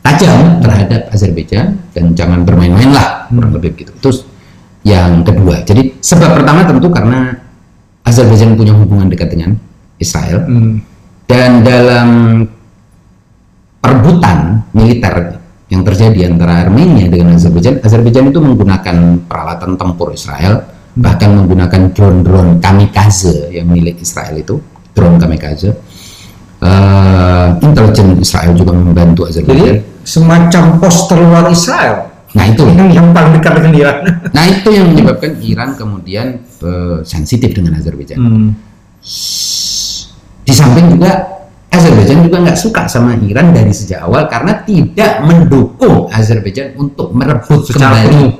tajam 0.00 0.64
terhadap 0.64 1.12
Azerbaijan 1.12 1.76
dan 1.92 2.16
jangan 2.16 2.48
bermain-main 2.48 2.96
lah 2.96 3.28
kurang 3.28 3.52
lebih 3.52 3.76
begitu. 3.76 3.92
Itu 3.92 4.10
yang 4.88 5.20
kedua. 5.20 5.60
Jadi 5.68 6.00
sebab 6.00 6.40
pertama 6.40 6.64
tentu 6.64 6.88
karena 6.88 7.36
Azerbaijan 8.08 8.56
punya 8.56 8.72
hubungan 8.72 9.12
dekat 9.12 9.28
dengan 9.36 9.60
Israel 10.00 10.40
Hmm. 10.48 10.80
dan 11.28 11.60
dalam 11.60 12.08
perebutan 13.80 14.64
militer 14.72 15.36
yang 15.68 15.84
terjadi 15.84 16.32
antara 16.32 16.66
Armenia 16.66 17.06
dengan 17.06 17.36
Azerbaijan, 17.36 17.84
Azerbaijan 17.84 18.32
itu 18.32 18.40
menggunakan 18.40 18.96
peralatan 19.28 19.76
tempur 19.76 20.10
Israel, 20.16 20.64
bahkan 20.94 21.34
menggunakan 21.34 21.94
drone-drone 21.94 22.58
kamikaze 22.58 23.50
yang 23.50 23.70
milik 23.70 24.00
Israel 24.00 24.34
itu, 24.34 24.58
drone 24.90 25.16
kamikaze. 25.16 25.70
Eh, 26.60 27.46
intelijen 27.64 28.20
Israel 28.20 28.52
juga 28.52 28.76
membantu 28.76 29.24
Jadi 29.24 29.40
Azerbaijan. 29.48 29.80
semacam 30.04 30.62
pos 30.76 31.08
terluar 31.08 31.48
Israel. 31.48 32.12
Nah 32.36 32.44
itu 32.46 32.62
yang, 32.68 32.92
yang 33.00 33.06
paling 33.16 33.32
dekat 33.40 33.52
dengan 33.56 33.72
Iran. 33.74 33.96
Nah 34.36 34.44
itu 34.44 34.68
yang 34.68 34.86
menyebabkan 34.92 35.40
Iran 35.40 35.72
kemudian 35.72 36.26
eh, 36.44 36.98
sensitif 37.02 37.56
dengan 37.56 37.80
Azerbaijan. 37.80 38.18
Hmm. 38.20 38.48
Di 40.44 40.52
samping 40.52 41.00
juga 41.00 41.40
Azerbaijan 41.70 42.26
juga 42.26 42.36
nggak 42.44 42.58
suka 42.58 42.84
sama 42.90 43.16
Iran 43.16 43.54
dari 43.54 43.72
sejak 43.72 44.04
awal 44.04 44.28
karena 44.28 44.60
tidak 44.60 45.22
mendukung 45.24 46.10
Azerbaijan 46.12 46.76
untuk 46.76 47.14
merebut 47.16 47.64
Secara 47.64 48.04
kembali 48.04 48.10
penuh. 48.10 48.30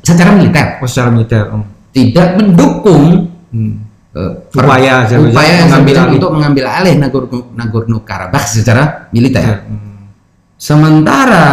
secara 0.00 0.30
militer, 0.32 0.66
Oh, 0.80 0.88
secara 0.88 1.08
militer. 1.12 1.42
Oh. 1.52 1.64
Tidak 1.90 2.36
mendukung 2.36 3.28
Hmm. 3.48 3.80
per- 4.12 4.66
Upaya 4.66 5.08
Azerbaijan 5.08 5.32
upaya 5.32 5.54
Azerbaijan 5.64 6.04
alih. 6.04 6.16
untuk 6.18 6.30
mengambil 6.36 6.64
alih 6.68 6.94
Nagorno, 6.98 7.38
Nagorno 7.54 7.98
Karabakh 8.02 8.44
secara 8.44 9.08
militer. 9.08 9.64
Hmm. 9.64 10.10
Sementara 10.58 11.46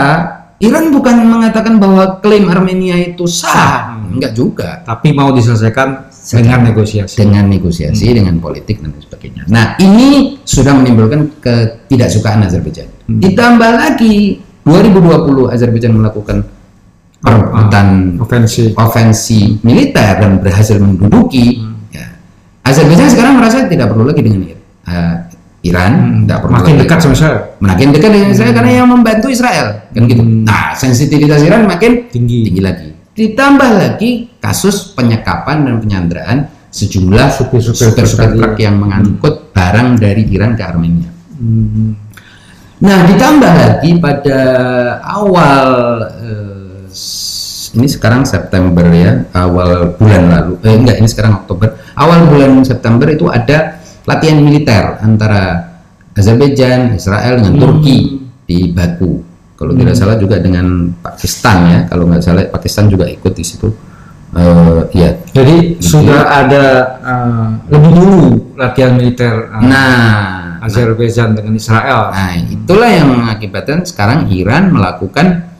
Iran 0.57 0.89
bukan 0.89 1.19
mengatakan 1.23 1.77
bahwa 1.77 2.23
klaim 2.23 2.47
Armenia 2.47 2.95
itu 2.95 3.27
sah, 3.27 3.95
enggak 4.07 4.31
juga. 4.31 4.81
Tapi 4.81 5.11
mau 5.11 5.29
diselesaikan 5.29 6.09
dengan 6.31 6.59
negosiasi. 6.63 7.15
dengan 7.19 7.45
negosiasi, 7.45 8.05
dengan 8.15 8.39
politik 8.39 8.79
dan 8.79 8.95
sebagainya. 8.97 9.43
Nah, 9.45 9.75
ini 9.77 10.39
sudah 10.41 10.71
menimbulkan 10.73 11.38
ketidaksukaan 11.43 12.47
Azerbaijan. 12.47 12.88
Ditambah 13.05 13.71
lagi 13.77 14.39
2020 14.63 15.51
Azerbaijan 15.51 15.91
melakukan 15.91 16.41
perebutan 17.26 17.88
Ofensif. 18.21 18.78
ofensi 18.78 19.57
militer 19.65 20.21
dan 20.21 20.38
berhasil 20.38 20.78
menduduki. 20.78 21.57
Ya. 21.89 22.13
Azerbaijan 22.61 23.09
sekarang 23.09 23.41
merasa 23.41 23.65
tidak 23.65 23.89
perlu 23.89 24.05
lagi 24.05 24.21
dengan 24.21 24.41
eh, 24.86 25.15
Iran, 25.65 26.21
tidak 26.30 26.45
perlu 26.45 26.53
Makin 26.61 26.73
lagi. 26.78 26.82
dekat 26.86 26.99
sama 27.01 27.15
saya. 27.17 27.38
makin 27.57 27.89
dekat 27.89 28.09
dengan 28.13 28.30
Israel 28.30 28.53
karena 28.53 28.71
yang 28.86 28.88
membantu 28.88 29.28
Israel 29.34 29.82
kan 29.89 30.03
gitu. 30.05 30.21
Nah, 30.21 30.78
sensitivitas 30.78 31.41
Iran 31.41 31.65
makin 31.65 32.05
Tinggi. 32.13 32.45
tinggi 32.45 32.61
lagi. 32.61 32.89
Ditambah 33.17 33.69
lagi 33.73 34.30
kasus 34.38 34.93
penyekapan 34.93 35.65
dan 35.65 35.76
penyanderaan 35.82 36.38
sejumlah 36.69 37.32
Supir-supir 37.32 37.95
truk 38.36 38.59
yang 38.59 38.78
mengangkut 38.78 39.55
barang 39.55 39.95
dari 39.97 40.28
Iran 40.30 40.53
ke 40.53 40.61
Armenia. 40.67 41.09
Hmm. 41.39 41.95
Nah, 42.76 43.07
ditambah 43.07 43.51
lagi 43.55 43.91
pada 44.03 44.39
awal 45.07 45.63
eh, 46.19 46.45
ini 47.76 47.88
sekarang 47.91 48.23
September 48.23 48.88
ya, 48.89 49.28
awal 49.36 49.99
bulan 49.99 50.23
lalu. 50.32 50.53
Eh 50.63 50.76
enggak, 50.80 50.97
ini 51.03 51.07
sekarang 51.11 51.43
Oktober. 51.43 51.76
Awal 51.99 52.32
bulan 52.32 52.63
September 52.63 53.07
itu 53.11 53.28
ada 53.28 53.84
latihan 54.07 54.39
militer 54.39 54.97
antara 55.03 55.76
Azerbaijan, 56.15 56.95
Israel 56.95 57.43
dengan 57.43 57.59
Turki 57.59 58.23
di 58.47 58.71
Baku. 58.71 59.36
Kalau 59.55 59.71
tidak 59.76 59.95
salah 59.95 60.15
juga 60.19 60.39
dengan 60.39 60.91
Pakistan 60.99 61.57
ya. 61.67 61.80
Kalau 61.88 62.07
nggak 62.07 62.23
salah 62.23 62.43
Pakistan 62.47 62.88
juga 62.88 63.07
ikut 63.07 63.34
di 63.36 63.43
situ. 63.43 63.67
Eh 64.36 64.82
ya. 64.95 65.09
Jadi 65.32 65.80
sudah 65.80 66.21
ada 66.28 66.65
uh, 66.99 67.47
lebih 67.71 67.91
dulu 67.95 68.19
latihan 68.59 68.95
militer 68.99 69.47
uh, 69.51 69.63
Nah, 69.63 70.59
Azerbaijan 70.59 71.39
dengan 71.39 71.55
Israel. 71.55 72.11
Nah, 72.11 72.36
itulah 72.36 72.89
yang 72.91 73.15
mengakibatkan 73.15 73.88
sekarang 73.88 74.28
Iran 74.32 74.76
melakukan 74.76 75.55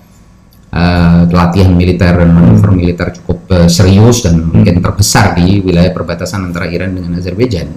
eh, 0.76 1.20
latihan 1.32 1.72
militer 1.72 2.12
dan 2.20 2.30
manuver 2.36 2.70
militer 2.76 3.08
cukup 3.16 3.40
eh, 3.56 3.70
serius 3.72 4.28
dan 4.28 4.44
mungkin 4.44 4.84
terbesar 4.84 5.40
di 5.40 5.64
wilayah 5.64 5.96
perbatasan 5.96 6.52
antara 6.52 6.68
Iran 6.68 6.92
dengan 7.00 7.16
Azerbaijan. 7.16 7.72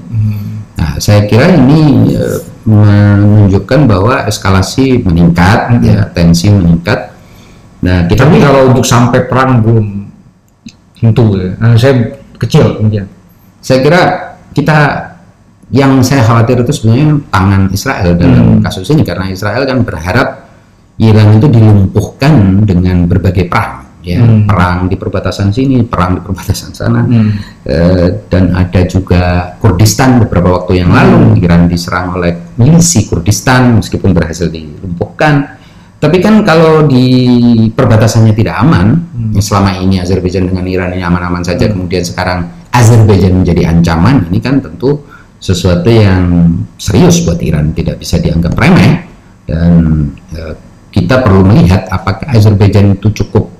Nah, 0.78 0.94
saya 0.98 1.26
kira 1.30 1.54
ini 1.54 2.12
eh, 2.14 2.38
menunjukkan 2.66 3.80
bahwa 3.86 4.26
eskalasi 4.26 5.00
meningkat, 5.06 5.78
ya 5.80 6.10
tensi 6.10 6.50
meningkat. 6.50 7.14
Nah, 7.78 8.10
kita 8.10 8.26
Tapi 8.26 8.42
kalau 8.42 8.74
untuk 8.74 8.82
sampai 8.82 9.30
perang 9.30 9.62
belum 9.62 9.86
tentu 10.98 11.38
ya. 11.38 11.54
Nah, 11.62 11.78
saya 11.78 12.18
kecil 12.38 12.82
mungkin. 12.82 13.06
saya 13.58 13.82
kira 13.82 14.02
kita 14.54 14.78
yang 15.74 15.98
saya 16.00 16.22
khawatir 16.22 16.62
itu 16.62 16.72
sebenarnya 16.72 17.20
tangan 17.28 17.62
Israel 17.74 18.10
dalam 18.14 18.62
kasus 18.62 18.86
ini 18.94 19.02
karena 19.02 19.28
Israel 19.28 19.66
kan 19.66 19.82
berharap 19.82 20.37
Iran 20.98 21.38
itu 21.38 21.46
dilumpuhkan 21.46 22.66
dengan 22.66 23.06
berbagai 23.06 23.46
perang 23.46 23.88
ya. 24.02 24.18
Perang 24.48 24.88
di 24.88 24.96
perbatasan 24.96 25.52
sini 25.52 25.84
perang 25.84 26.18
di 26.18 26.20
perbatasan 26.24 26.70
sana. 26.72 27.02
Eh, 27.68 28.26
dan 28.26 28.56
ada 28.56 28.80
juga 28.88 29.54
Kurdistan 29.60 30.22
beberapa 30.24 30.62
waktu 30.62 30.80
yang 30.80 30.90
lalu. 30.90 31.38
Iran 31.44 31.68
diserang 31.68 32.16
oleh 32.16 32.56
milisi 32.56 33.06
Kurdistan 33.06 33.78
meskipun 33.78 34.16
berhasil 34.16 34.48
dilumpuhkan. 34.48 35.60
Tapi 35.98 36.22
kan 36.22 36.46
kalau 36.46 36.86
di 36.86 37.06
perbatasannya 37.74 38.30
tidak 38.30 38.62
aman 38.62 39.02
yang 39.34 39.42
selama 39.42 39.82
ini 39.82 39.98
Azerbaijan 39.98 40.46
dengan 40.46 40.62
Iran 40.70 40.94
ini 40.94 41.02
aman-aman 41.02 41.42
saja 41.42 41.66
kemudian 41.66 42.06
sekarang 42.06 42.46
Azerbaijan 42.70 43.42
menjadi 43.42 43.66
ancaman 43.66 44.30
ini 44.30 44.38
kan 44.38 44.62
tentu 44.62 45.02
sesuatu 45.42 45.90
yang 45.90 46.54
serius 46.78 47.26
buat 47.26 47.42
Iran 47.42 47.74
tidak 47.74 47.98
bisa 47.98 48.22
dianggap 48.22 48.54
remeh. 48.54 49.10
Dan 49.42 50.06
eh, 50.38 50.54
kita 50.88 51.20
perlu 51.20 51.44
melihat 51.44 51.84
apakah 51.92 52.28
Azerbaijan 52.32 52.96
itu 52.96 53.12
cukup 53.12 53.52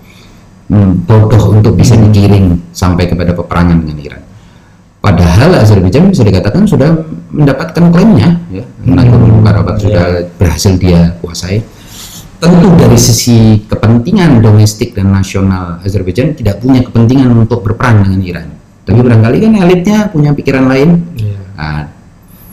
hmm, 0.73 1.05
bodoh 1.05 1.53
untuk 1.53 1.77
bisa 1.77 1.97
digiring 1.97 2.61
sampai 2.73 3.09
kepada 3.09 3.37
peperangan 3.37 3.85
dengan 3.85 3.99
Iran. 4.01 4.23
Padahal 4.99 5.63
Azerbaijan 5.63 6.11
bisa 6.11 6.27
dikatakan 6.27 6.67
sudah 6.67 6.91
mendapatkan 7.31 7.85
klaimnya, 7.95 8.35
ya, 8.51 8.65
Nagorno 8.83 9.41
Karabakh 9.47 9.79
sudah 9.79 10.27
berhasil 10.37 10.75
dia 10.75 11.15
kuasai. 11.23 11.63
Tentu 12.39 12.71
dari 12.79 12.95
sisi 12.95 13.67
kepentingan 13.67 14.39
domestik 14.39 14.95
dan 14.95 15.11
nasional 15.11 15.83
Azerbaijan 15.83 16.39
tidak 16.39 16.63
punya 16.63 16.87
kepentingan 16.87 17.35
untuk 17.35 17.67
berperang 17.67 18.07
dengan 18.07 18.21
Iran. 18.23 18.47
Tapi 18.87 18.99
barangkali 19.03 19.37
kan 19.43 19.53
elitnya 19.59 19.99
punya 20.11 20.31
pikiran 20.35 20.71
lain. 20.71 21.03
Nah, 21.59 21.91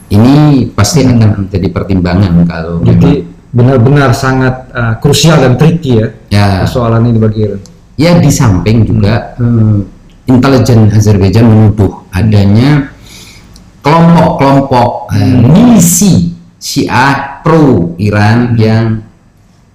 ini 0.10 0.70
pasti 0.74 1.06
akan 1.06 1.46
menjadi 1.46 1.68
pertimbangan 1.70 2.34
kalau 2.50 2.82
Jadi 2.82 3.35
benar-benar 3.56 4.12
sangat 4.12 4.68
uh, 4.76 5.00
krusial 5.00 5.40
dan 5.40 5.56
tricky 5.56 6.04
ya 6.04 6.08
ya 6.28 6.68
persoalan 6.68 7.08
ini 7.08 7.20
bagi 7.24 7.40
Iran. 7.48 7.62
Ya 7.96 8.12
di 8.20 8.28
samping 8.28 8.84
juga 8.84 9.40
eh, 9.40 9.80
intelijen 10.28 10.92
Azerbaijan 10.92 11.48
menuduh 11.48 12.04
adanya 12.12 12.92
kelompok-kelompok 13.80 15.16
eh, 15.16 15.40
milisi 15.48 16.36
Syiah 16.60 17.40
pro 17.40 17.96
Iran 17.96 18.60
yang 18.60 19.00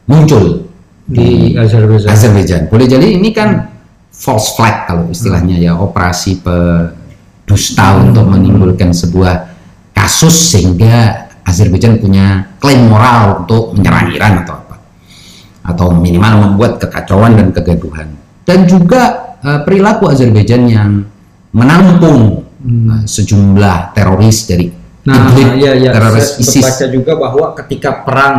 muncul 0.04 0.68
di 1.08 1.56
Azerbaijan. 1.56 2.12
Azerbaijan. 2.12 2.62
Boleh 2.68 2.84
jadi 2.84 3.08
ini 3.16 3.32
kan 3.32 3.72
false 4.12 4.52
flag 4.52 4.84
kalau 4.84 5.08
istilahnya 5.08 5.56
ya 5.56 5.72
operasi 5.80 6.44
pedusta 6.44 8.04
untuk 8.04 8.28
menimbulkan 8.28 8.92
sebuah 8.92 9.48
kasus 9.96 10.36
sehingga 10.52 11.29
Azerbaijan 11.50 11.98
punya 11.98 12.54
klaim 12.62 12.86
moral 12.86 13.44
untuk 13.44 13.74
menyerang 13.74 14.14
Iran 14.14 14.46
atau 14.46 14.54
apa. 14.56 14.76
Atau 15.66 15.86
minimal 15.92 16.48
membuat 16.48 16.78
kekacauan 16.78 17.36
dan 17.36 17.50
kegaduhan. 17.50 18.08
Dan 18.46 18.64
juga 18.70 19.36
eh, 19.42 19.60
perilaku 19.66 20.08
Azerbaijan 20.08 20.62
yang 20.70 21.02
menampung 21.50 22.46
eh, 22.62 23.02
sejumlah 23.04 23.92
teroris 23.92 24.46
dari 24.46 24.80
Nah, 25.00 25.32
Idlib, 25.32 25.56
ya, 25.56 25.72
ya, 25.80 25.90
teroris 25.96 26.36
saya 26.36 26.44
ISIS. 26.44 26.60
membaca 26.60 26.86
juga 26.92 27.12
bahwa 27.16 27.46
ketika 27.56 27.90
perang, 28.04 28.36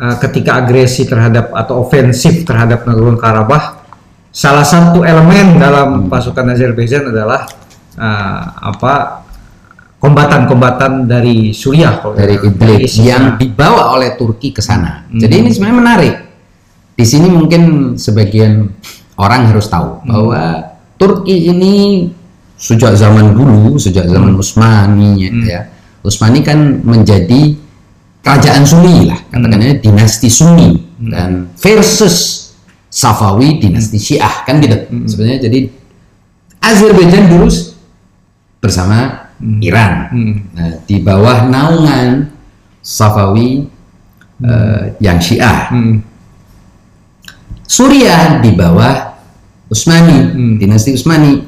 uh, 0.00 0.16
ketika 0.16 0.50
agresi 0.64 1.04
terhadap 1.04 1.52
atau 1.52 1.84
ofensif 1.84 2.48
terhadap 2.48 2.88
Nagorno 2.88 3.20
Karabakh, 3.20 3.84
salah 4.32 4.64
satu 4.64 5.04
elemen 5.04 5.60
dalam 5.60 6.08
pasukan 6.08 6.56
Azerbaijan 6.56 7.12
adalah 7.12 7.44
uh, 8.00 8.42
apa 8.64 9.23
kombatan-kombatan 10.04 11.08
dari 11.08 11.56
Suriah 11.56 12.04
kalau 12.04 12.12
dari. 12.12 12.36
Idlib 12.36 12.84
yang 13.00 13.40
dibawa 13.40 13.96
oleh 13.96 14.12
Turki 14.20 14.52
ke 14.52 14.60
sana. 14.60 15.08
Hmm. 15.08 15.16
Jadi 15.16 15.34
ini 15.40 15.48
sebenarnya 15.48 15.78
menarik. 15.80 16.14
Di 16.94 17.04
sini 17.08 17.32
mungkin 17.32 17.94
sebagian 17.96 18.68
orang 19.16 19.48
harus 19.48 19.64
tahu 19.72 20.04
Hmm. 20.04 20.08
bahwa 20.12 20.40
Turki 21.00 21.48
ini 21.48 21.72
sejak 22.60 22.92
zaman 23.00 23.32
dulu, 23.32 23.80
sejak 23.80 24.04
zaman 24.04 24.36
Hmm. 24.36 24.42
Utsmani 24.44 25.10
ya, 25.48 25.72
Utsmani 26.04 26.44
kan 26.44 26.84
menjadi 26.84 27.56
kerajaan 28.20 28.68
Sunni 28.68 29.08
lah, 29.08 29.16
Hmm. 29.32 29.40
katakannya 29.40 29.80
dinasti 29.80 30.28
Sunni 30.28 30.84
dan 31.00 31.48
versus 31.56 32.44
Safawi 32.92 33.58
dinasti 33.58 33.96
Syiah 33.96 34.44
kan 34.44 34.60
gitu. 34.60 34.76
Hmm. 34.86 35.08
Sebenarnya 35.08 35.48
jadi 35.48 35.66
Azerbaijan 36.60 37.26
dulu 37.26 37.48
bersama 38.60 39.23
Iran. 39.60 39.92
Hmm. 40.10 40.34
Nah, 40.52 40.70
di 40.84 40.96
bawah 41.00 41.46
naungan 41.46 42.30
Safawi 42.80 43.64
eh, 44.40 44.82
yang 45.00 45.18
Syiah. 45.18 45.72
Hmm. 45.72 46.04
Suriah 47.64 48.38
di 48.38 48.52
bawah 48.52 49.16
Utsmani, 49.66 50.18
Hmm. 50.36 50.54
dinasti 50.60 50.92
Utsmani 50.92 51.40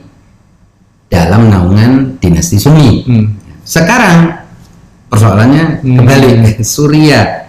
dalam 1.07 1.53
naungan 1.53 2.16
dinasti 2.18 2.57
Sunni. 2.57 3.05
Hmm. 3.05 3.26
Sekarang 3.62 4.41
persoalannya 5.07 5.84
Hmm. 5.84 5.97
kembali 6.01 6.28
Suriah 6.64 7.47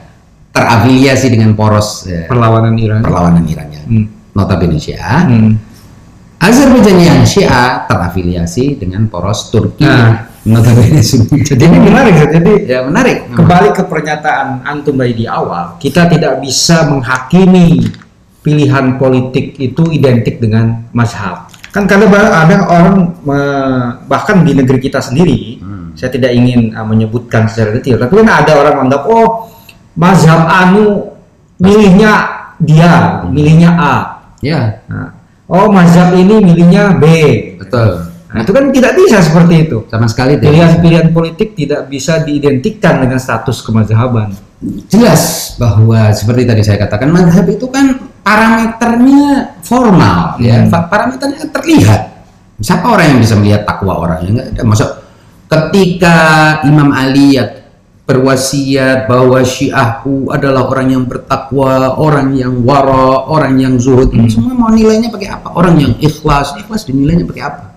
terafiliasi 0.52 1.32
dengan 1.32 1.54
poros 1.54 2.06
eh, 2.06 2.26
perlawanan 2.28 2.76
Iran. 2.78 3.02
perlawanan 3.02 3.46
Irannya. 3.48 3.82
Hmm. 3.88 4.06
notabene 4.36 4.78
Syiah. 4.78 5.26
Hmm. 5.26 5.58
Azerbaijan 6.38 6.98
yang 6.98 7.20
Syiah 7.24 7.86
terafiliasi 7.86 8.78
dengan 8.78 9.10
poros 9.10 9.50
Turki 9.50 9.84
Nah. 9.84 10.30
notabene 10.46 11.02
Sunni. 11.10 11.44
Jadi 11.44 11.66
Jadi 11.66 11.76
menarik, 11.76 12.14
Zat. 12.16 12.30
jadi 12.40 12.52
ya 12.64 12.80
menarik. 12.86 13.18
kembali 13.34 13.70
ke 13.74 13.84
pernyataan 13.84 14.64
antum 14.64 14.96
tadi 14.96 15.14
di 15.14 15.26
awal, 15.28 15.76
kita 15.76 16.08
tidak 16.08 16.40
bisa 16.40 16.88
menghakimi 16.88 17.84
pilihan 18.40 18.96
politik 18.96 19.58
itu 19.58 19.84
identik 19.92 20.40
dengan 20.40 20.88
mazhab. 20.96 21.52
Kan 21.68 21.84
kadang 21.84 22.08
ada 22.08 22.64
orang 22.64 22.96
bahkan 24.08 24.40
di 24.42 24.56
negeri 24.56 24.80
kita 24.80 25.04
sendiri, 25.04 25.60
Hmm. 25.60 25.92
saya 26.00 26.10
tidak 26.10 26.32
ingin 26.32 26.72
uh, 26.72 26.86
menyebutkan 26.86 27.52
secara 27.52 27.76
detail, 27.76 28.00
tapi 28.00 28.24
kan 28.24 28.30
ada 28.32 28.52
orang 28.56 28.74
menganggap 28.80 29.04
oh 29.04 29.52
mazhab 29.94 30.48
anu 30.48 31.12
milihnya 31.60 32.14
dia, 32.56 33.20
milihnya 33.28 33.74
A. 33.74 33.96
Ya, 34.40 34.86
Nah, 34.88 35.17
oh 35.48 35.68
mazhab 35.68 36.12
ini 36.14 36.40
milihnya 36.40 36.96
B. 36.96 37.06
betul. 37.58 38.06
Nah, 38.28 38.44
itu 38.44 38.52
kan 38.52 38.68
tidak 38.70 38.92
bisa 38.94 39.24
seperti 39.24 39.56
itu. 39.66 39.88
Sama 39.88 40.04
sekali 40.06 40.36
tidak. 40.36 40.52
Pilihan-pilihan 40.52 41.08
politik 41.10 41.56
tidak 41.56 41.88
bisa 41.88 42.20
diidentikan 42.22 43.00
dengan 43.00 43.18
status 43.18 43.64
kemazhaban. 43.64 44.36
jelas 44.90 45.54
bahwa 45.62 46.10
seperti 46.10 46.42
tadi 46.44 46.66
saya 46.66 46.82
katakan 46.82 47.14
mazhab 47.14 47.46
itu 47.46 47.70
kan 47.70 47.94
parameternya 48.26 49.54
formal 49.62 50.34
ya 50.42 50.66
Hmm. 50.66 50.74
Pa- 50.74 50.90
parameternya 50.90 51.46
terlihat 51.54 52.02
siapa 52.58 52.90
orang 52.90 53.06
yang 53.14 53.20
bisa 53.22 53.38
melihat 53.38 53.70
takwa 53.70 54.02
orang 54.02 54.18
ya 54.26 54.30
nggak 54.34 54.48
ada 54.58 54.64
masuk 54.66 54.90
ketika 55.46 56.18
Imam 56.66 56.90
Ali 56.90 57.38
ya 57.38 57.67
berwasiat 58.08 59.12
bahwa 59.12 59.44
Syiahku 59.44 60.32
adalah 60.32 60.72
orang 60.72 60.96
yang 60.96 61.04
bertakwa 61.04 62.00
orang 62.00 62.40
yang 62.40 62.64
wara 62.64 63.28
orang 63.28 63.60
yang 63.60 63.76
zuhud. 63.76 64.16
Ini 64.16 64.32
semua 64.32 64.56
mau 64.56 64.72
nilainya 64.72 65.12
pakai 65.12 65.28
apa? 65.28 65.52
Orang 65.52 65.76
yang 65.76 65.92
ikhlas. 66.00 66.56
Ikhlas 66.56 66.88
dinilainya 66.88 67.28
pakai 67.28 67.44
apa? 67.44 67.76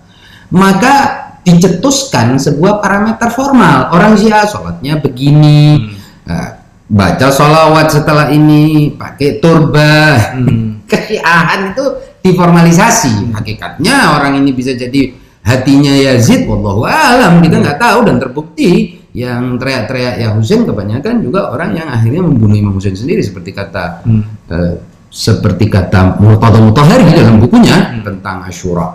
Maka 0.55 0.95
dicetuskan 1.43 2.39
sebuah 2.39 2.79
parameter 2.79 3.27
formal. 3.27 3.91
Orang 3.91 4.15
Syiah 4.15 4.47
sholatnya 4.47 5.03
begini. 5.03 5.91
Nah, 6.23 6.63
baca 6.87 7.27
sholawat 7.27 7.91
setelah 7.91 8.31
ini 8.31 8.95
pakai 8.95 9.43
turban 9.43 10.15
Hmm. 10.31 10.79
kesyiahan 10.91 11.75
itu 11.75 11.85
diformalisasi. 12.23 13.35
Hakikatnya 13.35 14.15
orang 14.15 14.39
ini 14.39 14.55
bisa 14.55 14.71
jadi 14.79 15.11
hatinya 15.43 15.91
Yazid 15.91 16.47
wallahu 16.47 16.87
alam. 16.87 17.43
Kita 17.43 17.59
nggak 17.59 17.79
tahu 17.83 17.99
dan 18.07 18.15
terbukti 18.15 19.00
yang 19.11 19.59
teriak-teriak 19.59 20.15
ya 20.17 20.31
Husain 20.31 20.63
kebanyakan 20.63 21.19
juga 21.19 21.51
orang 21.51 21.75
yang 21.75 21.87
akhirnya 21.87 22.23
membunuh 22.23 22.55
Imam 22.55 22.73
Husain 22.73 22.95
sendiri 22.95 23.19
seperti 23.19 23.51
kata 23.51 24.07
Hmm. 24.07 24.23
eh, 24.47 24.75
seperti 25.11 25.67
kata 25.67 26.15
Murtada 26.17 26.57
Mutahari 26.57 27.03
di 27.03 27.19
dalam 27.19 27.39
bukunya 27.39 27.99
tentang 27.99 28.47
Ashura 28.47 28.87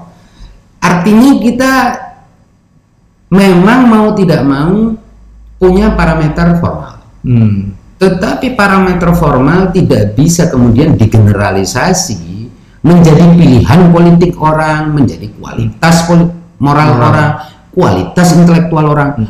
artinya 0.81 1.31
kita 1.37 1.73
memang 3.29 3.81
mau 3.87 4.07
tidak 4.15 4.41
mau 4.41 4.95
punya 5.57 5.93
parameter 5.93 6.57
formal 6.57 6.95
Hmm. 7.21 7.75
tetapi 7.99 8.55
parameter 8.55 9.11
formal 9.13 9.69
tidak 9.69 10.15
bisa 10.15 10.47
kemudian 10.47 10.95
digeneralisasi 10.95 12.49
menjadi 12.81 13.35
pilihan 13.35 13.91
politik 13.91 14.39
orang, 14.39 14.95
menjadi 14.95 15.27
kualitas 15.35 16.07
poli- 16.07 16.31
moral 16.63 16.95
Moral. 16.95 17.03
orang, 17.11 17.29
kualitas 17.75 18.31
intelektual 18.31 18.95
orang. 18.95 19.11
M- 19.19 19.27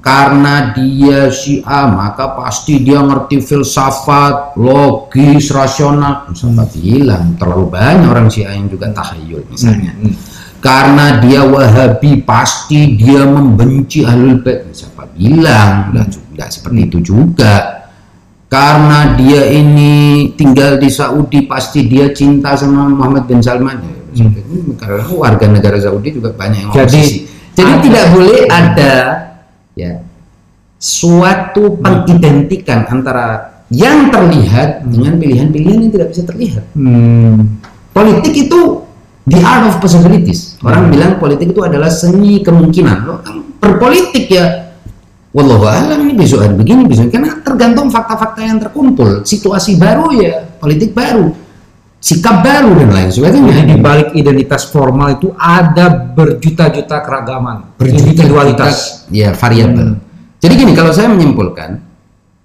Karena 0.00 0.72
dia 0.72 1.28
Syiah, 1.28 1.92
maka 1.92 2.32
pasti 2.32 2.80
dia 2.80 3.04
ngerti 3.04 3.44
filsafat, 3.44 4.56
logis, 4.56 5.52
rasional. 5.52 6.24
Siapa 6.32 6.64
bilang 6.72 7.36
terlalu 7.36 7.76
banyak 7.76 8.08
orang 8.08 8.32
Syiah 8.32 8.56
yang 8.56 8.72
juga 8.72 8.88
tahayul 8.88 9.44
misalnya. 9.52 9.92
Hmm. 9.92 10.16
Karena 10.58 11.20
dia 11.20 11.44
Wahabi, 11.44 12.24
pasti 12.24 12.96
dia 12.96 13.28
membenci 13.28 14.08
ahlul 14.08 14.40
bait. 14.40 14.72
Siapa 14.72 15.04
bilang? 15.12 15.92
Ju- 16.08 16.32
nggak 16.32 16.48
seperti 16.48 16.80
itu 16.88 16.98
juga. 17.04 17.84
Karena 18.48 19.12
dia 19.20 19.52
ini 19.52 20.32
tinggal 20.32 20.80
di 20.80 20.88
Saudi, 20.88 21.44
pasti 21.44 21.84
dia 21.84 22.08
cinta 22.16 22.56
sama 22.56 22.88
Muhammad 22.88 23.28
bin 23.28 23.44
Salman. 23.44 23.84
Ya, 24.16 24.24
Karena 24.80 25.04
warga 25.12 25.44
negara 25.44 25.76
Saudi 25.76 26.16
juga 26.16 26.32
banyak 26.32 26.64
yang 26.64 26.72
Jadi, 26.72 26.80
oposisi. 27.04 27.18
Jadi 27.52 27.68
ada- 27.76 27.82
tidak 27.84 28.04
boleh 28.16 28.40
ada 28.48 28.92
ya. 29.78 30.02
Suatu 30.78 31.78
pengidentikan 31.78 32.86
antara 32.90 33.58
yang 33.70 34.10
terlihat 34.10 34.86
dengan 34.88 35.20
pilihan-pilihan 35.20 35.78
yang 35.86 35.92
tidak 35.92 36.08
bisa 36.10 36.22
terlihat. 36.26 36.64
Hmm. 36.74 37.60
politik 37.92 38.30
itu 38.30 38.86
the 39.26 39.38
art 39.42 39.68
of 39.68 39.76
possibilities. 39.82 40.54
Orang 40.62 40.88
bilang 40.88 41.18
politik 41.18 41.50
itu 41.50 41.60
adalah 41.66 41.90
seni 41.90 42.40
kemungkinan. 42.40 42.96
Lo 43.04 43.18
kan 43.20 43.42
berpolitik 43.58 44.30
ya, 44.30 44.78
wallahu 45.34 45.66
alam 45.68 46.06
ini 46.06 46.14
besok 46.14 46.46
hari 46.46 46.54
begini 46.54 46.86
besok 46.88 47.10
karena 47.10 47.36
tergantung 47.42 47.90
fakta-fakta 47.92 48.40
yang 48.40 48.58
terkumpul, 48.62 49.26
situasi 49.26 49.76
baru 49.76 50.14
ya, 50.14 50.46
politik 50.62 50.94
baru, 50.94 51.34
sikap 51.98 52.46
baru 52.46 52.78
dan 52.78 52.90
lain 52.94 53.10
sebagainya. 53.10 53.52
Jadi 53.52 53.62
di 53.74 53.76
balik 53.78 54.08
identitas 54.14 54.70
formal 54.70 55.18
itu 55.18 55.34
ada 55.34 55.90
berjuta-juta 55.90 57.02
keragaman, 57.02 57.74
individualitas. 57.82 59.06
ya 59.10 59.34
variabel. 59.34 59.98
Jadi 60.38 60.52
gini 60.54 60.72
kalau 60.72 60.94
saya 60.94 61.10
menyimpulkan, 61.10 61.82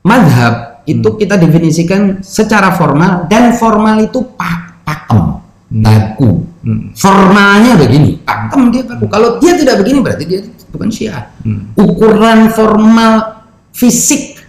madhab 0.01 0.84
itu 0.89 1.10
kita 1.16 1.38
definisikan 1.38 2.20
secara 2.26 2.74
formal 2.74 3.30
dan 3.30 3.54
formal 3.56 4.01
itu 4.01 4.20
pa- 4.34 4.82
pakem, 4.82 5.39
baku. 5.70 6.32
Hmm. 6.64 6.95
Formalnya 6.95 7.78
begini, 7.78 8.18
pakem 8.26 8.74
dia 8.74 8.84
baku. 8.84 9.06
Kalau 9.08 9.38
dia 9.38 9.54
tidak 9.54 9.86
begini 9.86 9.99
berarti 10.01 10.24
dia 10.26 10.41
bukan 10.74 10.89
syiah. 10.89 11.30
Hmm. 11.45 11.70
Ukuran 11.78 12.49
formal 12.49 13.45
fisik 13.70 14.41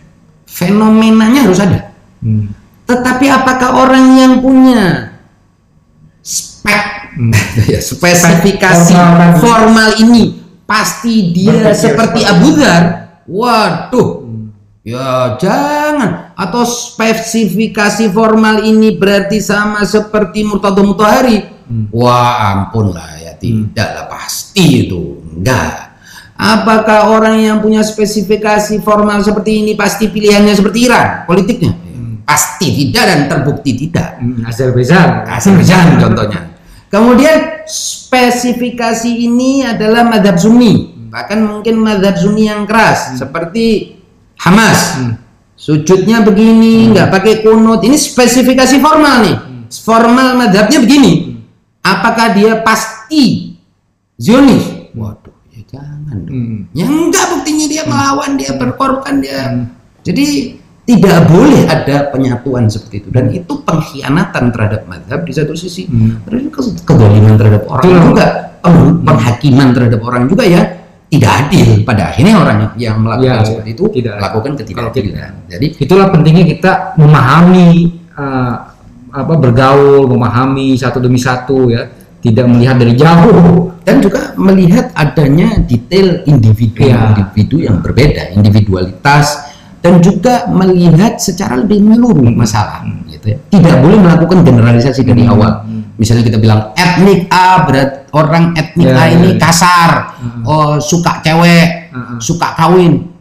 fenomenanya 0.48 1.44
harus 1.44 1.60
ada. 1.60 1.92
Hmm. 2.24 2.63
Tetapi 2.84 3.26
apakah 3.32 3.84
orang 3.84 4.06
yang 4.20 4.32
punya 4.44 5.16
spek 6.20 6.94
Hmm. 7.14 7.30
ya, 7.70 7.78
spesifikasi 7.78 8.94
Formal 9.38 10.02
ini 10.02 10.42
pasti 10.66 11.30
dia 11.30 11.54
Berpikir 11.54 11.74
seperti 11.78 12.20
Abu 12.26 12.48
Dhar? 12.58 12.82
Waduh. 13.30 14.10
Ya 14.84 15.40
jangan 15.40 16.36
atau 16.36 16.60
spesifikasi 16.60 18.12
formal 18.12 18.68
ini 18.68 19.00
berarti 19.00 19.40
sama 19.40 19.80
seperti 19.80 20.44
Murtado 20.44 20.84
Mutahari. 20.84 21.40
Wah 21.88 22.52
ampun 22.52 22.92
lah 22.92 23.16
ya 23.16 23.32
tidak 23.40 23.88
lah 23.96 24.06
pasti 24.12 24.84
itu 24.84 25.24
enggak. 25.24 25.96
Apakah 26.36 27.16
orang 27.16 27.40
yang 27.40 27.64
punya 27.64 27.80
spesifikasi 27.80 28.84
formal 28.84 29.24
seperti 29.24 29.64
ini 29.64 29.72
pasti 29.72 30.12
pilihannya 30.12 30.52
seperti 30.52 30.84
Iran 30.84 31.24
politiknya? 31.24 31.83
Pasti 32.24 32.72
tidak 32.72 33.04
dan 33.04 33.20
terbukti 33.28 33.76
tidak. 33.76 34.16
Hmm, 34.16 34.48
Azerbaijan. 34.48 35.28
Azerbaijan 35.28 36.00
contohnya. 36.00 36.40
Kemudian 36.88 37.66
spesifikasi 37.68 39.10
ini 39.10 39.66
adalah 39.66 40.06
madhab 40.06 40.38
Sunni, 40.38 40.94
bahkan 41.10 41.42
mungkin 41.42 41.82
madhab 41.82 42.14
Sunni 42.14 42.46
yang 42.46 42.64
keras 42.70 43.18
seperti 43.18 43.98
Hamas. 44.38 45.02
Sujudnya 45.58 46.22
begini, 46.22 46.94
nggak 46.94 47.10
pakai 47.10 47.42
kunut. 47.42 47.82
Ini 47.82 47.98
spesifikasi 47.98 48.78
formal 48.78 49.26
nih. 49.26 49.36
Formal 49.74 50.38
madhabnya 50.38 50.78
begini. 50.78 51.34
Apakah 51.82 52.32
dia 52.32 52.62
pasti 52.62 53.54
Zionis? 54.16 54.94
Waduh, 54.94 55.34
ya 55.50 55.62
jangan 55.74 56.16
dong. 56.24 56.32
Hmm. 56.32 56.58
Ya 56.72 56.86
enggak 56.86 57.26
buktinya 57.34 57.66
dia 57.66 57.82
melawan, 57.90 58.38
dia 58.38 58.54
berkorban, 58.54 59.18
dia. 59.18 59.66
Jadi 60.06 60.56
tidak 60.84 61.32
boleh 61.32 61.64
ada 61.64 62.12
penyatuan 62.12 62.68
seperti 62.68 63.00
itu 63.00 63.08
dan 63.08 63.32
itu 63.32 63.52
pengkhianatan 63.64 64.52
terhadap 64.52 64.84
madhab 64.84 65.24
di 65.24 65.32
satu 65.32 65.56
sisi, 65.56 65.88
Hmm. 65.88 66.20
terus 66.28 66.44
ke- 66.52 66.84
kedoliman 66.84 67.34
terhadap 67.40 67.64
orang 67.66 67.84
Betul. 67.88 68.00
juga, 68.12 68.26
peng- 68.60 69.00
penghakiman 69.00 69.68
terhadap 69.72 70.00
orang 70.04 70.22
juga 70.28 70.44
ya 70.44 70.62
tidak 71.08 71.32
adil. 71.46 71.68
Pada 71.88 72.12
akhirnya 72.12 72.34
orang 72.36 72.56
yang- 72.76 73.00
melakukan 73.00 73.24
Ya, 73.24 73.40
ya. 73.40 73.46
seperti 73.46 73.70
itu 73.72 73.84
Tidak. 73.96 74.14
melakukan 74.18 74.52
ketidakadilan. 74.60 75.32
Jadi 75.48 75.66
Itulah 75.80 76.06
pentingnya 76.12 76.44
kita 76.44 76.72
memahami 77.00 77.68
eh, 78.14 78.54
apa 79.14 79.34
bergaul, 79.38 80.06
memahami 80.06 80.74
satu 80.74 80.98
demi 80.98 81.18
satu 81.18 81.70
ya, 81.70 81.86
tidak 82.20 82.44
melihat 82.46 82.76
dari 82.76 82.94
jauh. 82.94 83.72
dan 83.84 84.00
juga 84.00 84.32
melihat 84.40 84.88
adanya 84.96 85.60
detail 85.60 86.24
Iya. 86.24 86.32
individu-individu 86.32 87.56
yang 87.60 87.84
berbeda, 87.84 88.32
individualitas 88.32 89.44
dan 89.84 90.00
juga 90.00 90.48
melihat 90.48 91.20
secara 91.20 91.60
lebih 91.60 91.84
menyeluruh 91.84 92.24
masalah 92.32 92.80
gitu 93.04 93.36
ya. 93.36 93.38
Tidak 93.52 93.76
boleh 93.84 94.00
melakukan 94.00 94.40
generalisasi 94.40 95.04
dari 95.04 95.28
Hmm. 95.28 95.36
awal. 95.36 95.52
Misalnya 96.00 96.24
kita 96.24 96.40
bilang 96.40 96.72
etnik 96.72 97.28
A 97.28 97.68
berat 97.68 98.08
orang 98.16 98.56
etnik 98.56 98.88
Ya, 98.88 98.96
A 98.96 99.12
ini 99.12 99.36
ya. 99.36 99.44
kasar, 99.44 99.90
oh 100.48 100.80
suka 100.80 101.20
cewek, 101.20 101.92
Hmm. 101.92 102.16
suka 102.16 102.56
kawin. 102.56 103.12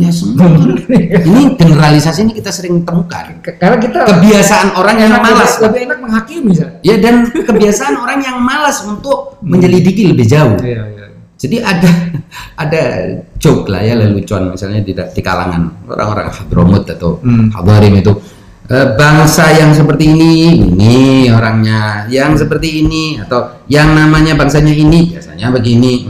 ya 0.00 0.08
semua. 0.08 0.48
ini 1.28 1.52
generalisasi 1.52 2.24
ini 2.24 2.32
kita 2.32 2.48
sering 2.48 2.80
temukan. 2.80 3.28
Karena 3.44 3.76
kita 3.76 4.08
kebiasaan 4.08 4.72
orang 4.72 4.96
yang 4.98 5.12
malas. 5.20 5.60
Lebih 5.60 5.84
enak 5.84 5.98
menghakimi, 6.00 6.56
Ya 6.80 6.96
dan 6.96 7.28
kebiasaan 7.28 8.00
orang 8.00 8.24
yang 8.24 8.40
malas 8.40 8.80
untuk 8.82 9.36
menyelidiki 9.44 10.10
lebih 10.16 10.24
jauh. 10.24 10.56
Iya, 10.64 10.82
iya. 10.88 11.06
Jadi 11.36 11.56
ada 11.58 11.90
ada 12.62 12.82
joke 13.42 13.66
lah 13.70 13.82
ya 13.82 13.98
lelucon 13.98 14.54
misalnya 14.54 14.80
di, 14.84 14.92
di 14.94 15.22
kalangan 15.24 15.86
orang-orang 15.90 16.30
Hadromut 16.30 16.86
atau 16.86 17.18
hmm. 17.18 17.50
Hadharim 17.50 17.98
itu 17.98 18.12
e, 18.70 18.76
bangsa 18.94 19.50
yang 19.50 19.74
seperti 19.74 20.12
ini 20.12 20.62
ini 20.62 21.28
orangnya 21.32 22.06
yang 22.06 22.38
seperti 22.38 22.86
ini 22.86 23.18
atau 23.18 23.66
yang 23.66 23.90
namanya 23.92 24.38
bangsanya 24.38 24.70
ini 24.70 25.12
biasanya 25.16 25.50
begini 25.50 26.06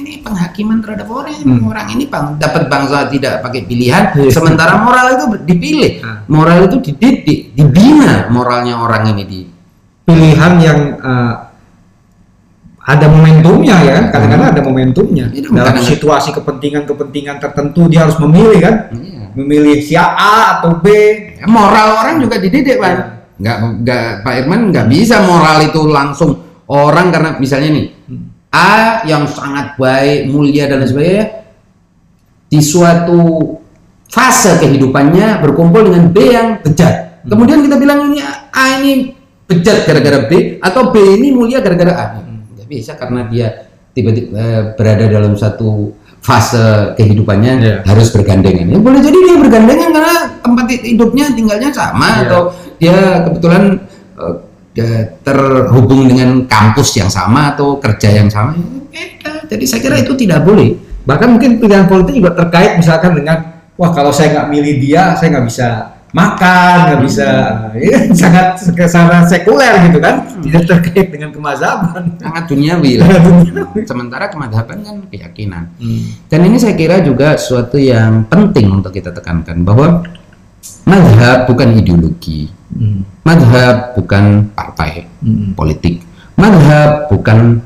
ini 0.00 0.24
penghakiman 0.24 0.80
terhadap 0.80 1.06
orang 1.12 1.36
hmm. 1.36 1.60
orang 1.68 1.86
ini 1.92 2.04
bang, 2.08 2.40
dapat 2.40 2.66
bangsa 2.72 3.06
tidak 3.12 3.44
pakai 3.44 3.68
pilihan 3.68 4.16
yes. 4.16 4.32
sementara 4.32 4.80
moral 4.80 5.06
itu 5.12 5.24
dipilih 5.44 5.92
ah. 6.02 6.24
moral 6.26 6.66
itu 6.66 6.76
dididik 6.80 7.52
dibina 7.52 8.26
moralnya 8.32 8.80
orang 8.80 9.12
ini 9.12 9.22
di 9.28 9.40
pilihan 10.08 10.52
yang 10.58 10.80
uh, 10.98 11.49
ada 12.80 13.06
momentumnya 13.12 13.76
ya 13.84 13.92
kan 14.00 14.04
kadang-kadang 14.08 14.48
ada 14.56 14.62
momentumnya 14.64 15.26
ya, 15.36 15.44
dalam 15.52 15.76
kadang 15.76 15.84
situasi 15.84 16.32
kepentingan-kepentingan 16.32 17.36
tertentu 17.36 17.84
dia 17.92 18.08
harus 18.08 18.16
memilih 18.16 18.58
kan 18.64 18.74
iya. 18.96 19.28
memilih 19.36 19.84
si 19.84 19.94
A 20.00 20.58
atau 20.58 20.80
B 20.80 20.88
ya, 21.36 21.44
moral 21.44 22.00
orang 22.00 22.24
juga 22.24 22.40
dididik 22.40 22.80
pak 22.80 22.88
ya. 22.88 23.00
nggak 23.40 23.56
nggak 23.84 24.04
Pak 24.24 24.32
Irman 24.36 24.60
nggak 24.72 24.86
bisa 24.88 25.20
moral 25.24 25.60
itu 25.64 25.80
langsung 25.92 26.40
orang 26.72 27.12
karena 27.12 27.30
misalnya 27.36 27.68
nih 27.68 27.86
hmm. 28.08 28.24
A 28.48 29.04
yang 29.04 29.28
sangat 29.28 29.76
baik 29.76 30.32
mulia 30.32 30.64
dan 30.64 30.80
sebagainya 30.88 31.52
di 32.48 32.60
suatu 32.64 33.20
fase 34.08 34.56
kehidupannya 34.56 35.38
berkumpul 35.44 35.84
dengan 35.84 36.08
B 36.08 36.16
yang 36.32 36.48
bejat 36.64 37.24
hmm. 37.24 37.28
kemudian 37.28 37.60
kita 37.60 37.76
bilang 37.76 38.08
ini 38.08 38.24
A 38.24 38.80
ini 38.80 39.12
bejat 39.44 39.84
gara-gara 39.84 40.24
B 40.24 40.56
atau 40.64 40.88
B 40.88 40.96
ini 41.20 41.28
mulia 41.36 41.60
gara-gara 41.60 41.92
A 41.92 42.06
bisa 42.70 42.94
karena 42.94 43.26
dia 43.26 43.66
tiba-tiba 43.90 44.38
eh, 44.38 44.62
berada 44.78 45.10
dalam 45.10 45.34
satu 45.34 45.90
fase 46.22 46.94
kehidupannya 46.94 47.52
yeah. 47.58 47.78
harus 47.82 48.12
bergandengan. 48.14 48.70
Ya 48.70 48.78
boleh 48.78 49.00
jadi 49.02 49.18
dia 49.18 49.36
bergandengan 49.40 49.88
karena 49.90 50.16
tempat 50.38 50.66
hidupnya 50.70 51.24
tinggalnya 51.34 51.70
sama 51.74 52.06
yeah. 52.06 52.22
atau 52.28 52.40
dia 52.78 52.96
kebetulan 53.26 53.62
uh, 54.20 54.36
terhubung 55.26 56.06
dengan 56.06 56.46
kampus 56.46 56.96
yang 56.96 57.10
sama 57.10 57.56
atau 57.56 57.82
kerja 57.82 58.22
yang 58.22 58.30
sama. 58.30 58.54
Ya, 58.94 59.18
jadi 59.50 59.64
saya 59.66 59.80
kira 59.82 59.96
itu 60.00 60.14
tidak 60.14 60.46
boleh. 60.46 60.78
Bahkan 61.04 61.28
mungkin 61.36 61.58
pilihan 61.58 61.90
politik 61.90 62.20
juga 62.20 62.36
terkait 62.36 62.78
misalkan 62.78 63.16
dengan 63.16 63.64
wah 63.74 63.90
kalau 63.90 64.12
saya 64.12 64.36
nggak 64.36 64.48
milih 64.52 64.74
dia 64.78 65.16
saya 65.16 65.36
nggak 65.36 65.46
bisa 65.48 65.68
makan 66.10 66.76
nggak 66.90 67.00
bisa. 67.06 67.30
Ya, 67.78 67.98
sangat 68.20 68.46
sangat 68.90 69.24
sekuler 69.30 69.90
gitu 69.90 69.98
kan? 70.02 70.26
Hmm. 70.26 70.42
tidak 70.42 70.62
terkait 70.66 71.08
dengan 71.14 71.30
kemazhaban 71.30 72.18
sangat 72.18 72.44
duniawi 72.50 72.98
lah. 72.98 73.08
Sementara 73.90 74.26
kemazhaban 74.26 74.82
kan 74.82 74.96
keyakinan. 75.10 75.70
Hmm. 75.78 76.06
dan 76.26 76.40
ini 76.46 76.56
saya 76.58 76.74
kira 76.74 77.02
juga 77.02 77.38
suatu 77.38 77.78
yang 77.78 78.26
penting 78.26 78.70
untuk 78.70 78.90
kita 78.90 79.14
tekankan 79.14 79.62
bahwa 79.62 80.02
madhab 80.86 81.46
bukan 81.46 81.68
ideologi. 81.78 82.50
Hmm. 82.70 83.02
madhab 83.22 83.94
bukan 83.94 84.50
partai 84.54 85.06
hmm. 85.22 85.54
politik. 85.54 86.02
Madhab 86.34 87.10
bukan 87.10 87.60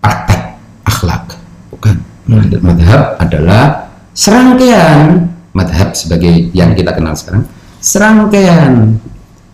praktek 0.00 0.42
akhlak. 0.88 1.24
Bukan. 1.72 1.96
Hmm. 2.28 2.48
madhab 2.62 3.18
adalah 3.18 3.90
serangkaian 4.12 5.32
madhab 5.52 5.92
sebagai 5.92 6.52
yang 6.56 6.72
kita 6.72 6.96
kenal 6.96 7.12
sekarang 7.16 7.44
serangkaian 7.80 8.96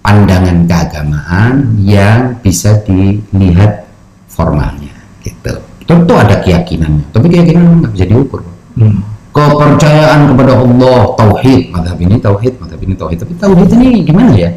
pandangan 0.03 0.65
keagamaan 0.65 1.55
yang 1.83 2.39
bisa 2.41 2.81
dilihat 2.87 3.85
formalnya 4.31 4.95
gitu. 5.21 5.59
Tentu 5.85 6.13
ada 6.15 6.39
keyakinannya 6.41 7.11
tapi 7.11 7.27
keyakinan 7.29 7.85
nggak 7.85 7.93
bisa 7.95 8.07
diukur. 8.07 8.43
Hmm. 8.79 9.03
kepercayaan 9.29 10.35
kepada 10.35 10.55
Allah 10.55 11.15
tauhid 11.15 11.71
madhab 11.71 11.99
ini 12.01 12.17
tauhid 12.19 12.55
madhab 12.59 12.81
ini 12.83 12.95
tauhid. 12.95 13.19
Tapi 13.23 13.33
tauhid 13.39 13.69
ini 13.79 13.89
gimana 14.07 14.33
ya? 14.35 14.51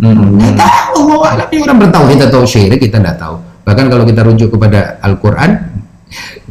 Hmm. 0.00 0.36
nggak 0.36 0.56
tahu 0.56 1.00
orang 1.64 1.78
bertauhid 1.86 2.18
atau 2.28 2.40
syirik 2.44 2.80
kita 2.80 3.00
nggak 3.00 3.16
tahu. 3.20 3.40
Bahkan 3.68 3.86
kalau 3.92 4.04
kita 4.08 4.24
rujuk 4.24 4.56
kepada 4.56 4.96
Al-Quran 5.04 5.78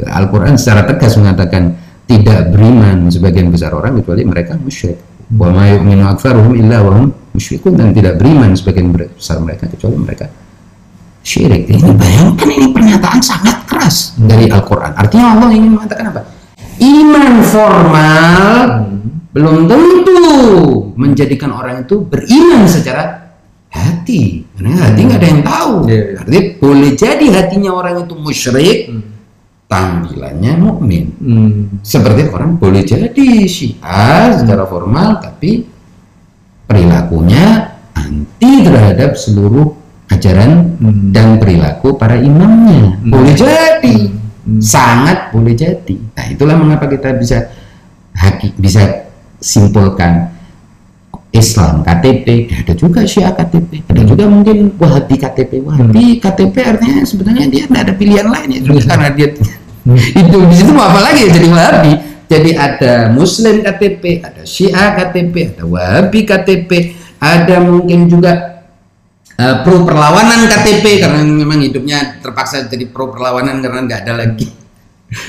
Al-Quran 0.06 0.54
secara 0.56 0.86
tegas 0.86 1.18
mengatakan 1.18 1.74
tidak 2.08 2.56
beriman 2.56 3.12
sebagian 3.12 3.52
besar 3.52 3.76
orang 3.76 4.00
kecuali 4.00 4.24
mereka 4.24 4.56
musyrik. 4.56 4.98
Wa 5.28 5.52
ma 5.52 5.68
yu'minu 5.68 6.08
aktsaruhum 6.08 6.56
illa 6.56 6.80
wa 6.80 6.92
hum 7.04 7.12
musyrikun 7.36 7.76
dan 7.76 7.92
tidak 7.92 8.16
beriman 8.16 8.56
sebagian 8.56 8.96
besar 8.96 9.44
mereka 9.44 9.68
kecuali 9.68 10.00
mereka 10.00 10.26
syirik. 11.20 11.68
Ini 11.68 11.92
bayangkan 11.92 12.48
ini 12.48 12.68
pernyataan 12.72 13.20
sangat 13.20 13.68
keras 13.68 14.16
dari 14.16 14.48
Al-Qur'an. 14.48 14.96
Artinya 14.96 15.36
Allah 15.36 15.50
ingin 15.52 15.76
mengatakan 15.76 16.16
apa? 16.16 16.22
Iman 16.80 17.44
formal 17.44 18.68
belum 19.36 19.68
tentu 19.68 20.32
menjadikan 20.96 21.52
orang 21.52 21.84
itu 21.84 22.00
beriman 22.08 22.64
secara 22.64 23.36
hati. 23.68 24.48
Karena 24.56 24.80
hati 24.80 25.00
nggak 25.04 25.20
ada 25.20 25.28
yang 25.28 25.44
tahu. 25.44 25.74
Yeah, 25.92 25.92
yeah. 25.92 26.20
Artinya 26.24 26.44
boleh 26.64 26.92
jadi 26.96 27.26
hatinya 27.36 27.72
orang 27.76 27.96
itu 28.08 28.16
musyrik, 28.16 28.80
hmm 28.88 29.17
tampilannya 29.68 30.54
mukmin. 30.58 31.06
Hmm. 31.20 31.84
Seperti 31.84 32.32
orang 32.32 32.56
boleh 32.56 32.88
jadi 32.88 33.46
Syiah 33.46 34.32
secara 34.36 34.64
formal 34.64 35.20
tapi 35.20 35.68
perilakunya 36.64 37.76
anti 37.92 38.64
terhadap 38.64 39.20
seluruh 39.20 39.76
ajaran 40.08 40.80
hmm. 40.80 41.12
dan 41.12 41.36
perilaku 41.38 42.00
para 42.00 42.16
imamnya. 42.16 42.96
Hmm. 42.96 43.12
Boleh 43.12 43.34
jadi. 43.36 43.98
Hmm. 44.48 44.64
Sangat 44.64 45.36
boleh 45.36 45.54
jadi. 45.54 45.96
Nah, 46.16 46.26
itulah 46.32 46.56
mengapa 46.56 46.88
kita 46.88 47.12
bisa 47.20 47.52
haki, 48.16 48.56
bisa 48.56 49.12
simpulkan 49.44 50.37
Islam 51.38 51.86
KTP, 51.86 52.28
ada 52.66 52.74
juga 52.74 53.06
Syiah 53.06 53.34
KTP, 53.34 53.86
ada 53.86 54.02
juga 54.04 54.26
mungkin 54.26 54.74
Wahabi 54.76 55.16
KTP. 55.22 55.52
Wahabi 55.62 56.18
hmm. 56.18 56.22
KTP 56.26 56.56
artinya 56.66 56.98
sebenarnya 57.06 57.46
dia 57.48 57.64
tidak 57.70 57.82
ada 57.86 57.94
pilihan 57.94 58.28
lain 58.28 58.50
ya, 58.50 58.60
hmm. 58.66 58.84
karena 58.90 59.10
dia 59.14 59.28
hmm. 59.32 60.20
itu 60.26 60.38
di 60.50 60.56
situ 60.58 60.72
mau 60.74 60.90
apa 60.90 61.00
lagi 61.06 61.30
ya 61.30 61.32
jadi 61.38 61.48
Wahabi. 61.48 61.94
Jadi 62.28 62.52
ada 62.60 62.94
Muslim 63.16 63.64
KTP, 63.64 64.04
ada 64.20 64.44
Syiah 64.44 65.00
KTP, 65.00 65.56
ada 65.56 65.64
Wahabi 65.64 66.20
KTP, 66.28 66.72
ada 67.24 67.56
mungkin 67.64 68.12
juga 68.12 68.66
uh, 69.40 69.56
pro 69.64 69.88
perlawanan 69.88 70.44
KTP 70.52 71.08
karena 71.08 71.24
memang 71.24 71.64
hidupnya 71.64 72.20
terpaksa 72.20 72.68
jadi 72.68 72.84
pro 72.92 73.16
perlawanan 73.16 73.64
karena 73.64 73.80
nggak 73.88 74.00
ada 74.04 74.14
lagi. 74.28 74.52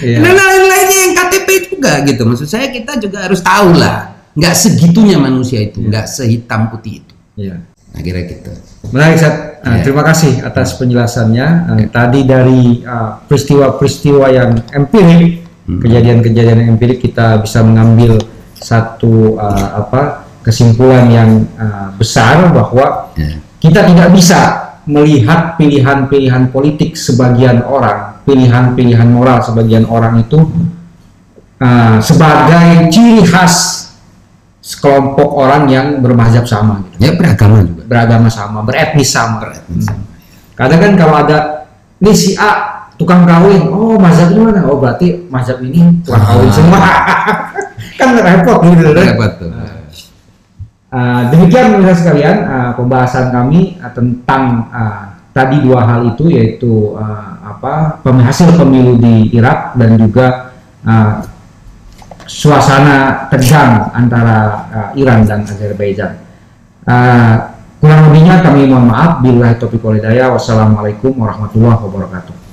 Yeah. 0.02 0.26
Dan 0.26 0.34
lain-lainnya 0.34 0.98
yang 1.06 1.14
KTP 1.14 1.48
juga 1.70 2.02
gitu. 2.02 2.26
Maksud 2.26 2.50
saya 2.50 2.66
kita 2.66 2.98
juga 2.98 3.30
harus 3.30 3.38
tahu 3.46 3.78
lah 3.78 4.17
nggak 4.38 4.54
segitunya 4.54 5.18
manusia 5.18 5.58
itu 5.66 5.82
nggak 5.82 6.06
sehitam 6.06 6.70
putih 6.70 7.02
itu 7.02 7.14
ya. 7.34 7.58
nah 7.90 8.00
kira 8.00 8.22
gitu 8.22 8.54
menarik 8.94 9.18
Sat. 9.18 9.34
Nah, 9.58 9.82
ya. 9.82 9.82
terima 9.82 10.06
kasih 10.06 10.38
atas 10.46 10.78
penjelasannya 10.78 11.46
uh, 11.66 11.78
ya. 11.82 11.86
tadi 11.90 12.20
dari 12.22 12.86
peristiwa-peristiwa 13.26 14.26
uh, 14.30 14.32
yang 14.32 14.50
empirik 14.70 15.42
hmm. 15.66 15.82
kejadian-kejadian 15.82 16.58
yang 16.62 16.70
empirik 16.78 17.02
kita 17.02 17.42
bisa 17.42 17.66
mengambil 17.66 18.22
satu 18.54 19.34
uh, 19.34 19.82
apa 19.82 20.30
kesimpulan 20.46 21.10
yang 21.10 21.30
uh, 21.58 21.90
besar 21.98 22.54
bahwa 22.54 23.10
ya. 23.18 23.34
kita 23.58 23.82
tidak 23.90 24.08
bisa 24.14 24.40
melihat 24.88 25.60
pilihan-pilihan 25.60 26.48
politik 26.48 26.96
sebagian 26.96 27.60
orang, 27.66 28.24
pilihan-pilihan 28.24 29.04
moral 29.10 29.44
sebagian 29.44 29.84
orang 29.84 30.24
itu 30.24 30.48
uh, 31.60 32.00
sebagai 32.00 32.88
ciri 32.88 33.20
khas 33.26 33.87
sekelompok 34.68 35.32
orang 35.32 35.64
yang 35.72 35.86
bermazhab 36.04 36.44
sama 36.44 36.84
gitu. 36.84 37.08
Ya 37.08 37.10
beragama 37.16 37.64
juga. 37.64 37.82
Beragama 37.88 38.28
sama, 38.28 38.60
beretnis 38.60 39.08
sama. 39.08 39.40
Beretnis 39.40 39.88
sama. 39.88 40.04
Kadang 40.52 40.80
kan 40.84 40.92
kalau 41.00 41.14
ada 41.24 41.38
ini 42.04 42.12
si 42.12 42.36
A 42.36 42.84
tukang 43.00 43.24
kawin, 43.24 43.64
oh 43.72 43.96
mazhab 43.96 44.28
ini 44.36 44.44
mana? 44.44 44.68
Oh 44.68 44.76
berarti 44.76 45.24
mazhab 45.32 45.64
ini 45.64 46.04
tukang 46.04 46.20
ah. 46.20 46.28
kawin 46.36 46.50
semua. 46.52 46.78
kan 47.98 48.08
repot 48.12 48.58
gitu 48.68 48.92
kan. 48.92 49.04
Repot 49.08 49.32
tuh. 49.40 49.50
Uh, 50.88 51.20
demikian 51.32 51.76
pemirsa 51.76 52.00
sekalian 52.00 52.36
uh, 52.48 52.70
pembahasan 52.72 53.28
kami 53.28 53.76
uh, 53.76 53.92
tentang 53.92 54.72
uh, 54.72 55.16
tadi 55.36 55.60
dua 55.60 55.84
hal 55.84 56.16
itu 56.16 56.32
yaitu 56.32 56.96
uh, 56.96 57.40
apa 57.44 58.00
penghasil 58.00 58.56
pemilu 58.56 58.96
di 58.96 59.28
Irak 59.36 59.76
dan 59.76 60.00
juga 60.00 60.56
uh, 60.88 61.20
suasana 62.28 63.26
tegang 63.32 63.88
antara 63.96 64.68
uh, 64.68 64.90
Iran 64.94 65.24
dan 65.24 65.42
Azerbaijan. 65.48 66.20
Uh, 66.84 67.56
kurang 67.80 68.12
lebihnya 68.12 68.44
kami 68.44 68.68
mohon 68.68 68.86
maaf. 68.92 69.24
Bila 69.24 69.56
topik 69.56 69.80
walidaya. 69.80 70.28
Wassalamualaikum 70.30 71.16
warahmatullahi 71.16 71.80
wabarakatuh. 71.80 72.47